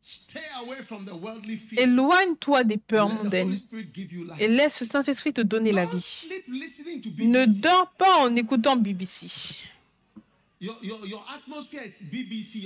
stay 0.00 0.40
away 0.62 0.76
from 0.84 1.04
the 1.04 1.12
worldly 1.12 1.56
fears. 1.56 1.82
éloigne-toi 1.82 2.64
des 2.64 2.76
peurs 2.78 3.08
mondaines 3.08 3.56
Spirit 3.56 3.88
give 3.92 4.12
you 4.12 4.24
life. 4.24 4.36
et 4.40 4.48
laisse 4.48 4.80
le 4.80 4.86
Saint-Esprit 4.86 5.32
te 5.32 5.40
donner 5.40 5.72
la 5.72 5.84
Don't 5.84 5.94
vie. 5.96 6.00
sleep 6.02 6.44
listening 6.48 7.00
to 7.00 7.10
Ne 7.24 7.60
dors 7.60 7.90
pas 7.98 8.18
en 8.20 8.34
écoutant 8.36 8.76
BBC. 8.76 9.56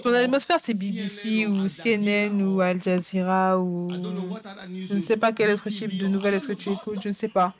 Ton 0.02 0.14
atmosphère, 0.14 0.58
c'est 0.62 0.74
BBC 0.74 1.46
ou 1.46 1.66
CNN 1.66 2.40
ou 2.40 2.60
Al 2.60 2.80
Jazeera 2.80 3.58
ou... 3.58 3.90
I 3.90 3.98
don't 3.98 4.14
know 4.14 4.28
what 4.28 4.40
other 4.46 4.68
news 4.68 4.86
Je 4.88 4.94
ne 4.94 5.02
sais 5.02 5.16
pas 5.16 5.32
quel 5.32 5.50
autre 5.52 5.68
type 5.68 5.98
de 5.98 6.06
nouvelles 6.06 6.34
don't 6.34 6.42
est-ce 6.42 6.46
que 6.46 6.52
tu 6.52 6.68
know. 6.68 6.76
écoutes, 6.76 7.02
je 7.02 7.08
ne 7.08 7.14
sais 7.14 7.28
pas. 7.28 7.52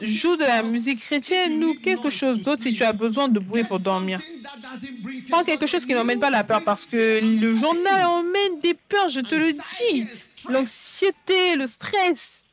Joue 0.00 0.36
de 0.36 0.44
la 0.44 0.62
musique 0.62 1.00
chrétienne 1.00 1.62
ou 1.64 1.74
quelque 1.74 2.10
chose 2.10 2.40
d'autre 2.40 2.62
si 2.62 2.72
tu 2.72 2.82
as 2.82 2.92
besoin 2.92 3.28
de 3.28 3.38
bruit 3.38 3.64
pour 3.64 3.78
dormir. 3.80 4.20
Prends 5.28 5.44
quelque 5.44 5.66
chose 5.66 5.84
qui 5.84 5.94
n'emmène 5.94 6.20
pas 6.20 6.30
la 6.30 6.44
peur 6.44 6.62
parce 6.64 6.86
que 6.86 7.20
le 7.20 7.54
journal 7.54 8.04
emmène 8.06 8.60
des 8.60 8.74
peurs, 8.74 9.08
je 9.08 9.20
te 9.20 9.34
le 9.34 9.52
dis. 9.52 10.06
L'anxiété, 10.48 11.56
le 11.56 11.66
stress. 11.66 12.44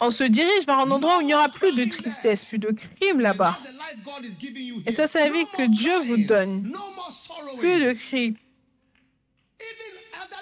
On 0.00 0.10
se 0.10 0.24
dirige 0.24 0.66
vers 0.66 0.78
un 0.78 0.90
endroit 0.90 1.18
où 1.18 1.20
il 1.22 1.26
n'y 1.26 1.34
aura 1.34 1.48
plus 1.48 1.72
de 1.72 1.84
tristesse, 1.84 2.44
plus 2.44 2.58
de 2.58 2.70
crime 2.70 3.20
là-bas. 3.20 3.58
Et 4.86 4.92
ça, 4.92 5.08
c'est 5.08 5.20
la 5.20 5.30
vie 5.30 5.46
que 5.56 5.66
Dieu 5.66 5.98
vous 6.00 6.18
donne. 6.18 6.70
Plus 7.58 7.80
de 7.84 7.92
cris, 7.92 8.36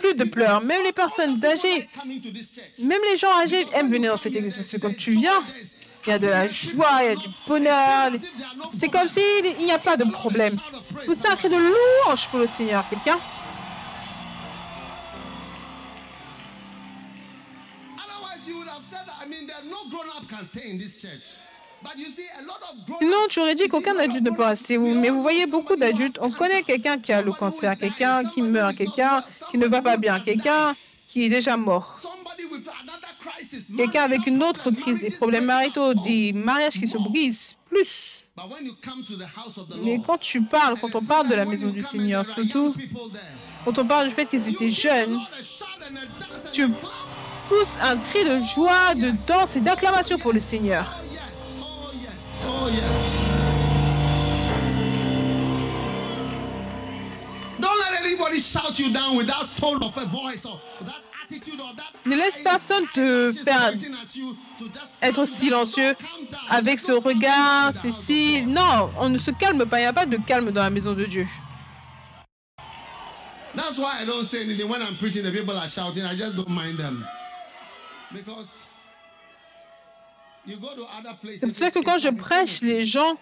plus 0.01 0.15
de 0.15 0.25
pleurs. 0.25 0.61
Même 0.61 0.83
les 0.83 0.93
personnes 0.93 1.43
âgées, 1.45 1.89
même 2.83 3.01
les 3.11 3.17
gens 3.17 3.33
âgés 3.41 3.67
aiment 3.75 3.91
venir 3.91 4.13
dans 4.13 4.19
cette 4.19 4.37
église 4.37 4.57
parce 4.57 4.71
que 4.71 4.77
quand 4.79 4.97
tu 4.97 5.13
viens, 5.13 5.43
il 6.07 6.11
y 6.11 6.13
a 6.13 6.19
de 6.19 6.27
la 6.27 6.49
joie, 6.49 7.03
il 7.03 7.07
y 7.07 7.09
a 7.09 7.17
du 7.17 7.29
bonheur. 7.47 8.13
C'est 8.75 8.89
comme 8.89 9.09
s'il 9.09 9.57
n'y 9.59 9.73
a 9.73 9.79
pas 9.79 9.97
de 9.97 10.05
problème. 10.05 10.57
Vous 11.07 11.17
cri 11.17 11.49
de 11.49 11.57
louange 11.57 12.29
pour 12.29 12.41
le 12.41 12.47
Seigneur, 12.47 12.85
quelqu'un? 12.89 13.19
Otherwise, 21.87 21.95
you 21.95 21.95
would 21.95 21.95
have 21.95 21.95
said 21.95 21.95
that. 21.95 21.95
I 21.95 21.95
mean, 21.95 21.95
there 21.95 21.95
no 21.95 21.95
grown-up 21.95 21.95
can 21.95 21.95
stay 21.95 21.95
in 21.95 21.95
this 21.95 21.95
church. 21.95 21.95
But 21.95 21.99
you 21.99 22.11
see, 22.11 22.29
a 22.33 22.47
lot 22.47 22.63
of 22.63 22.87
grown 22.87 22.99
Sinon, 23.01 23.29
tu 23.29 23.41
aurais 23.41 23.55
dit 23.55 23.69
qu'aucun 23.69 23.97
adulte 23.99 24.23
ne 24.23 24.31
peut 24.31 24.45
rester. 24.45 24.79
Mais 24.79 25.11
vous 25.11 25.23
voyez 25.23 25.47
beaucoup 25.47 25.77
d'adultes. 25.77 26.19
On 26.21 26.31
connaît 26.31 26.63
quelqu'un 26.63 26.99
qui 26.99 27.13
a 27.13 27.23
le 27.23 27.33
cancer, 27.33 27.77
quelqu'un 27.79 28.25
qui 28.25 28.43
meurt, 28.43 28.77
quelqu'un 28.77 29.23
qui 29.51 29.59
ne 29.59 29.67
va 29.67 29.83
pas 29.83 29.97
bien, 29.97 30.21
quelqu'un 30.21 30.75
qui 31.07 31.25
est 31.25 31.29
déjà 31.29 31.57
mort, 31.57 32.01
quelqu'un 33.77 34.03
avec 34.03 34.27
une 34.27 34.43
autre 34.43 34.71
crise, 34.71 35.01
des 35.01 35.11
problèmes 35.11 35.45
maritaux, 35.45 35.95
des 35.95 36.33
mariages 36.33 36.79
qui 36.79 36.89
se 36.89 36.99
brisent, 36.99 37.57
plus. 37.71 38.25
Mais 39.83 40.01
quand 40.05 40.19
tu 40.19 40.43
parles, 40.43 40.75
and 40.75 40.81
quand 40.81 40.95
on 40.97 41.03
parle 41.03 41.29
de 41.29 41.35
la 41.35 41.47
maison 41.47 41.69
du 41.69 41.83
Seigneur, 41.83 42.27
surtout 42.27 42.75
quand 43.65 43.79
on 43.79 43.87
parle 43.87 44.09
du 44.09 44.15
fait 44.15 44.27
qu'ils 44.27 44.47
étaient 44.49 44.69
jeunes, 44.69 45.19
tu 46.53 46.69
pousses 47.49 47.79
un 47.81 47.97
cri 47.97 48.25
de 48.25 48.41
joie, 48.55 48.95
de 48.95 49.13
danse 49.27 49.57
et 49.57 49.61
d'acclamation 49.61 50.19
pour 50.19 50.33
le 50.33 50.41
Seigneur. 50.41 51.03
Oh 52.67 52.71
yes. 52.71 53.27
Don't 57.59 57.79
let 57.79 58.01
anybody 58.01 58.41
shout 58.41 58.79
you 58.79 58.93
down 58.93 59.17
without 59.17 59.57
tone 59.57 59.83
of 59.83 59.97
a 59.97 60.05
voice 60.07 60.45
or 60.45 60.59
that 60.85 61.03
attitude 61.25 61.61
or 61.61 61.73
that. 61.77 61.93
Ne 62.05 62.17
laisse 62.17 62.39
personne 62.39 62.87
te 62.93 63.33
faire 63.45 63.73
être 65.03 65.25
silencieux 65.25 65.95
avec 66.51 66.81
ce 66.81 66.93
regard. 66.93 67.73
God. 67.73 68.47
Non, 68.49 68.91
on 68.99 69.09
ne 69.09 69.19
se 69.19 69.31
calme 69.31 69.65
pas. 69.65 69.79
Il 69.79 69.83
n'y 69.83 69.87
a 69.87 69.93
pas 69.93 70.07
de 70.07 70.17
calme 70.19 70.51
dans 70.51 70.63
la 70.63 70.71
maison 70.71 70.93
de 70.93 71.05
Dieu. 71.05 71.27
That's 73.55 73.79
why 73.79 74.03
I 74.03 74.05
don't 74.05 74.25
say 74.25 74.43
anything 74.43 74.69
when 74.69 74.83
I'm 74.83 74.97
preaching. 74.97 75.23
The 75.23 75.31
people 75.31 75.57
are 75.57 75.69
shouting. 75.69 76.05
I 76.05 76.15
just 76.15 76.37
don't 76.37 76.51
mind 76.51 76.77
them 76.77 77.07
because 78.13 78.66
C'est 80.47 81.47
pour 81.47 81.55
ça 81.55 81.71
que 81.71 81.83
quand 81.83 81.99
je 81.99 82.09
prêche, 82.09 82.63
les 82.63 82.87
gens 82.87 83.19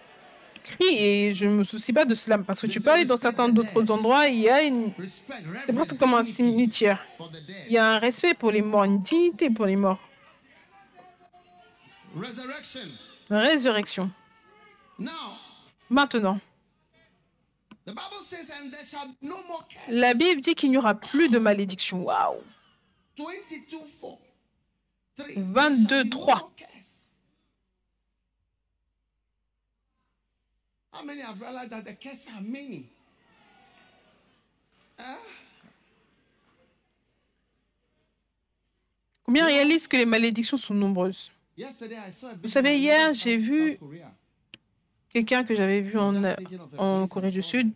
crient 0.63 0.97
et 0.97 1.33
je 1.33 1.45
ne 1.45 1.51
me 1.51 1.63
soucie 1.63 1.93
pas 1.93 2.05
de 2.05 2.15
cela. 2.15 2.37
Parce 2.37 2.61
que 2.61 2.67
tu 2.67 2.79
peux 2.81 2.91
aller 2.91 3.05
dans 3.05 3.17
certains 3.17 3.49
d'autres 3.49 3.91
endroits, 3.91 4.27
il 4.27 4.39
y 4.39 4.49
a 4.49 4.61
une. 4.61 4.91
C'est 5.03 5.97
comme 5.97 6.13
un 6.13 6.23
cimetière. 6.23 7.03
Il 7.67 7.73
y 7.73 7.77
a 7.77 7.93
un 7.93 7.99
respect 7.99 8.33
pour 8.33 8.51
les 8.51 8.61
morts, 8.61 8.83
une 8.83 8.99
dignité 8.99 9.49
pour 9.49 9.65
les 9.65 9.75
morts. 9.75 9.99
Résurrection. 13.29 14.09
Maintenant, 15.89 16.39
the 17.85 17.91
Bible 17.91 18.21
says, 18.21 18.49
and 18.49 18.71
there 18.71 18.83
shall 18.83 19.07
be 19.07 19.27
no 19.27 19.37
more 19.47 19.63
curse. 19.67 19.83
la 19.89 20.13
Bible 20.13 20.41
dit 20.41 20.55
qu'il 20.55 20.71
n'y 20.71 20.77
aura 20.77 20.95
plus 20.95 21.29
de 21.29 21.37
malédiction. 21.37 22.03
Waouh! 22.03 22.41
22, 23.17 23.29
4. 23.99 24.17
3. 25.17 25.35
22, 25.37 26.09
3. 26.09 26.51
How 30.95 31.03
many 31.03 31.21
have 31.21 31.41
realized 31.41 31.71
that 31.71 31.83
the 31.83 31.91
are 32.35 32.41
many? 32.41 32.87
Combien 39.23 39.45
réalisent 39.47 39.87
que 39.87 39.97
les 39.97 40.05
malédictions 40.05 40.57
sont 40.57 40.73
nombreuses? 40.73 41.31
Yesterday, 41.57 41.95
I 42.07 42.11
saw 42.11 42.27
a 42.27 42.33
Vous 42.41 42.49
savez, 42.49 42.77
hier, 42.79 43.13
j'ai 43.13 43.37
vu 43.37 43.79
quelqu'un 45.09 45.43
que 45.43 45.55
j'avais 45.55 45.81
vu 45.81 45.97
en, 45.97 46.13
en 46.77 47.07
Corée 47.07 47.31
du 47.31 47.41
Sud. 47.41 47.71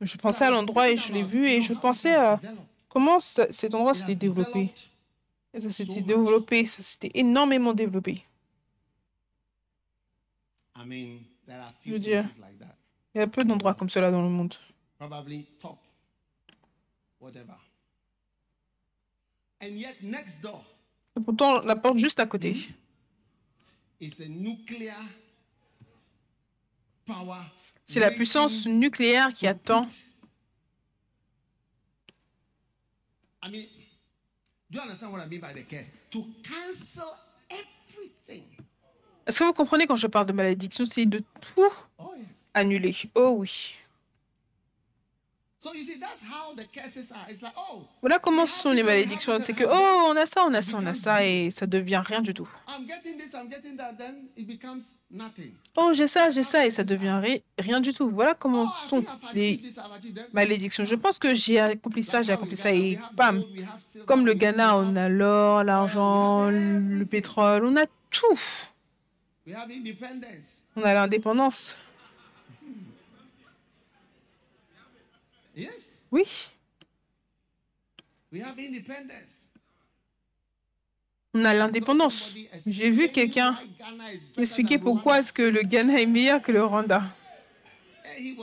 Je 0.00 0.16
pensais 0.16 0.44
à 0.44 0.50
l'endroit 0.50 0.90
et 0.90 0.96
je 0.96 1.12
l'ai 1.12 1.22
vu 1.22 1.48
et 1.48 1.60
je 1.60 1.72
pensais 1.74 2.14
à 2.14 2.40
comment 2.88 3.20
ça- 3.20 3.50
cet 3.50 3.74
endroit 3.74 3.94
s'était 3.94 4.14
développé. 4.14 4.72
Et 5.52 5.60
ça 5.60 5.70
s'était 5.70 6.00
développé, 6.02 6.66
ça 6.66 6.82
s'était 6.82 7.10
énormément 7.14 7.72
développé. 7.72 8.24
Je 11.84 11.90
veux 11.92 11.98
dire- 11.98 12.22
places 12.24 12.38
like 12.38 12.58
that. 12.58 12.76
Il 13.14 13.18
y 13.18 13.20
a 13.20 13.26
peu 13.26 13.44
d'endroits 13.44 13.74
comme 13.74 13.88
cela 13.90 14.10
dans 14.10 14.22
le 14.22 14.28
monde. 14.28 14.54
Probably 14.98 15.44
top, 15.58 15.78
whatever. 17.20 17.54
And 19.62 19.68
yet, 19.76 19.96
next 20.02 20.40
door 20.42 20.64
Et 21.16 21.20
pourtant, 21.20 21.60
la 21.62 21.76
porte 21.76 21.98
juste 21.98 22.18
à 22.18 22.26
côté, 22.26 22.56
power. 27.06 27.40
c'est 27.86 28.00
la 28.00 28.10
puissance 28.10 28.66
nucléaire 28.66 29.32
qui 29.32 29.46
attend. 29.46 29.86
I 33.42 33.50
mean, 33.50 33.66
do 34.70 34.78
you 34.78 34.80
understand 34.80 35.12
what 35.12 35.20
I 35.22 35.28
mean 35.28 35.40
by 35.40 35.52
the 35.52 35.64
curse? 35.64 35.90
To 36.12 36.24
cancel 36.42 37.08
everything. 37.50 38.44
Est-ce 39.26 39.38
que 39.38 39.44
vous 39.44 39.52
comprenez 39.52 39.86
quand 39.86 39.96
je 39.96 40.06
parle 40.06 40.26
de 40.26 40.32
malédiction 40.32 40.84
C'est 40.86 41.06
de 41.06 41.18
tout 41.40 41.72
Oh, 41.98 42.12
annuler? 42.52 42.94
Oh 43.14 43.36
oui. 43.38 43.76
Voilà 48.02 48.18
comment 48.18 48.44
sont 48.44 48.70
les 48.72 48.82
malédictions. 48.82 49.38
C'est 49.42 49.54
que, 49.54 49.64
oh, 49.64 50.08
on 50.10 50.14
a 50.14 50.26
ça, 50.26 50.44
on 50.46 50.52
a 50.52 50.60
ça, 50.60 50.76
on 50.78 50.84
a 50.84 50.92
ça, 50.92 51.24
et 51.24 51.50
ça 51.50 51.66
devient 51.66 52.02
rien 52.04 52.20
du 52.20 52.34
tout. 52.34 52.46
Oh, 55.74 55.92
j'ai 55.94 56.06
ça, 56.06 56.30
j'ai 56.30 56.42
ça, 56.42 56.66
et 56.66 56.70
ça 56.70 56.84
devient 56.84 57.18
ri- 57.22 57.42
rien 57.58 57.80
du 57.80 57.94
tout. 57.94 58.10
Voilà 58.10 58.34
comment 58.34 58.66
Oh, 58.68 58.88
sont 58.90 59.04
les 59.32 59.58
malédictions. 60.34 60.84
Je 60.84 60.96
pense 60.96 61.18
que 61.18 61.32
j'ai 61.32 61.58
accompli 61.60 62.02
ça, 62.04 62.20
j'ai 62.20 62.32
accompli 62.34 62.58
ça, 62.58 62.70
et 62.70 62.98
bam. 63.14 63.42
Comme 64.04 64.26
le 64.26 64.34
Ghana, 64.34 64.76
on 64.76 64.94
a 64.96 65.08
l'or, 65.08 65.64
l'argent, 65.64 66.50
le 66.50 67.04
pétrole, 67.06 67.64
on 67.64 67.74
a 67.78 67.86
tout. 68.10 68.38
We 69.46 69.54
have 69.54 69.70
independence. 69.70 70.62
On 70.74 70.82
a 70.82 70.94
l'indépendance. 70.94 71.76
Oui. 76.10 76.24
we 78.32 78.40
have 78.40 78.58
independence. 78.58 79.50
On 81.34 81.44
a 81.44 81.52
l'indépendance. 81.52 82.34
J'ai 82.66 82.90
vu 82.90 83.10
quelqu'un 83.10 83.58
expliquer 84.38 84.78
pourquoi 84.78 85.18
est-ce 85.18 85.32
que 85.32 85.42
le 85.42 85.62
Ghana 85.62 86.00
est 86.00 86.06
meilleur 86.06 86.40
que 86.40 86.50
le 86.50 86.64
Rwanda. 86.64 87.02
Et 88.18 88.34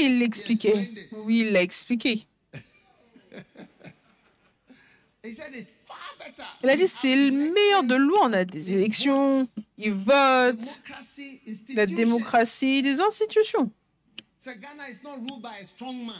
il 0.00 0.20
l'expliquait. 0.20 0.92
Oui, 1.12 1.40
il 1.40 1.52
l'a 1.52 1.62
expliqué. 1.62 2.26
Il 6.62 6.70
a 6.70 6.76
dit 6.76 6.88
c'est 6.88 7.14
le 7.14 7.30
meilleur 7.52 7.84
de 7.84 7.94
loin. 7.94 8.28
On 8.28 8.32
a 8.32 8.44
des 8.44 8.72
élections, 8.72 9.48
ils 9.78 9.92
votent, 9.92 10.80
la 11.74 11.86
démocratie, 11.86 12.82
des 12.82 13.00
institutions. 13.00 13.70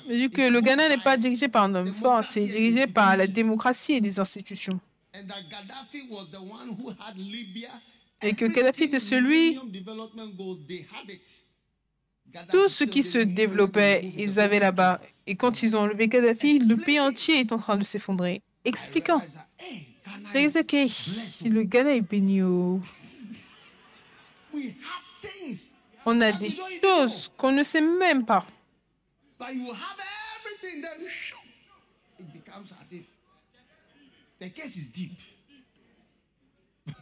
Vu 0.08 0.24
It's 0.24 0.36
que 0.36 0.42
le 0.48 0.60
Ghana 0.60 0.88
n'est 0.88 0.98
pas 0.98 1.16
dirigé 1.16 1.48
par 1.48 1.64
un 1.64 1.74
homme 1.74 1.92
fort, 1.94 2.24
c'est 2.28 2.44
dirigé 2.44 2.86
par 2.86 3.16
la 3.16 3.26
démocratie 3.26 3.94
et 3.94 4.00
les 4.00 4.18
institutions. 4.18 4.80
Et 8.22 8.34
que 8.34 8.46
Kadhafi 8.46 8.84
était 8.84 8.98
celui- 8.98 9.58
Tout 12.50 12.68
ce 12.68 12.84
qui 12.84 13.02
se 13.02 13.18
développait, 13.18 14.10
ils 14.18 14.40
avaient 14.40 14.58
là-bas. 14.58 15.00
Et 15.26 15.36
quand 15.36 15.62
ils 15.62 15.76
ont 15.76 15.80
enlevé 15.80 16.08
Kadhafi, 16.08 16.58
le 16.58 16.76
pays 16.76 16.98
entier 17.00 17.40
est 17.40 17.52
en 17.52 17.58
train 17.58 17.76
de 17.76 17.84
s'effondrer. 17.84 18.42
Expliquant. 18.66 19.22
ok, 20.60 20.70
blessed. 20.70 21.42
le 21.44 21.62
Ghana 21.62 21.94
est 21.94 22.00
béni. 22.00 22.42
oh. 22.42 22.80
On 26.04 26.20
a 26.20 26.32
des 26.32 26.50
choses 26.80 27.30
qu'on 27.36 27.52
ne 27.52 27.62
sait 27.62 27.80
même 27.80 28.26
pas. 28.26 28.44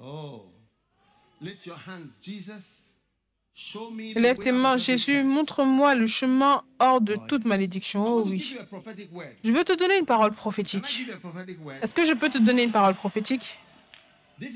oh, 0.00 0.50
lift 1.40 1.66
your 1.66 1.76
hands, 1.76 2.18
Jesus. 2.20 2.85
Lève 4.16 4.36
tes 4.38 4.52
mains, 4.52 4.76
Jésus, 4.76 5.22
montre-moi 5.22 5.94
le 5.94 6.06
chemin 6.06 6.62
hors 6.78 7.00
de 7.00 7.16
toute 7.26 7.46
malédiction. 7.46 8.06
Oh 8.06 8.22
oui. 8.26 8.54
Je 9.42 9.50
veux 9.50 9.64
te 9.64 9.72
donner 9.72 9.96
une 9.98 10.04
parole 10.04 10.32
prophétique. 10.32 11.06
Est-ce 11.80 11.94
que 11.94 12.04
je 12.04 12.12
peux 12.12 12.28
te 12.28 12.38
donner 12.38 12.64
une 12.64 12.70
parole 12.70 12.94
prophétique? 12.94 13.58
Eh? 14.38 14.48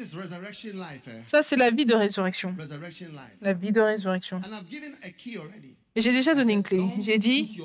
Ça, 1.25 1.43
c'est 1.43 1.57
la 1.57 1.71
vie 1.71 1.87
de 1.87 1.95
résurrection. 1.95 2.55
La 3.41 3.55
vie 3.55 3.73
de 3.73 3.81
résurrection. 3.81 4.41
Et 5.95 6.01
j'ai 6.03 6.13
déjà 6.13 6.35
donné 6.35 6.53
une 6.53 6.63
clé. 6.63 6.85
J'ai 7.01 7.17
dit, 7.17 7.59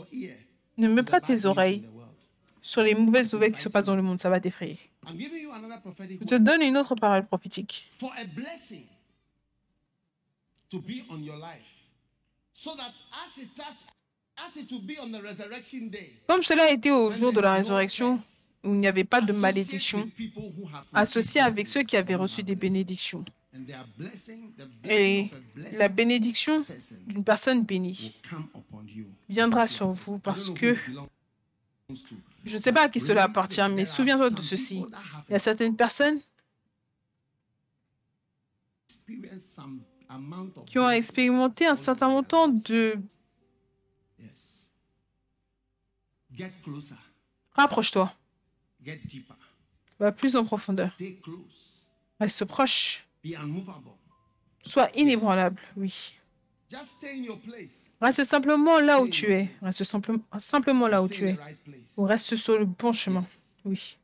ne 0.78 0.88
mets 0.88 1.04
pas 1.04 1.20
tes 1.20 1.46
oreilles 1.46 1.84
sur 2.62 2.82
les 2.82 2.96
mauvaises 2.96 3.34
nouvelles 3.34 3.52
qui 3.52 3.62
se 3.62 3.68
passent 3.68 3.86
dans 3.86 3.96
le 3.98 4.02
monde. 4.02 4.20
Ça 4.20 4.30
va 4.30 4.40
t'effrayer. 4.40 4.80
Je 5.08 6.26
te 6.26 6.36
donne 6.36 6.62
une 6.62 6.78
autre 6.78 6.96
parole 6.96 7.26
prophétique. 7.26 7.90
For 10.76 10.82
a 10.82 10.82
blessing 10.82 10.82
to 10.82 10.82
be 10.82 11.04
on 11.10 11.24
your 11.24 11.38
life. 11.38 11.64
So 12.54 12.76
that 12.76 12.94
as 13.26 13.38
it 13.38 13.50
has, 13.60 13.84
as 14.46 14.58
it 14.58 14.72
will 14.72 14.82
be 14.82 14.98
on 15.00 15.12
the 15.12 15.22
resurrection 15.22 15.90
day, 15.90 16.12
Comme 16.28 16.44
cela 16.44 16.64
a 16.64 16.72
été 16.72 16.92
au 16.92 17.12
jour 17.12 17.34
de 17.34 17.40
la 17.42 17.54
résurrection, 17.56 18.16
où 18.64 18.74
il 18.74 18.80
n'y 18.80 18.88
avait 18.88 19.04
pas 19.04 19.22
de 19.22 19.34
malédiction, 19.34 20.10
associé 20.94 21.42
avec 21.42 21.68
ceux 21.68 21.84
qui 21.84 21.98
avaient 21.98 22.16
reçu 22.16 22.44
des 22.44 22.56
blessing. 22.56 22.74
bénédictions. 22.74 23.26
Et 24.84 25.30
la 25.78 25.88
bénédiction 25.88 26.66
d'une 27.08 27.24
personne 27.24 27.60
will 27.60 27.66
bénie 27.66 28.14
come 28.30 28.48
upon 28.56 28.84
you. 28.94 29.06
viendra 29.30 29.68
sur 29.68 29.90
vous 29.92 30.18
parce 30.20 30.50
que 30.50 30.76
je 32.46 32.54
ne 32.54 32.58
sais 32.62 32.74
pas 32.74 32.84
à 32.84 32.90
qui 32.90 33.00
cela 33.00 33.24
appartient, 33.26 33.62
mais 33.74 33.86
souviens-toi 33.86 34.30
de 34.30 34.42
ceci. 34.42 34.84
Il 35.30 35.32
y 35.34 35.36
a 35.36 35.40
certaines 35.40 35.76
personnes 35.76 36.20
qui 40.66 40.78
ont 40.80 40.90
expérimenté 40.90 41.66
un 41.66 41.76
certain 41.76 42.08
montant 42.10 42.48
de... 42.48 42.98
Rapproche-toi, 47.54 48.12
va 50.00 50.12
plus 50.12 50.36
en 50.36 50.44
profondeur, 50.44 50.92
reste 52.20 52.44
proche, 52.46 53.06
sois 54.66 54.90
inébranlable, 54.96 55.60
oui. 55.78 56.14
Reste 58.02 58.24
simplement 58.26 58.80
là 58.80 59.02
où 59.02 59.08
tu 59.08 59.32
es, 59.32 59.50
reste 59.62 59.84
simple- 59.86 60.20
simplement 60.40 60.88
là 60.88 61.02
où 61.02 61.08
tu 61.08 61.24
es, 61.30 61.38
ou 61.98 62.04
reste 62.04 62.36
sur 62.36 62.58
le 62.60 62.66
bon 62.66 62.92
chemin, 62.92 63.24
oui. 63.64 63.98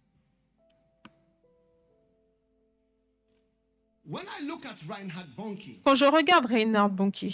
Quand 5.84 5.96
je 5.96 6.06
regarde 6.06 6.46
Reinhard 6.46 6.90
Bonnke, 6.90 7.26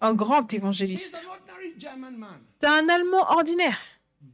un 0.00 0.14
grand 0.14 0.52
évangéliste, 0.52 1.20
c'est 2.60 2.66
un 2.66 2.88
Allemand 2.88 3.30
ordinaire. 3.30 3.78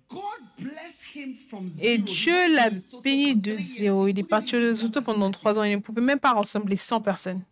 God 0.09 0.21
bless 0.59 1.05
him 1.15 1.35
from 1.35 1.71
Et 1.81 1.99
Dieu 1.99 2.55
l'a 2.55 2.71
béni 3.03 3.37
de 3.37 3.57
zéro. 3.57 4.07
Il 4.09 4.19
est 4.19 4.29
parti 4.29 4.57
au 4.57 4.61
Lesotho 4.61 5.03
pendant 5.03 5.31
trois 5.31 5.59
ans. 5.59 5.65
Il 5.65 5.73
ne 5.73 5.81
pouvait 5.81 6.01
même 6.01 6.21
pas 6.21 6.33
rassembler 6.33 6.77
100 6.77 7.01
personnes. 7.01 7.43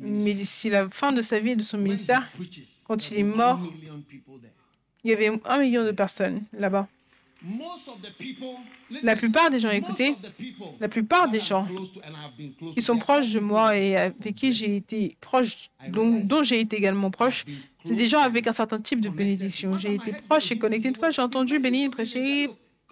Mais 0.00 0.34
d'ici 0.34 0.70
la 0.70 0.88
fin 0.90 1.12
de 1.12 1.22
sa 1.22 1.40
vie 1.40 1.50
et 1.50 1.56
de 1.56 1.62
son 1.62 1.78
ministère, 1.78 2.28
quand 2.86 3.10
il 3.10 3.18
est 3.18 3.22
mort, 3.22 3.60
il 5.04 5.10
y 5.10 5.12
avait 5.12 5.40
un 5.44 5.58
million 5.58 5.84
de 5.84 5.92
personnes 5.92 6.44
là-bas. 6.52 6.88
Most 7.40 7.86
of 7.86 8.00
the 8.02 8.12
people, 8.18 8.56
La 9.04 9.14
plupart 9.14 9.48
des 9.48 9.60
gens, 9.60 9.70
écoutez, 9.70 10.16
la 10.80 10.88
plupart 10.88 11.30
des 11.30 11.38
gens 11.40 11.68
to, 12.58 12.80
sont 12.80 12.98
proches 12.98 13.30
de 13.32 13.38
moi 13.38 13.76
et 13.76 13.96
avec 13.96 14.34
qui 14.34 14.50
j'ai 14.50 14.76
été 14.76 15.16
proche, 15.20 15.70
dont, 15.88 16.20
dont 16.24 16.42
j'ai 16.42 16.58
été 16.58 16.76
également 16.76 17.12
proche, 17.12 17.44
c'est 17.84 17.94
des 17.94 18.08
gens 18.08 18.18
avec 18.20 18.48
un 18.48 18.52
certain 18.52 18.80
type 18.80 19.00
de 19.00 19.08
bénédiction. 19.08 19.76
J'ai 19.76 19.94
été 19.94 20.12
proche 20.28 20.50
et 20.50 20.58
connecté. 20.58 20.88
Une 20.88 20.96
fois, 20.96 21.10
j'ai 21.10 21.22
entendu 21.22 21.60
Béni 21.60 21.88
prêcher. 21.88 22.48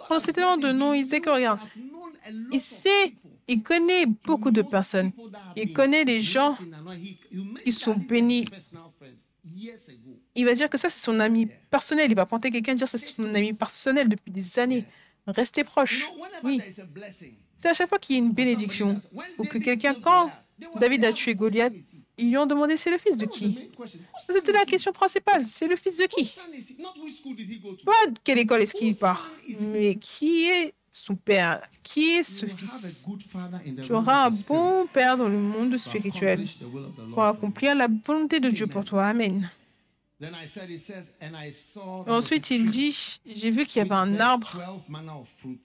Pendant 0.08 0.20
ces 0.20 0.32
temps 0.32 0.56
de 0.56 0.70
nom, 0.70 0.94
il 0.94 1.02
disait 1.02 1.20
que 1.20 1.30
regarde, 1.30 1.58
il 2.52 2.60
sait, 2.60 3.14
il 3.48 3.62
connaît 3.62 4.06
beaucoup 4.06 4.52
de 4.52 4.62
personnes. 4.62 5.10
Il 5.56 5.72
connaît 5.72 6.04
les 6.04 6.20
gens 6.20 6.56
qui 7.64 7.72
sont 7.72 7.94
bénis. 7.94 8.46
Il 10.36 10.44
va 10.44 10.54
dire 10.54 10.68
que 10.68 10.78
ça, 10.78 10.88
c'est 10.88 11.02
son 11.02 11.18
ami 11.18 11.48
personnel. 11.70 12.10
Il 12.10 12.14
va 12.14 12.26
pointer 12.26 12.50
quelqu'un 12.50 12.72
et 12.72 12.74
dire 12.76 12.90
que 12.90 12.98
c'est 12.98 13.04
son 13.04 13.34
ami 13.34 13.52
personnel 13.52 14.08
depuis 14.08 14.30
des 14.30 14.58
années. 14.58 14.84
Restez 15.26 15.64
proches. 15.64 16.06
Oui. 16.44 16.60
C'est 17.56 17.68
à 17.68 17.74
chaque 17.74 17.88
fois 17.88 17.98
qu'il 17.98 18.16
y 18.16 18.18
a 18.20 18.22
une 18.22 18.32
bénédiction 18.32 18.96
ou 19.38 19.44
que 19.44 19.58
quelqu'un, 19.58 19.94
quand 19.94 20.30
David 20.76 21.04
a 21.06 21.12
tué 21.12 21.34
Goliath, 21.34 21.72
ils 22.18 22.30
lui 22.30 22.36
ont 22.36 22.46
demandé 22.46 22.76
c'est 22.76 22.90
le 22.90 22.98
fils 22.98 23.16
de 23.16 23.26
qui? 23.26 23.70
C'était 24.20 24.52
la 24.52 24.64
question 24.64 24.92
principale. 24.92 25.44
C'est 25.44 25.66
le 25.66 25.76
fils 25.76 25.96
de 25.96 26.04
qui? 26.04 26.30
Pas 27.84 27.92
quelle 28.22 28.38
école 28.38 28.62
est-ce 28.62 28.74
qu'il 28.74 28.94
part, 28.96 29.28
mais 29.72 29.96
qui 29.96 30.46
est 30.46 30.74
son 30.92 31.14
père? 31.14 31.60
Qui 31.82 32.16
est 32.16 32.22
ce 32.22 32.46
fils? 32.46 33.06
Tu 33.82 33.92
auras 33.92 34.26
un 34.26 34.30
bon 34.30 34.86
père 34.86 35.16
dans 35.16 35.28
le 35.28 35.38
monde 35.38 35.76
spirituel 35.76 36.46
pour 37.12 37.24
accomplir 37.24 37.74
la 37.74 37.88
volonté 38.06 38.38
de 38.38 38.48
Dieu 38.50 38.66
pour 38.66 38.84
toi. 38.84 39.06
Amen. 39.06 39.50
Ensuite, 42.08 42.50
il 42.50 42.70
dit, 42.70 43.18
j'ai 43.26 43.50
vu 43.50 43.66
qu'il 43.66 43.78
y 43.78 43.82
avait 43.82 43.94
un 43.94 44.18
arbre 44.18 44.50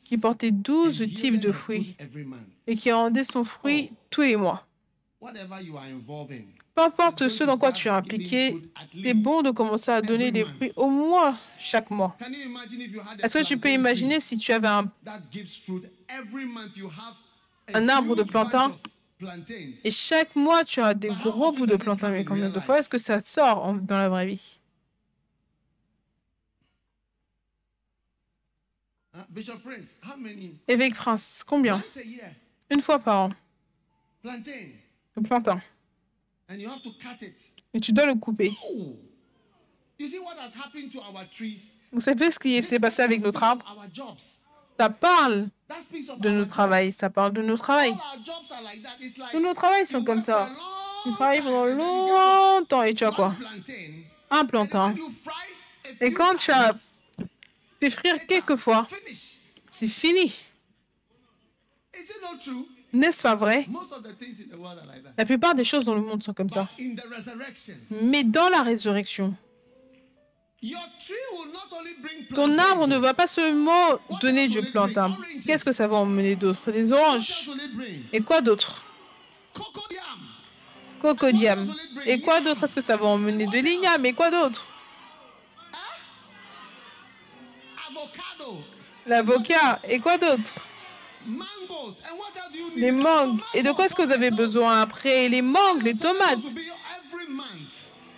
qui 0.08 0.18
portait 0.18 0.52
12 0.52 1.14
types 1.14 1.40
de 1.40 1.52
fruits 1.52 1.96
et 2.68 2.76
qui 2.76 2.92
rendait 2.92 3.24
son 3.24 3.44
fruit 3.44 3.92
tous 4.10 4.22
les 4.22 4.36
mois. 4.36 4.68
Peu 6.74 6.84
importe 6.84 7.28
ce 7.30 7.44
dans 7.44 7.58
quoi 7.58 7.72
tu 7.72 7.88
es 7.88 7.92
impliqué, 7.92 8.58
c'est 9.04 9.14
bon 9.14 9.42
de 9.42 9.52
commencer 9.52 9.92
à 9.92 10.02
donner 10.02 10.32
des 10.32 10.46
fruits 10.46 10.72
au 10.76 10.90
moins 10.90 11.38
chaque 11.58 11.90
mois. 11.92 12.16
Est-ce 13.22 13.38
que 13.40 13.44
tu 13.46 13.58
peux 13.58 13.72
imaginer 13.72 14.20
si 14.20 14.38
tu 14.38 14.52
avais 14.54 14.68
un, 14.70 14.90
un 17.74 17.90
arbre 17.90 18.16
de 18.16 18.24
plantain 18.24 18.72
et 19.84 19.92
chaque 19.92 20.36
mois 20.36 20.64
tu 20.64 20.82
as 20.82 20.94
des 20.94 21.10
gros 21.10 21.52
bouts 21.52 21.66
de 21.68 21.76
plantain, 21.76 22.10
mais 22.10 22.26
combien 22.26 22.50
de 22.50 22.60
fois 22.60 22.80
est-ce 22.80 22.90
que 22.90 22.98
ça 22.98 23.22
sort 23.22 23.64
en- 23.64 23.74
dans 23.76 23.98
la 23.98 24.10
vraie 24.10 24.26
vie? 24.28 24.60
Évêque 30.68 30.96
Prince, 30.96 31.44
combien? 31.46 31.78
Une 32.70 32.82
fois 32.82 33.00
par 33.00 33.16
an, 33.24 33.30
plantain, 34.22 34.70
le 35.16 35.22
plantain. 35.24 35.62
Et 37.74 37.80
tu 37.80 37.92
dois 37.92 38.06
le 38.06 38.16
couper. 38.16 38.52
Oh? 38.70 38.96
Vous 41.92 42.00
savez 42.00 42.32
ce 42.32 42.40
qui 42.40 42.62
s'est 42.64 42.80
passé 42.80 43.02
avec 43.02 43.22
notre 43.22 43.44
arbre? 43.44 43.66
Ça 44.80 44.90
parle 44.90 45.50
de 46.20 46.30
our 46.30 46.36
notre 46.36 46.50
travail, 46.52 46.88
jobs. 46.88 47.00
ça 47.00 47.10
parle 47.10 47.34
de 47.34 47.42
notre 47.42 47.64
travail. 47.64 47.90
All 47.92 47.96
our 48.20 48.24
jobs 48.26 48.52
are 48.52 48.62
like 48.64 48.82
that. 48.84 48.90
It's 49.00 49.18
like 49.18 49.32
Tous 49.32 49.40
nos 49.40 49.54
travails 49.54 49.88
sont 49.88 50.04
comme 50.04 50.22
ça. 50.22 50.50
Tu 51.04 51.12
travailles 51.14 51.42
pendant 51.42 51.66
longtemps 51.66 52.84
et 52.84 52.94
tu 52.94 53.04
as 53.04 53.12
quoi? 53.12 53.36
Un 54.30 54.46
plantain. 54.46 54.94
Et 56.00 56.14
quand 56.14 56.36
tu 56.36 56.52
as 56.52 56.72
fait 57.80 57.90
frire 57.90 58.16
quelques 58.28 58.56
fois, 58.56 58.88
c'est 59.70 59.88
fini. 59.88 60.34
N'est-ce 62.94 63.22
pas 63.22 63.36
vrai? 63.36 63.68
La 65.18 65.26
plupart 65.26 65.56
des 65.56 65.64
choses 65.64 65.86
dans 65.86 65.96
le 65.96 66.02
monde 66.02 66.22
sont 66.22 66.34
comme 66.34 66.50
ça. 66.50 66.68
Mais 68.04 68.24
dans 68.24 68.50
la 68.50 68.64
résurrection, 68.64 69.36
ton 72.36 72.58
arbre 72.58 72.88
ne 72.88 72.98
va 72.98 73.14
pas 73.14 73.26
seulement 73.26 74.00
donner 74.22 74.48
du 74.48 74.62
plantain. 74.62 75.18
Qu'est-ce 75.46 75.66
que 75.66 75.74
ça 75.74 75.88
va 75.88 75.98
emmener 75.98 76.36
d'autre? 76.36 76.72
Des 76.72 76.92
oranges. 76.92 77.50
Et 78.14 78.22
quoi 78.22 78.42
d'autre? 78.42 78.84
Cocodium. 81.02 81.74
Et 82.06 82.22
quoi 82.22 82.42
d'autre? 82.42 82.64
Est-ce 82.64 82.76
que 82.76 82.82
ça 82.82 82.96
va 82.96 83.08
emmener 83.08 83.48
de 83.48 83.58
l'igname? 83.58 84.06
Et 84.06 84.14
quoi 84.14 84.30
d'autre? 84.30 84.66
L'avocat. 89.08 89.80
Et 89.90 90.00
quoi 90.00 90.18
d'autre? 90.18 90.54
Les 92.76 92.92
mangues. 92.92 93.40
Et 93.56 93.64
de 93.64 93.72
quoi 93.72 93.86
est-ce 93.86 93.96
que 93.96 94.04
vous 94.04 94.12
avez 94.12 94.30
besoin 94.30 94.82
après? 94.82 95.28
Les 95.28 95.42
mangues, 95.42 95.82
les 95.82 95.96
tomates. 95.96 96.40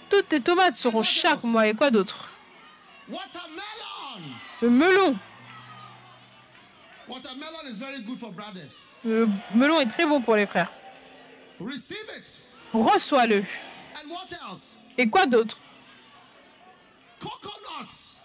Toutes 0.09 0.31
les 0.31 0.41
tomates 0.41 0.75
seront 0.75 1.03
chaque 1.03 1.43
mois. 1.43 1.67
Et 1.67 1.73
quoi 1.73 1.89
d'autre? 1.89 2.31
Le 4.61 4.69
melon. 4.69 5.17
Watermelon 7.07 7.67
is 7.67 7.77
very 7.77 8.01
good 8.01 8.17
for 8.17 8.31
brothers. 8.31 8.83
Le 9.03 9.27
melon 9.53 9.81
est 9.81 9.87
très 9.87 10.05
bon 10.05 10.21
pour 10.21 10.35
les 10.35 10.45
frères. 10.45 10.71
Receive 11.59 11.97
it. 12.17 12.37
Reçois-le. 12.73 13.39
And 13.95 14.09
what 14.09 14.27
else? 14.31 14.75
Et 14.97 15.09
quoi 15.09 15.25
d'autre? 15.25 15.57
Coconuts. 17.19 18.19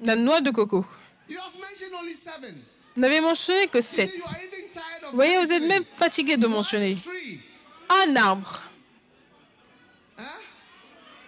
La 0.00 0.14
noix 0.14 0.40
de 0.40 0.50
coco. 0.50 0.84
You 1.28 1.38
have 1.38 1.54
mentioned 1.58 1.94
only 1.98 2.14
seven. 2.14 2.54
Vous 2.94 3.00
n'avez 3.02 3.20
mentionné 3.20 3.68
que 3.68 3.80
sept. 3.80 4.10
Vous 5.10 5.14
voyez, 5.16 5.38
vous 5.38 5.50
êtes 5.50 5.62
même 5.62 5.84
fatigué 5.98 6.36
de 6.36 6.46
mentionner. 6.46 6.96
Un 7.88 8.16
arbre. 8.16 8.62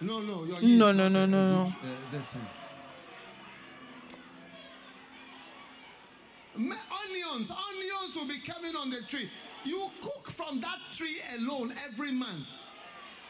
No, 0.01 0.21
no, 0.21 0.45
your 0.45 0.61
No, 0.63 0.89
is 0.89 0.97
no, 0.97 1.09
no, 1.09 1.09
no, 1.09 1.27
no. 1.27 1.63
Uh. 1.63 2.39
Ma- 6.57 6.75
Onions, 7.05 7.51
onions 7.51 8.17
will 8.17 8.27
be 8.27 8.39
coming 8.41 8.75
on 8.77 8.91
the 8.91 9.03
tree. 9.03 9.29
You 9.65 9.91
cook 10.01 10.31
from 10.31 10.61
that 10.61 10.79
tree 10.93 11.19
alone 11.39 11.73
every 11.89 12.13
month. 12.13 12.47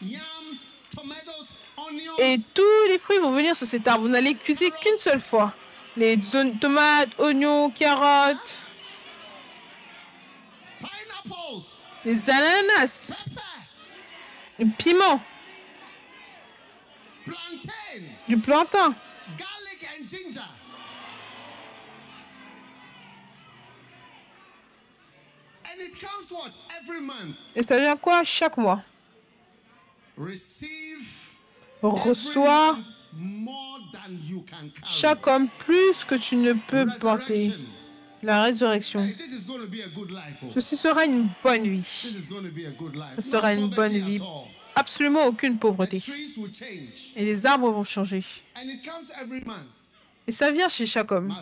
Yam, 0.01 0.59
tomatoes, 0.95 1.55
onions. 1.77 2.19
Et 2.19 2.39
tous 2.55 2.87
les 2.89 2.99
fruits 2.99 3.19
vont 3.19 3.33
venir 3.33 3.55
sur 3.57 3.67
cet 3.67 3.87
arbre. 3.87 4.03
Vous 4.05 4.09
n'allez 4.09 4.35
cuisiner 4.35 4.71
qu'une 4.81 4.99
seule 4.99 5.21
fois. 5.21 5.53
Les 5.97 6.17
tomates, 6.61 7.11
oignons, 7.19 7.71
carottes, 7.71 8.61
pineapples, 10.79 11.67
les 12.05 12.31
ananas, 12.31 13.09
pepper, 13.09 13.43
le 14.61 14.67
piment, 14.79 15.19
plantain, 15.19 15.19
du 15.19 15.19
plantain. 15.19 15.19
garlic, 15.19 15.19
and 15.19 15.19
ginger. 15.19 15.19
And 15.19 15.19
it 15.19 15.19
comes 15.19 15.27
what? 16.99 17.10
Every 26.83 27.01
month. 27.01 27.37
Et 27.55 27.63
ça 27.63 27.79
vient 27.79 27.97
quoi 27.97 28.23
chaque 28.25 28.57
mois? 28.57 28.83
Receive 30.17 31.29
Reçois 31.83 32.71
every 32.73 32.83
month 32.83 33.01
more 33.13 33.79
than 33.93 34.19
you 34.25 34.45
can 34.47 34.69
carry. 34.69 34.85
chaque 34.85 35.27
homme 35.27 35.49
plus 35.59 36.05
que 36.05 36.15
tu 36.15 36.37
ne 36.37 36.53
peux 36.53 36.87
porter. 37.01 37.53
La 38.23 38.43
résurrection. 38.43 39.01
Oh. 39.03 40.51
Ceci 40.55 40.77
sera 40.77 41.07
une 41.07 41.29
bonne 41.43 41.63
vie. 41.63 41.83
Ce 43.17 43.23
sera 43.23 43.55
une 43.55 43.69
bonne 43.69 43.97
vie. 43.97 44.21
Absolument 44.75 45.27
aucune 45.27 45.59
pauvreté. 45.59 46.01
Trees 46.01 46.37
will 46.37 46.53
change. 46.55 47.13
Et 47.17 47.25
les 47.25 47.45
arbres 47.47 47.71
vont 47.71 47.85
changer. 47.85 48.23
And 48.57 48.69
it 48.69 48.85
comes 48.85 49.11
every 49.21 49.45
month. 49.45 49.67
Et 50.27 50.33
ça 50.33 50.51
vient 50.51 50.69
chez 50.69 50.87
chaque 50.87 51.11
homme. 51.13 51.35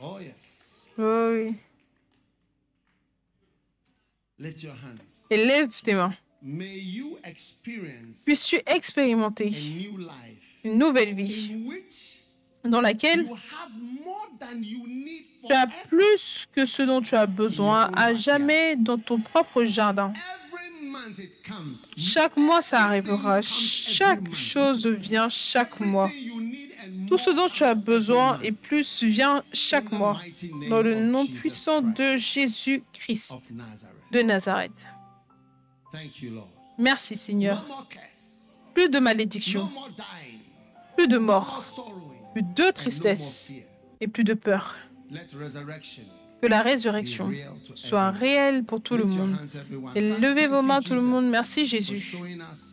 Oh, 0.00 0.18
yes. 0.20 0.86
Oh 0.98 1.30
oui. 1.32 1.54
Lift 4.38 4.62
your 4.62 4.74
hands. 4.74 5.26
Et 5.30 5.44
lève 5.44 5.70
tes 5.82 5.94
mains. 5.94 6.14
May 6.42 6.78
you 6.78 7.18
experience 7.24 8.24
Puisses-tu 8.24 8.60
expérimenter 8.66 9.46
a 9.46 9.48
new 9.50 9.96
life 9.96 10.44
une 10.64 10.78
nouvelle 10.78 11.14
vie 11.14 11.56
dans 12.64 12.80
laquelle 12.80 13.28
tu 15.46 15.52
as 15.52 15.66
plus 15.88 16.46
que 16.52 16.64
ce 16.64 16.82
dont 16.82 17.00
tu 17.00 17.14
as 17.14 17.26
besoin 17.26 17.90
à 17.94 18.14
jamais 18.14 18.76
dans 18.76 18.98
ton 18.98 19.20
propre 19.20 19.64
jardin. 19.64 20.12
Chaque 21.98 22.36
mois, 22.36 22.62
ça 22.62 22.84
arrivera. 22.84 23.42
Chaque 23.42 24.34
chose 24.34 24.86
vient 24.86 25.28
chaque 25.28 25.80
mois. 25.80 26.10
Tout 27.08 27.18
ce 27.18 27.30
dont 27.30 27.48
tu 27.48 27.64
as 27.64 27.74
besoin 27.74 28.38
et 28.42 28.52
plus 28.52 29.02
vient 29.02 29.42
chaque 29.52 29.90
mois. 29.92 30.20
Dans 30.70 30.80
le 30.80 31.00
nom 31.04 31.26
puissant 31.26 31.82
de 31.82 31.92
Christ 31.92 32.34
Jésus-Christ 32.34 33.32
de 34.10 34.22
Nazareth. 34.22 34.72
Thank 35.92 36.22
you, 36.22 36.34
Lord. 36.34 36.48
Merci 36.78 37.16
Seigneur. 37.16 37.64
Plus 38.72 38.88
de 38.88 38.98
malédiction, 38.98 39.70
plus 40.96 41.06
de 41.06 41.18
mort. 41.18 41.62
Plus 42.34 42.42
de 42.42 42.70
tristesse 42.72 43.52
et 44.00 44.08
plus 44.08 44.24
de 44.24 44.34
peur. 44.34 44.74
Que 46.42 46.48
la 46.48 46.62
résurrection 46.62 47.30
soit 47.74 48.10
réelle 48.10 48.64
pour 48.64 48.82
tout 48.82 48.96
le 48.96 49.04
monde. 49.04 49.36
Et 49.94 50.00
levez 50.00 50.46
vos 50.46 50.60
mains 50.60 50.80
tout 50.80 50.94
le 50.94 51.00
monde. 51.00 51.26
Merci 51.30 51.64
Jésus 51.64 52.16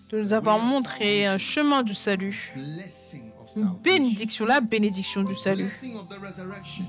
de 0.09 0.20
nous 0.20 0.34
avoir 0.34 0.59
montré 0.59 1.26
un 1.26 1.38
chemin 1.38 1.84
du 1.84 1.95
salut. 1.95 2.53
Une 3.55 3.70
bénédiction, 3.84 4.45
la 4.45 4.62
bénédiction 4.62 5.24
du 5.24 5.36
salut. 5.36 5.72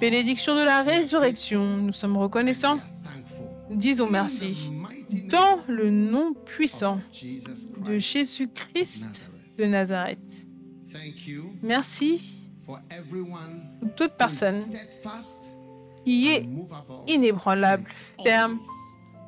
Bénédiction 0.00 0.56
de 0.56 0.64
la 0.64 0.82
résurrection. 0.82 1.76
Nous 1.76 1.92
sommes 1.92 2.16
reconnaissants. 2.16 2.80
Nous 3.70 3.76
disons 3.76 4.08
merci. 4.10 4.70
Dans 5.28 5.58
le 5.68 5.90
nom 5.90 6.32
puissant 6.32 6.96
de 6.96 7.98
Christ 7.98 8.12
Jésus-Christ 8.12 9.28
de 9.58 9.66
Nazareth. 9.66 10.18
Merci 11.62 12.41
toute 13.96 14.12
personne 14.14 14.62
qui 16.04 16.28
est 16.28 16.46
inébranlable, 17.06 17.84
ferme 18.24 18.58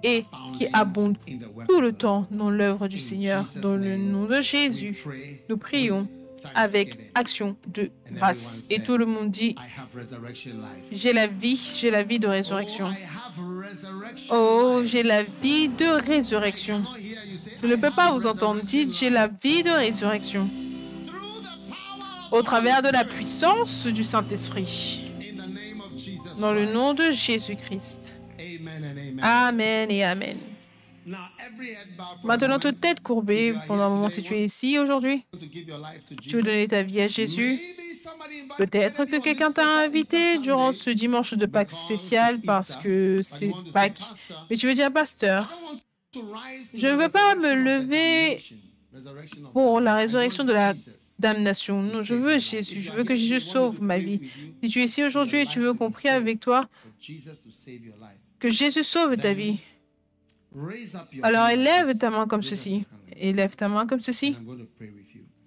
et 0.03 0.25
qui 0.57 0.67
abonde 0.73 1.17
tout 1.69 1.81
le 1.81 1.93
temps 1.93 2.27
dans 2.31 2.51
l'œuvre 2.51 2.89
du 2.89 2.99
Seigneur. 2.99 3.45
Dans 3.63 3.77
le 3.77 3.97
nom 3.97 4.25
de 4.27 4.41
Jésus, 4.41 4.97
nous 5.49 5.57
prions 5.57 6.07
avec 6.55 6.99
action 7.15 7.57
de 7.67 7.91
grâce. 8.13 8.67
Et 8.71 8.81
tout 8.81 8.99
le 8.99 9.07
monde 9.07 9.31
dit, 9.31 9.55
j'ai 10.93 11.13
la 11.13 11.27
vie, 11.27 11.73
j'ai 11.77 11.91
la 11.91 12.03
vie 12.03 12.19
de 12.19 12.27
Oh, 12.27 12.31
résurrection. 12.31 12.89
Oh, 14.31 14.81
life. 14.81 14.91
j'ai 14.91 15.03
la 15.03 15.23
vie 15.23 15.69
de 15.69 15.87
résurrection. 16.07 16.85
Je 17.63 17.67
ne 17.67 17.77
peux 17.77 17.91
pas 17.91 18.13
vous 18.13 18.27
entendre. 18.27 18.61
Dites, 18.63 18.95
j'ai 18.95 19.11
la 19.11 19.27
vie 19.27 19.63
de 19.63 19.71
résurrection. 19.71 20.49
Au 22.35 22.43
travers 22.43 22.83
de 22.83 22.89
la 22.89 23.05
puissance 23.05 23.87
du 23.87 24.03
Saint-Esprit. 24.03 25.03
Dans 26.41 26.53
le 26.53 26.67
nom 26.67 26.93
de 26.93 27.13
Jésus-Christ. 27.13 28.13
Amen 29.23 29.89
et 29.89 30.03
Amen. 30.03 30.39
Maintenant, 32.25 32.59
toute 32.59 32.81
tête 32.81 33.01
courbée, 33.01 33.55
pendant 33.69 33.85
un 33.85 33.89
moment, 33.89 34.09
si 34.09 34.21
tu 34.21 34.35
es 34.35 34.45
ici 34.45 34.81
aujourd'hui, 34.81 35.25
tu 36.21 36.37
veux 36.37 36.43
donner 36.43 36.67
ta 36.67 36.83
vie 36.83 37.03
à 37.03 37.07
Jésus, 37.07 37.61
peut-être 38.59 39.05
que 39.05 39.21
quelqu'un 39.21 39.53
t'a 39.53 39.85
invité 39.85 40.39
durant 40.39 40.73
ce 40.73 40.91
dimanche 40.91 41.35
de 41.35 41.47
Pâques 41.47 41.71
spécial 41.71 42.41
parce 42.45 42.75
que 42.75 43.21
c'est 43.23 43.53
Pâques. 43.73 44.01
Mais 44.51 44.57
tu 44.57 44.67
veux 44.67 44.75
dire, 44.75 44.93
pasteur, 44.93 45.49
Je 46.13 46.87
ne 46.89 46.95
veux 46.95 47.09
pas 47.09 47.37
me 47.37 47.55
lever 47.55 48.43
pour 49.53 49.81
la 49.81 49.95
résurrection 49.95 50.43
de 50.43 50.53
la 50.53 50.75
damnation. 51.19 51.83
Non, 51.83 52.03
je 52.03 52.15
veux 52.15 52.39
Jésus. 52.39 52.81
Je 52.81 52.93
veux 52.93 53.05
que 53.05 53.15
Jésus 53.15 53.41
sauve 53.41 53.83
ma 53.83 53.99
vie. 53.99 54.21
Si 54.63 54.71
tu 54.71 54.81
es 54.81 54.85
ici 54.85 55.05
aujourd'hui 55.05 55.41
et 55.41 55.47
tu 55.47 55.61
veux 55.61 55.75
qu'on 55.75 55.91
prie 55.91 56.09
avec 56.09 56.41
toi, 56.41 56.69
que 58.39 58.51
Jésus 58.51 58.85
sauve 58.85 59.17
ta 59.17 59.33
vie, 59.33 59.59
alors 61.23 61.49
élève 61.49 61.97
ta 61.99 62.11
main 62.11 62.27
comme 62.27 62.43
ceci. 62.43 62.87
Élève 63.17 63.55
ta 63.55 63.69
main 63.69 63.87
comme 63.87 64.01
ceci. 64.01 64.37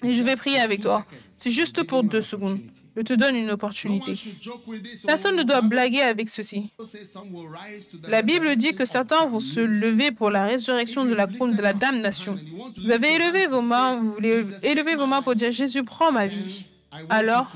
Et 0.03 0.15
je 0.15 0.23
vais 0.23 0.35
prier 0.35 0.59
avec 0.59 0.81
toi. 0.81 1.05
C'est 1.31 1.51
juste 1.51 1.83
pour 1.83 2.03
deux 2.03 2.21
secondes. 2.21 2.59
Je 2.97 3.03
te 3.03 3.13
donne 3.13 3.35
une 3.35 3.51
opportunité. 3.51 4.13
Personne 5.05 5.35
ne 5.35 5.43
doit 5.43 5.61
blaguer 5.61 6.01
avec 6.01 6.29
ceci. 6.29 6.73
La 8.07 8.23
Bible 8.23 8.55
dit 8.55 8.73
que 8.73 8.85
certains 8.85 9.27
vont 9.27 9.39
se 9.39 9.59
lever 9.59 10.11
pour 10.11 10.31
la 10.31 10.45
résurrection 10.45 11.05
de 11.05 11.13
la 11.13 11.27
couronne 11.27 11.55
de 11.55 11.61
la 11.61 11.73
damnation. 11.73 12.39
Vous 12.83 12.89
avez 12.89 13.13
élevé 13.13 13.45
vos 13.45 13.61
mains, 13.61 13.97
vous 13.97 14.13
voulez 14.13 14.41
élever 14.63 14.95
vos 14.95 15.05
mains 15.05 15.21
pour 15.21 15.35
dire 15.35 15.51
Jésus, 15.51 15.83
prends 15.83 16.11
ma 16.11 16.25
vie. 16.25 16.65
Alors, 17.07 17.55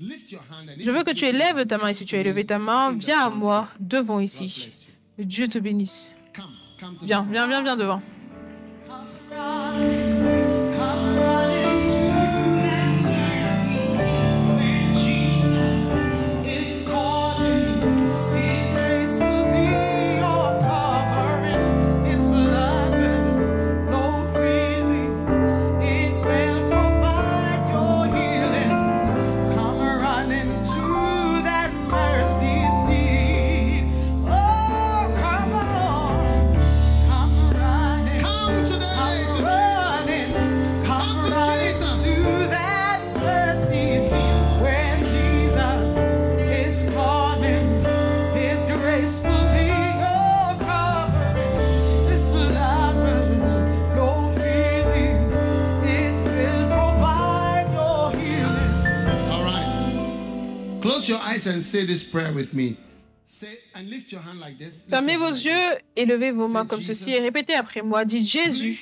je 0.00 0.90
veux 0.90 1.04
que 1.04 1.12
tu 1.12 1.26
élèves 1.26 1.64
ta 1.66 1.78
main. 1.78 1.88
Et 1.88 1.94
si 1.94 2.04
tu 2.04 2.16
as 2.16 2.20
élevé 2.20 2.44
ta 2.44 2.58
main, 2.58 2.92
viens 2.92 3.20
à 3.20 3.30
moi, 3.30 3.68
devant 3.78 4.18
ici. 4.18 4.88
Que 5.16 5.22
Dieu 5.22 5.46
te 5.46 5.60
bénisse. 5.60 6.10
Viens, 7.02 7.22
viens, 7.30 7.46
viens, 7.46 7.62
viens 7.62 7.76
devant. 7.76 8.02
Fermez 64.88 65.16
vos 65.16 65.30
yeux 65.30 65.50
et 65.96 66.04
levez 66.04 66.30
vos 66.30 66.46
mains 66.48 66.64
comme 66.66 66.82
ceci 66.82 67.12
et 67.12 67.20
répétez 67.20 67.54
après 67.54 67.82
moi. 67.82 68.04
Dites 68.04 68.26
Jésus, 68.26 68.74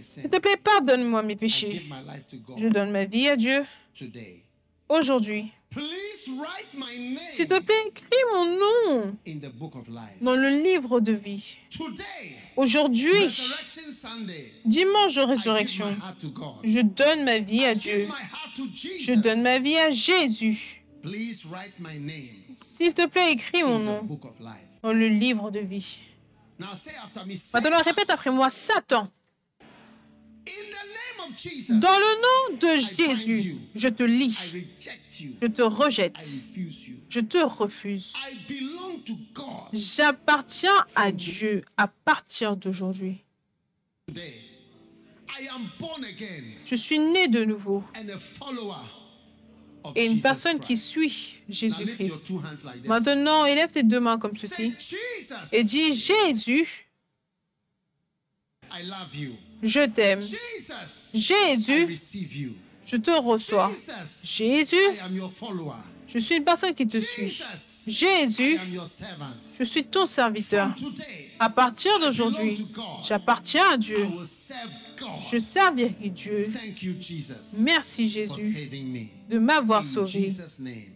s'il 0.00 0.30
te 0.30 0.38
plaît, 0.38 0.56
pardonne-moi 0.62 1.22
mes 1.22 1.36
péchés. 1.36 1.82
Je 2.56 2.66
donne 2.68 2.90
ma 2.90 3.04
vie 3.04 3.28
à 3.28 3.36
Dieu 3.36 3.64
today. 3.94 4.42
aujourd'hui. 4.88 5.52
Please 5.70 6.28
write 6.38 6.68
my 6.76 7.16
S'il 7.30 7.46
te 7.46 7.58
plaît, 7.58 7.74
écris 7.86 8.22
mon 8.34 8.44
nom 8.44 9.16
in 9.26 9.38
the 9.38 9.50
book 9.50 9.74
of 9.74 9.88
life. 9.88 10.20
dans 10.20 10.34
le 10.36 10.50
livre 10.62 11.00
de 11.00 11.12
vie. 11.12 11.56
Today, 11.70 12.04
Aujourd'hui, 12.56 13.10
dimanche 14.66 15.14
de 15.14 15.22
résurrection, 15.22 15.96
je 16.62 16.80
donne 16.80 17.24
ma 17.24 17.38
vie 17.38 17.64
à 17.64 17.74
Dieu. 17.74 18.06
Je 19.00 19.14
donne 19.14 19.40
ma 19.40 19.58
vie 19.58 19.78
à 19.78 19.88
Jésus. 19.88 20.81
Please 21.02 21.44
write 21.50 21.72
my 21.80 21.98
name 21.98 22.54
S'il 22.54 22.94
te 22.94 23.06
plaît, 23.06 23.32
écris 23.32 23.62
mon 23.64 23.80
nom 23.80 24.06
dans 24.82 24.92
le 24.92 25.08
livre 25.08 25.50
de 25.50 25.58
vie. 25.58 25.98
Maintenant, 26.58 27.82
répète 27.82 28.10
après 28.10 28.30
moi, 28.30 28.48
Satan. 28.50 29.10
Dans 31.68 31.98
le 31.98 32.22
nom 32.22 32.56
de 32.58 32.76
Jésus, 32.76 33.56
je 33.74 33.88
te 33.88 34.02
I 34.02 34.06
lis, 34.06 34.54
je 35.40 35.46
te 35.46 35.62
rejette, 35.62 36.16
je 37.08 37.20
te 37.20 37.38
refuse. 37.38 38.12
J'appartiens 39.72 40.84
à 40.94 41.10
Dieu 41.10 41.64
à 41.76 41.88
partir 41.88 42.56
d'aujourd'hui. 42.56 43.24
Je 46.64 46.74
suis 46.76 46.98
né 46.98 47.28
de 47.28 47.44
nouveau 47.44 47.82
and 47.96 48.08
a 48.10 48.18
follower 48.18 48.74
of 48.74 49.02
et 49.94 50.06
une 50.06 50.20
personne 50.20 50.58
qui 50.60 50.76
suit 50.76 51.38
Jésus-Christ. 51.48 52.30
Maintenant, 52.84 53.44
élève 53.44 53.70
tes 53.70 53.82
deux 53.82 54.00
mains 54.00 54.18
comme 54.18 54.36
ceci 54.36 54.74
et 55.52 55.64
dis 55.64 55.92
Jésus, 55.94 56.86
I 58.74 58.84
love 58.84 59.14
you. 59.14 59.32
je 59.62 59.84
t'aime. 59.86 60.20
Jésus, 61.14 61.96
je 62.86 62.96
te 62.96 63.10
reçois. 63.10 63.70
Jésus, 64.24 64.76
Je 66.06 66.18
suis 66.18 66.36
une 66.36 66.44
personne 66.44 66.74
qui 66.74 66.86
te 66.86 66.98
suit. 66.98 67.42
Jésus, 67.86 68.58
je 69.58 69.64
suis 69.64 69.84
ton 69.84 70.06
serviteur. 70.06 70.74
À 71.38 71.48
partir 71.48 71.98
d'aujourd'hui, 72.00 72.64
j'appartiens 73.02 73.72
à 73.72 73.76
Dieu. 73.76 74.06
Je 75.30 75.38
servirai 75.38 76.08
Dieu. 76.10 76.48
Merci 77.58 78.08
Jésus 78.08 78.70
de 79.28 79.38
m'avoir 79.38 79.84
sauvé. 79.84 80.32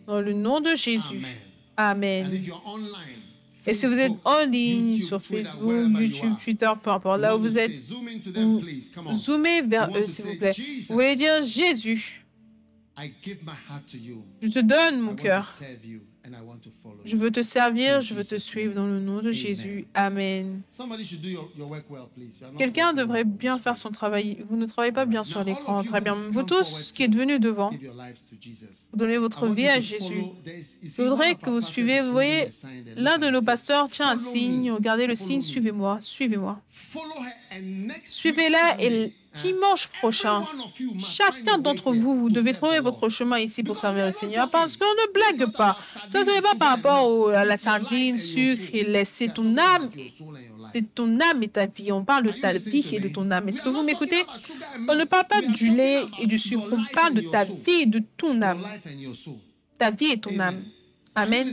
Dans 0.06 0.20
le 0.20 0.32
nom 0.32 0.60
de 0.60 0.74
Jésus. 0.74 1.22
Amen. 1.76 2.30
Et 3.68 3.74
si 3.74 3.86
vous 3.86 3.98
êtes 3.98 4.12
en 4.24 4.44
ligne 4.44 5.00
sur 5.00 5.20
Facebook, 5.20 5.88
YouTube, 5.98 6.34
Twitter, 6.42 6.70
peu 6.82 6.90
importe 6.90 7.20
là 7.20 7.36
où 7.36 7.40
vous 7.40 7.58
êtes, 7.58 7.72
zoomez 9.12 9.62
vers 9.62 9.90
eux 9.96 10.06
s'il 10.06 10.24
vous 10.26 10.36
plaît. 10.36 10.54
Vous 10.88 10.94
voulez 10.94 11.16
dire 11.16 11.42
Jésus, 11.42 12.24
je 12.98 14.48
te 14.48 14.60
donne 14.60 15.00
mon 15.00 15.14
cœur. 15.14 15.52
Je 17.04 17.16
veux 17.16 17.30
te 17.30 17.42
servir, 17.42 18.00
je 18.00 18.14
veux 18.14 18.24
te 18.24 18.38
suivre 18.38 18.74
dans 18.74 18.86
le 18.86 19.00
nom 19.00 19.20
de 19.20 19.30
Jésus. 19.30 19.86
Amen. 19.94 20.62
Quelqu'un 22.58 22.92
devrait 22.94 23.24
bien 23.24 23.58
faire 23.58 23.76
son 23.76 23.90
travail. 23.90 24.44
Vous 24.48 24.56
ne 24.56 24.66
travaillez 24.66 24.92
pas 24.92 25.04
bien 25.04 25.24
sur 25.24 25.44
l'écran. 25.44 25.84
Très 25.84 26.00
bien. 26.00 26.14
Vous 26.30 26.42
tous 26.42 26.92
qui 26.92 27.04
êtes 27.04 27.14
venus 27.14 27.38
devant, 27.38 27.70
vous 27.70 28.98
donnez 28.98 29.18
votre 29.18 29.46
vie 29.46 29.68
à 29.68 29.78
Jésus. 29.78 30.24
Je 30.82 31.02
voudrais 31.02 31.34
que 31.34 31.50
vous 31.50 31.60
suivez. 31.60 32.00
Vous 32.00 32.12
voyez, 32.12 32.48
l'un 32.96 33.18
de 33.18 33.28
nos 33.28 33.42
pasteurs 33.42 33.88
tient 33.88 34.08
un 34.08 34.18
signe. 34.18 34.72
Regardez 34.72 35.06
le 35.06 35.14
signe. 35.14 35.40
Suivez-moi. 35.40 35.98
Suivez-moi. 36.00 36.60
Suivez-la 38.04 38.80
et 38.80 39.12
dimanche 39.34 39.88
prochain, 39.88 40.46
chacun 40.98 41.58
d'entre 41.58 41.92
vous, 41.92 42.16
vous 42.16 42.30
devez 42.30 42.54
trouver 42.54 42.80
votre 42.80 43.08
chemin 43.10 43.38
ici 43.38 43.62
pour 43.62 43.76
servir 43.76 44.06
le 44.06 44.12
Seigneur. 44.12 44.48
Parce 44.50 44.76
qu'on 44.76 44.86
ne 44.86 45.12
blague 45.12 45.52
pas. 45.52 45.76
Ça, 46.08 46.24
ce 46.24 46.30
n'est 46.30 46.40
pas 46.40 46.54
par 46.54 46.70
rapport 46.70 47.30
à 47.30 47.44
la 47.44 47.56
sardine, 47.56 48.16
sucre 48.16 48.70
et 48.72 48.84
lait. 48.84 49.04
C'est 49.04 49.34
ton 49.34 49.56
âme. 49.58 49.90
C'est 50.72 50.94
ton 50.94 51.20
âme 51.20 51.42
et 51.42 51.48
ta 51.48 51.66
vie. 51.66 51.92
On 51.92 52.04
parle 52.04 52.24
de 52.24 52.32
ta 52.32 52.52
vie 52.52 52.88
et 52.92 53.00
de 53.00 53.08
ton 53.08 53.30
âme. 53.30 53.48
Est-ce 53.48 53.60
que 53.60 53.68
vous 53.68 53.82
m'écoutez? 53.82 54.22
On 54.88 54.94
ne 54.94 55.04
parle 55.04 55.26
pas 55.28 55.42
du 55.42 55.70
lait 55.70 56.02
et 56.18 56.26
du 56.26 56.38
sucre. 56.38 56.68
On 56.72 56.94
parle 56.94 57.14
de 57.14 57.20
ta 57.22 57.44
vie 57.44 57.82
et 57.82 57.86
de 57.86 58.02
ton 58.16 58.40
âme. 58.40 58.66
Ta 59.78 59.90
vie 59.90 60.12
et 60.12 60.18
ton 60.18 60.38
âme. 60.38 60.62
Amen. 61.14 61.52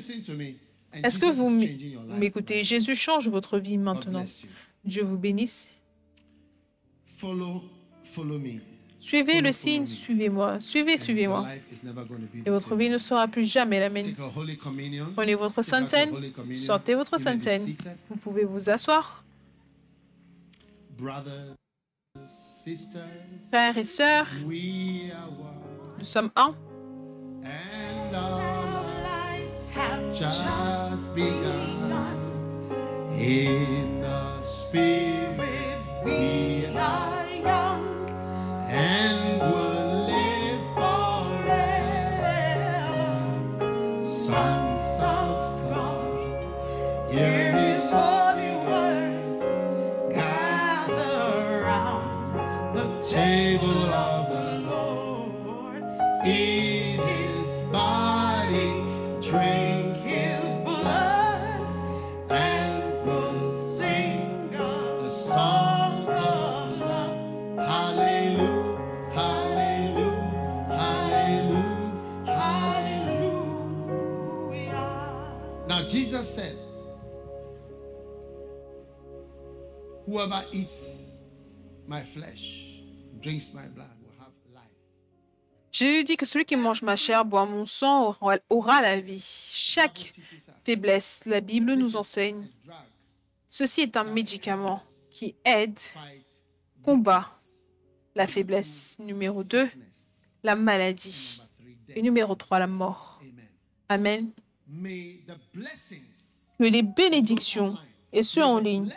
Est-ce 1.04 1.20
que 1.20 1.26
vous 1.26 1.50
m'écoutez? 1.50 2.64
Jésus 2.64 2.96
change 2.96 3.28
votre 3.28 3.60
vie 3.60 3.78
maintenant. 3.78 4.24
Dieu 4.86 5.04
vous 5.04 5.18
bénisse. 5.18 5.68
Follow, 7.24 7.64
follow 8.04 8.38
me. 8.38 8.60
Suivez 9.00 9.34
Follow, 9.36 9.48
le 9.48 9.52
follow 9.52 9.64
signe, 9.64 9.82
me. 9.82 9.86
suivez-moi. 9.88 10.60
Suivez, 10.60 10.98
suivez-moi. 10.98 11.48
Et 12.36 12.42
the 12.42 12.50
votre 12.50 12.68
same. 12.70 12.80
vie 12.80 12.90
ne 12.90 12.98
sera 12.98 13.28
plus 13.30 13.46
jamais 13.46 13.80
la 13.80 13.90
même. 13.90 14.06
Prenez 15.16 15.36
votre 15.36 15.62
Sainte 15.62 15.88
Seine, 15.88 16.12
sortez 16.58 16.96
votre 16.96 17.18
Sainte 17.18 17.42
Seine. 17.42 17.62
Vous 18.10 18.18
pouvez 18.18 18.44
vous 18.44 18.70
asseoir. 18.70 19.24
Brothers, 21.00 21.56
sisters, 22.28 23.02
Frères 23.50 23.78
et 23.78 23.84
sœurs, 23.86 24.28
we 24.46 25.10
are 25.14 25.30
one. 25.30 25.98
nous 26.00 26.04
sommes 26.06 26.30
un. 26.36 26.54
And 27.46 28.16
our 28.16 28.84
lives 29.02 29.70
have 29.76 30.14
just 30.14 31.16
begun. 31.16 32.04
In 33.18 34.02
the 34.02 34.42
Spirit, 34.44 35.33
we 36.04 36.68
are 36.76 37.28
young 37.30 38.10
and 38.70 39.40
will 39.40 39.93
Whoever 80.14 80.44
eats 80.52 81.18
my 81.88 82.04
flesh, 82.04 82.84
drinks 83.20 83.52
my 83.52 83.68
blood, 83.68 83.90
will 84.00 84.14
have 84.20 84.32
life. 84.54 84.70
Jésus 85.72 86.04
dit 86.04 86.18
que 86.18 86.26
celui 86.28 86.46
qui 86.46 86.56
mange 86.56 86.84
ma 86.84 86.96
chair, 86.96 87.26
boit 87.26 87.48
mon 87.48 87.66
sang, 87.66 88.16
aura, 88.22 88.38
aura 88.48 88.82
la 88.84 89.00
vie. 89.00 89.20
Chaque 89.20 90.14
faiblesse, 90.64 91.24
la 91.26 91.42
Bible 91.42 91.74
nous 91.74 91.96
enseigne, 91.96 92.48
ceci 93.48 93.82
est 93.82 93.98
un 93.98 94.04
médicament 94.04 94.80
qui 95.12 95.34
aide, 95.44 95.80
combat 96.84 97.28
la 98.14 98.28
faiblesse. 98.28 98.98
Numéro 99.00 99.44
2, 99.44 99.66
sickness. 99.66 100.18
la 100.44 100.56
maladie. 100.56 101.42
Et 101.90 102.04
numéro 102.04 102.36
3, 102.36 102.60
la 102.60 102.68
mort. 102.68 103.20
Amen. 103.90 104.30
Que 106.60 106.66
les 106.66 106.84
bénédictions, 106.84 107.76
et 108.14 108.24
ceux 108.24 108.44
en 108.44 108.60
ligne, 108.60 108.90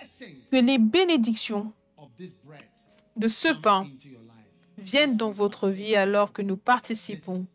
que 0.51 0.57
les 0.57 0.79
bénédictions 0.79 1.73
de 3.17 3.29
ce 3.29 3.53
pain 3.53 3.87
viennent 4.79 5.17
dans 5.17 5.31
votre 5.31 5.69
vie 5.69 5.97
alors 5.97 6.33
que 6.33 6.43
nous 6.43 6.57
participons 6.57 7.47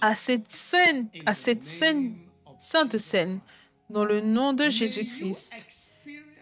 à 0.00 0.14
cette 0.14 0.50
scène, 0.50 1.08
à 1.26 1.34
cette 1.34 1.64
scène, 1.64 2.16
sainte 2.58 2.98
scène, 2.98 3.40
dans 3.90 4.04
le 4.04 4.20
nom 4.20 4.52
de 4.52 4.68
Jésus-Christ. 4.68 5.66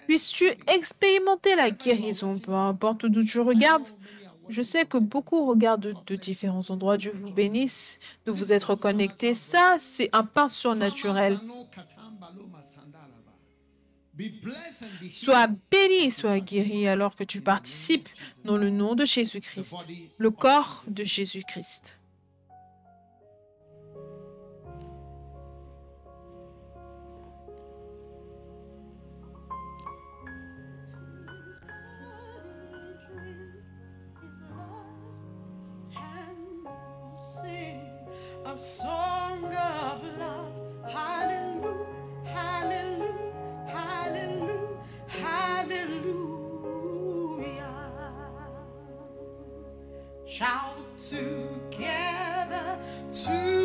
Puisses-tu 0.07 0.51
expérimenter 0.66 1.55
la 1.55 1.70
guérison, 1.70 2.39
peu 2.39 2.53
importe 2.53 3.07
d'où 3.07 3.23
tu 3.23 3.41
regardes. 3.41 3.89
Je 4.49 4.62
sais 4.62 4.85
que 4.85 4.99
beaucoup 4.99 5.47
regardent 5.47 5.95
de 6.07 6.16
différents 6.16 6.69
endroits. 6.70 6.97
Dieu 6.97 7.12
vous 7.15 7.33
bénisse 7.33 7.99
de 8.27 8.33
vous 8.33 8.53
être 8.53 8.74
connectés. 8.74 9.35
Ça, 9.35 9.77
c'est 9.79 10.11
un 10.12 10.24
pain 10.24 10.49
surnaturel. 10.49 11.39
Sois 15.14 15.48
béni, 15.70 16.10
sois 16.10 16.40
guéri 16.40 16.86
alors 16.86 17.16
que 17.16 17.24
tu 17.24 17.40
participes 17.40 18.09
dans 18.44 18.56
le 18.59 18.70
nom 18.70 18.94
de 18.94 19.05
Jésus-Christ, 19.05 19.74
le 20.18 20.30
corps 20.30 20.84
de 20.86 21.05
Jésus-Christ. 21.05 21.97
Hallelujah. 45.70 46.02
Shout 50.26 50.98
together 50.98 52.78
to 53.12 53.61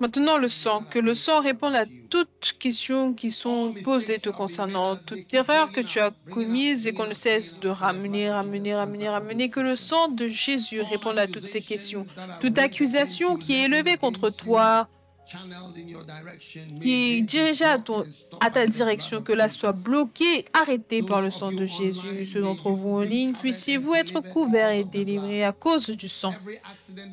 Maintenant, 0.00 0.38
le 0.38 0.48
sang. 0.48 0.84
Que 0.88 0.98
le 0.98 1.14
sang 1.14 1.40
réponde 1.40 1.74
à 1.74 1.84
toutes 2.08 2.54
questions 2.58 3.12
qui 3.12 3.30
sont 3.30 3.74
posées 3.84 4.18
te 4.18 4.30
concernant, 4.30 4.96
toute 4.96 5.32
erreur 5.34 5.70
que 5.70 5.80
tu 5.80 6.00
as 6.00 6.10
commise 6.30 6.86
et 6.86 6.94
qu'on 6.94 7.06
ne 7.06 7.14
cesse 7.14 7.58
de 7.60 7.68
ramener, 7.68 8.30
ramener, 8.30 8.74
ramener, 8.74 9.08
ramener. 9.08 9.50
Que 9.50 9.60
le 9.60 9.76
sang 9.76 10.08
de 10.08 10.26
Jésus 10.26 10.80
réponde 10.80 11.18
à 11.18 11.26
toutes 11.26 11.46
ces 11.46 11.60
questions. 11.60 12.06
Toute 12.40 12.58
accusation 12.58 13.36
qui 13.36 13.54
est 13.54 13.64
élevée 13.64 13.96
contre 13.96 14.30
toi, 14.30 14.88
qui 16.80 17.22
dirigée 17.22 17.64
à, 17.64 17.78
à 18.40 18.50
ta 18.50 18.66
direction, 18.66 19.22
que 19.22 19.32
la 19.32 19.48
soit 19.48 19.72
bloquée, 19.72 20.44
arrêtée 20.52 21.02
par 21.02 21.20
le 21.22 21.30
sang 21.30 21.52
de 21.52 21.66
Jésus. 21.66 22.26
Ceux 22.26 22.40
d'entre 22.40 22.70
vous 22.70 22.90
en 22.96 23.00
ligne, 23.00 23.32
puissiez-vous 23.32 23.94
être 23.94 24.20
couverts 24.20 24.70
et 24.70 24.84
délivrés 24.84 25.44
à 25.44 25.52
cause 25.52 25.90
du 25.90 26.08
sang. 26.08 26.34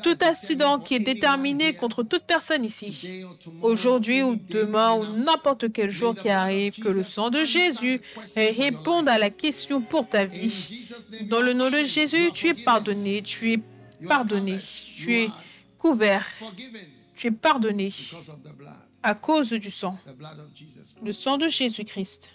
Tout 0.04 0.18
accident 0.22 0.80
qui 0.80 0.96
est 0.96 1.00
déterminé 1.00 1.74
contre 1.74 2.04
toute 2.04 2.24
personne 2.24 2.66
ici, 2.66 3.24
aujourd'hui 3.62 4.24
ou 4.24 4.36
demain 4.36 4.94
ou 4.94 5.06
n'importe 5.06 5.72
quel 5.72 5.90
jour 5.90 6.16
qui 6.16 6.30
arrive, 6.30 6.80
que 6.80 6.90
le 6.90 7.04
sang 7.04 7.30
de 7.30 7.44
Jésus 7.44 8.02
réponde 8.36 9.08
à 9.08 9.18
la 9.18 9.30
question 9.30 9.82
pour 9.82 10.08
ta 10.08 10.26
vie. 10.26 10.88
Dans 11.24 11.42
le 11.42 11.54
nom 11.54 11.70
de 11.70 11.84
Jésus, 11.84 12.32
tu 12.34 12.48
es 12.50 12.54
pardonné, 12.54 13.22
tu 13.22 13.54
es 13.54 13.60
pardonné, 14.08 14.60
tu 14.96 15.16
es 15.16 15.30
couvert, 15.78 16.26
tu 17.18 17.28
es 17.28 17.32
pardonné 17.32 17.92
à 19.04 19.16
cause 19.16 19.52
du 19.52 19.72
sang, 19.72 19.98
le 21.04 21.12
sang 21.12 21.38
de 21.38 21.48
Jésus-Christ. 21.48 22.30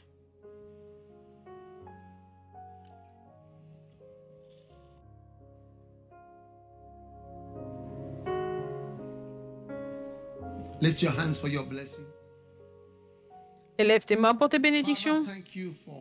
Lift 10.81 11.01
your 11.01 11.13
hands 11.17 11.35
for 11.41 11.49
your 11.49 11.65
blessing. 11.65 12.05
Élève 13.79 14.05
tes 14.05 14.17
mains 14.17 14.35
pour 14.35 14.49
tes 14.49 14.59
bénédictions. 14.59 15.25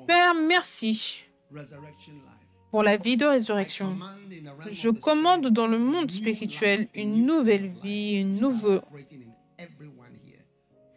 Père, 0.08 0.34
merci 0.34 1.22
resurrection 1.52 2.14
life. 2.14 2.41
Pour 2.72 2.84
la 2.84 2.98
vie 2.98 3.18
de 3.18 3.26
résurrection. 3.26 3.98
Je 4.72 4.90
commande 4.90 5.48
dans 5.48 5.68
le 5.68 5.78
monde 5.78 6.10
spirituel 6.10 6.88
une 6.96 7.26
nouvelle 7.26 7.72
vie, 7.84 8.14
une 8.14 8.40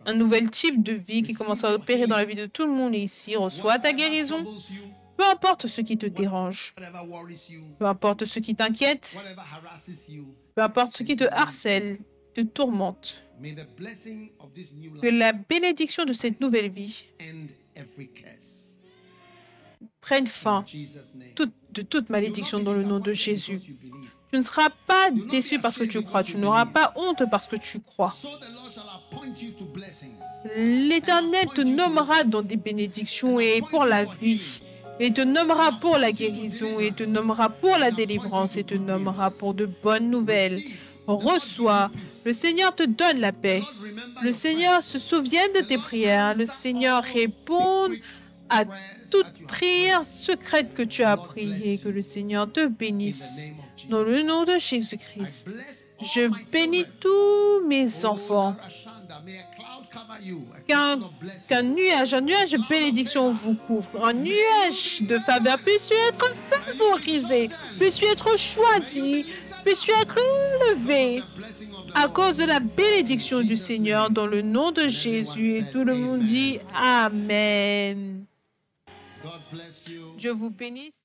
un 0.07 0.15
nouvel 0.15 0.51
type 0.51 0.83
de 0.83 0.93
vie 0.93 1.23
qui 1.23 1.33
commence 1.35 1.65
à 1.65 1.75
opérer 1.75 2.07
dans 2.07 2.17
la 2.17 2.25
vie 2.25 2.35
de 2.35 2.47
tout 2.47 2.67
le 2.67 2.73
monde 2.73 2.95
ici. 2.95 3.37
Reçois 3.37 3.79
ta 3.79 3.93
guérison. 3.93 4.45
Peu 5.17 5.25
importe 5.25 5.67
ce 5.69 5.81
qui 5.81 5.97
te 5.97 6.07
dérange, 6.07 6.75
peu 7.79 7.87
importe 7.87 8.25
ce 8.25 8.41
qui 8.41 8.55
t'inquiète, 8.57 9.17
peu 10.57 10.63
importe 10.63 10.97
ce 10.97 11.05
qui 11.05 11.15
te 11.15 11.25
harcèle, 11.25 11.99
te 12.35 12.41
tourmente. 12.41 13.23
Que 15.01 15.07
la 15.07 15.33
bénédiction 15.33 16.05
de 16.05 16.13
cette 16.13 16.41
nouvelle 16.41 16.69
vie 16.71 17.07
prenne 20.01 20.25
In 20.25 20.27
fin 20.27 20.65
toute- 21.35 21.53
de 21.75 21.83
toute 21.83 22.09
malédiction 22.09 22.61
dans 22.61 22.73
le 22.73 22.85
nom 22.85 23.01
de 23.01 23.13
Jésus. 23.13 23.61
Tu 24.31 24.37
ne 24.39 24.43
seras 24.43 24.71
pas 24.87 25.11
déçu 25.31 25.59
parce 25.59 25.77
que 25.77 25.85
tu 25.85 26.03
crois, 26.03 26.25
tu 26.25 26.39
n'auras 26.39 26.67
pas 26.67 26.93
honte 26.97 27.23
parce 27.31 27.47
que 27.47 27.57
tu 27.57 27.81
crois. 27.81 28.13
L'Éternel 30.57 31.47
te 31.55 31.61
nommera 31.61 32.25
dans 32.25 32.43
des 32.43 32.57
bénédictions 32.57 33.39
et 33.39 33.61
pour 33.71 33.85
la 33.85 34.05
vie. 34.05 34.61
Et 35.01 35.13
te 35.13 35.21
nommera 35.21 35.73
pour 35.81 35.99
la 35.99 36.13
guérison, 36.13 36.79
et 36.79 36.93
te 36.93 37.03
nommera 37.03 37.49
pour 37.49 37.77
la 37.79 37.91
délivrance, 37.91 38.57
et 38.57 38.63
te 38.63 38.75
nommera 38.75 39.33
pour 39.33 39.53
de 39.53 39.67
bonnes 39.67 40.09
nouvelles. 40.09 40.61
Reçois. 41.07 41.91
Le 42.25 42.33
Seigneur 42.33 42.75
te 42.75 42.85
donne 42.85 43.19
la 43.19 43.33
paix. 43.33 43.63
Le 44.23 44.33
Seigneur 44.33 44.83
se 44.83 44.99
souvient 44.99 45.49
de 45.55 45.61
tes 45.61 45.79
prières. 45.79 46.35
Le 46.37 46.47
Seigneur 46.47 47.03
répond 47.03 47.91
à 48.49 48.65
toute 49.11 49.47
prière 49.47 50.05
secrète 50.05 50.75
que 50.75 50.83
tu 50.83 51.03
as 51.03 51.17
priée. 51.17 51.79
Que 51.79 51.89
le 51.89 52.03
Seigneur 52.03 52.51
te 52.51 52.67
bénisse. 52.67 53.51
Dans 53.89 54.03
le 54.03 54.23
nom 54.23 54.45
de 54.45 54.59
Jésus-Christ, 54.59 55.55
je 56.01 56.51
bénis 56.51 56.87
tous 57.01 57.67
mes 57.67 58.05
enfants. 58.05 58.57
Qu'un 60.67 61.63
nuage, 61.63 62.15
un 62.15 62.21
nuage 62.21 62.53
de 62.53 62.69
bénédiction 62.69 63.31
vous 63.31 63.55
couvre, 63.55 64.05
un 64.05 64.13
nuage 64.13 65.03
de 65.03 65.19
faveur. 65.19 65.59
Puisses-tu 65.59 65.95
être 66.09 66.35
favorisé, 66.51 67.51
puisses-tu 67.79 68.07
être 68.07 68.39
choisi, 68.39 69.27
puisses-tu 69.65 69.93
être 69.93 70.19
élevé 70.19 71.23
à 71.95 72.09
cause 72.09 72.39
de 72.39 72.45
la 72.45 72.61
bénédiction 72.61 73.43
du 73.43 73.57
Seigneur 73.57 74.11
dans 74.11 74.27
le 74.27 74.43
nom 74.43 74.73
de 74.73 74.89
Jésus. 74.89 75.55
Et 75.57 75.65
tout 75.65 75.85
le 75.85 75.95
monde 75.95 76.23
dit 76.23 76.59
Amen. 76.75 78.25
Je 80.19 80.29
vous 80.29 80.51
bénisse. 80.51 81.03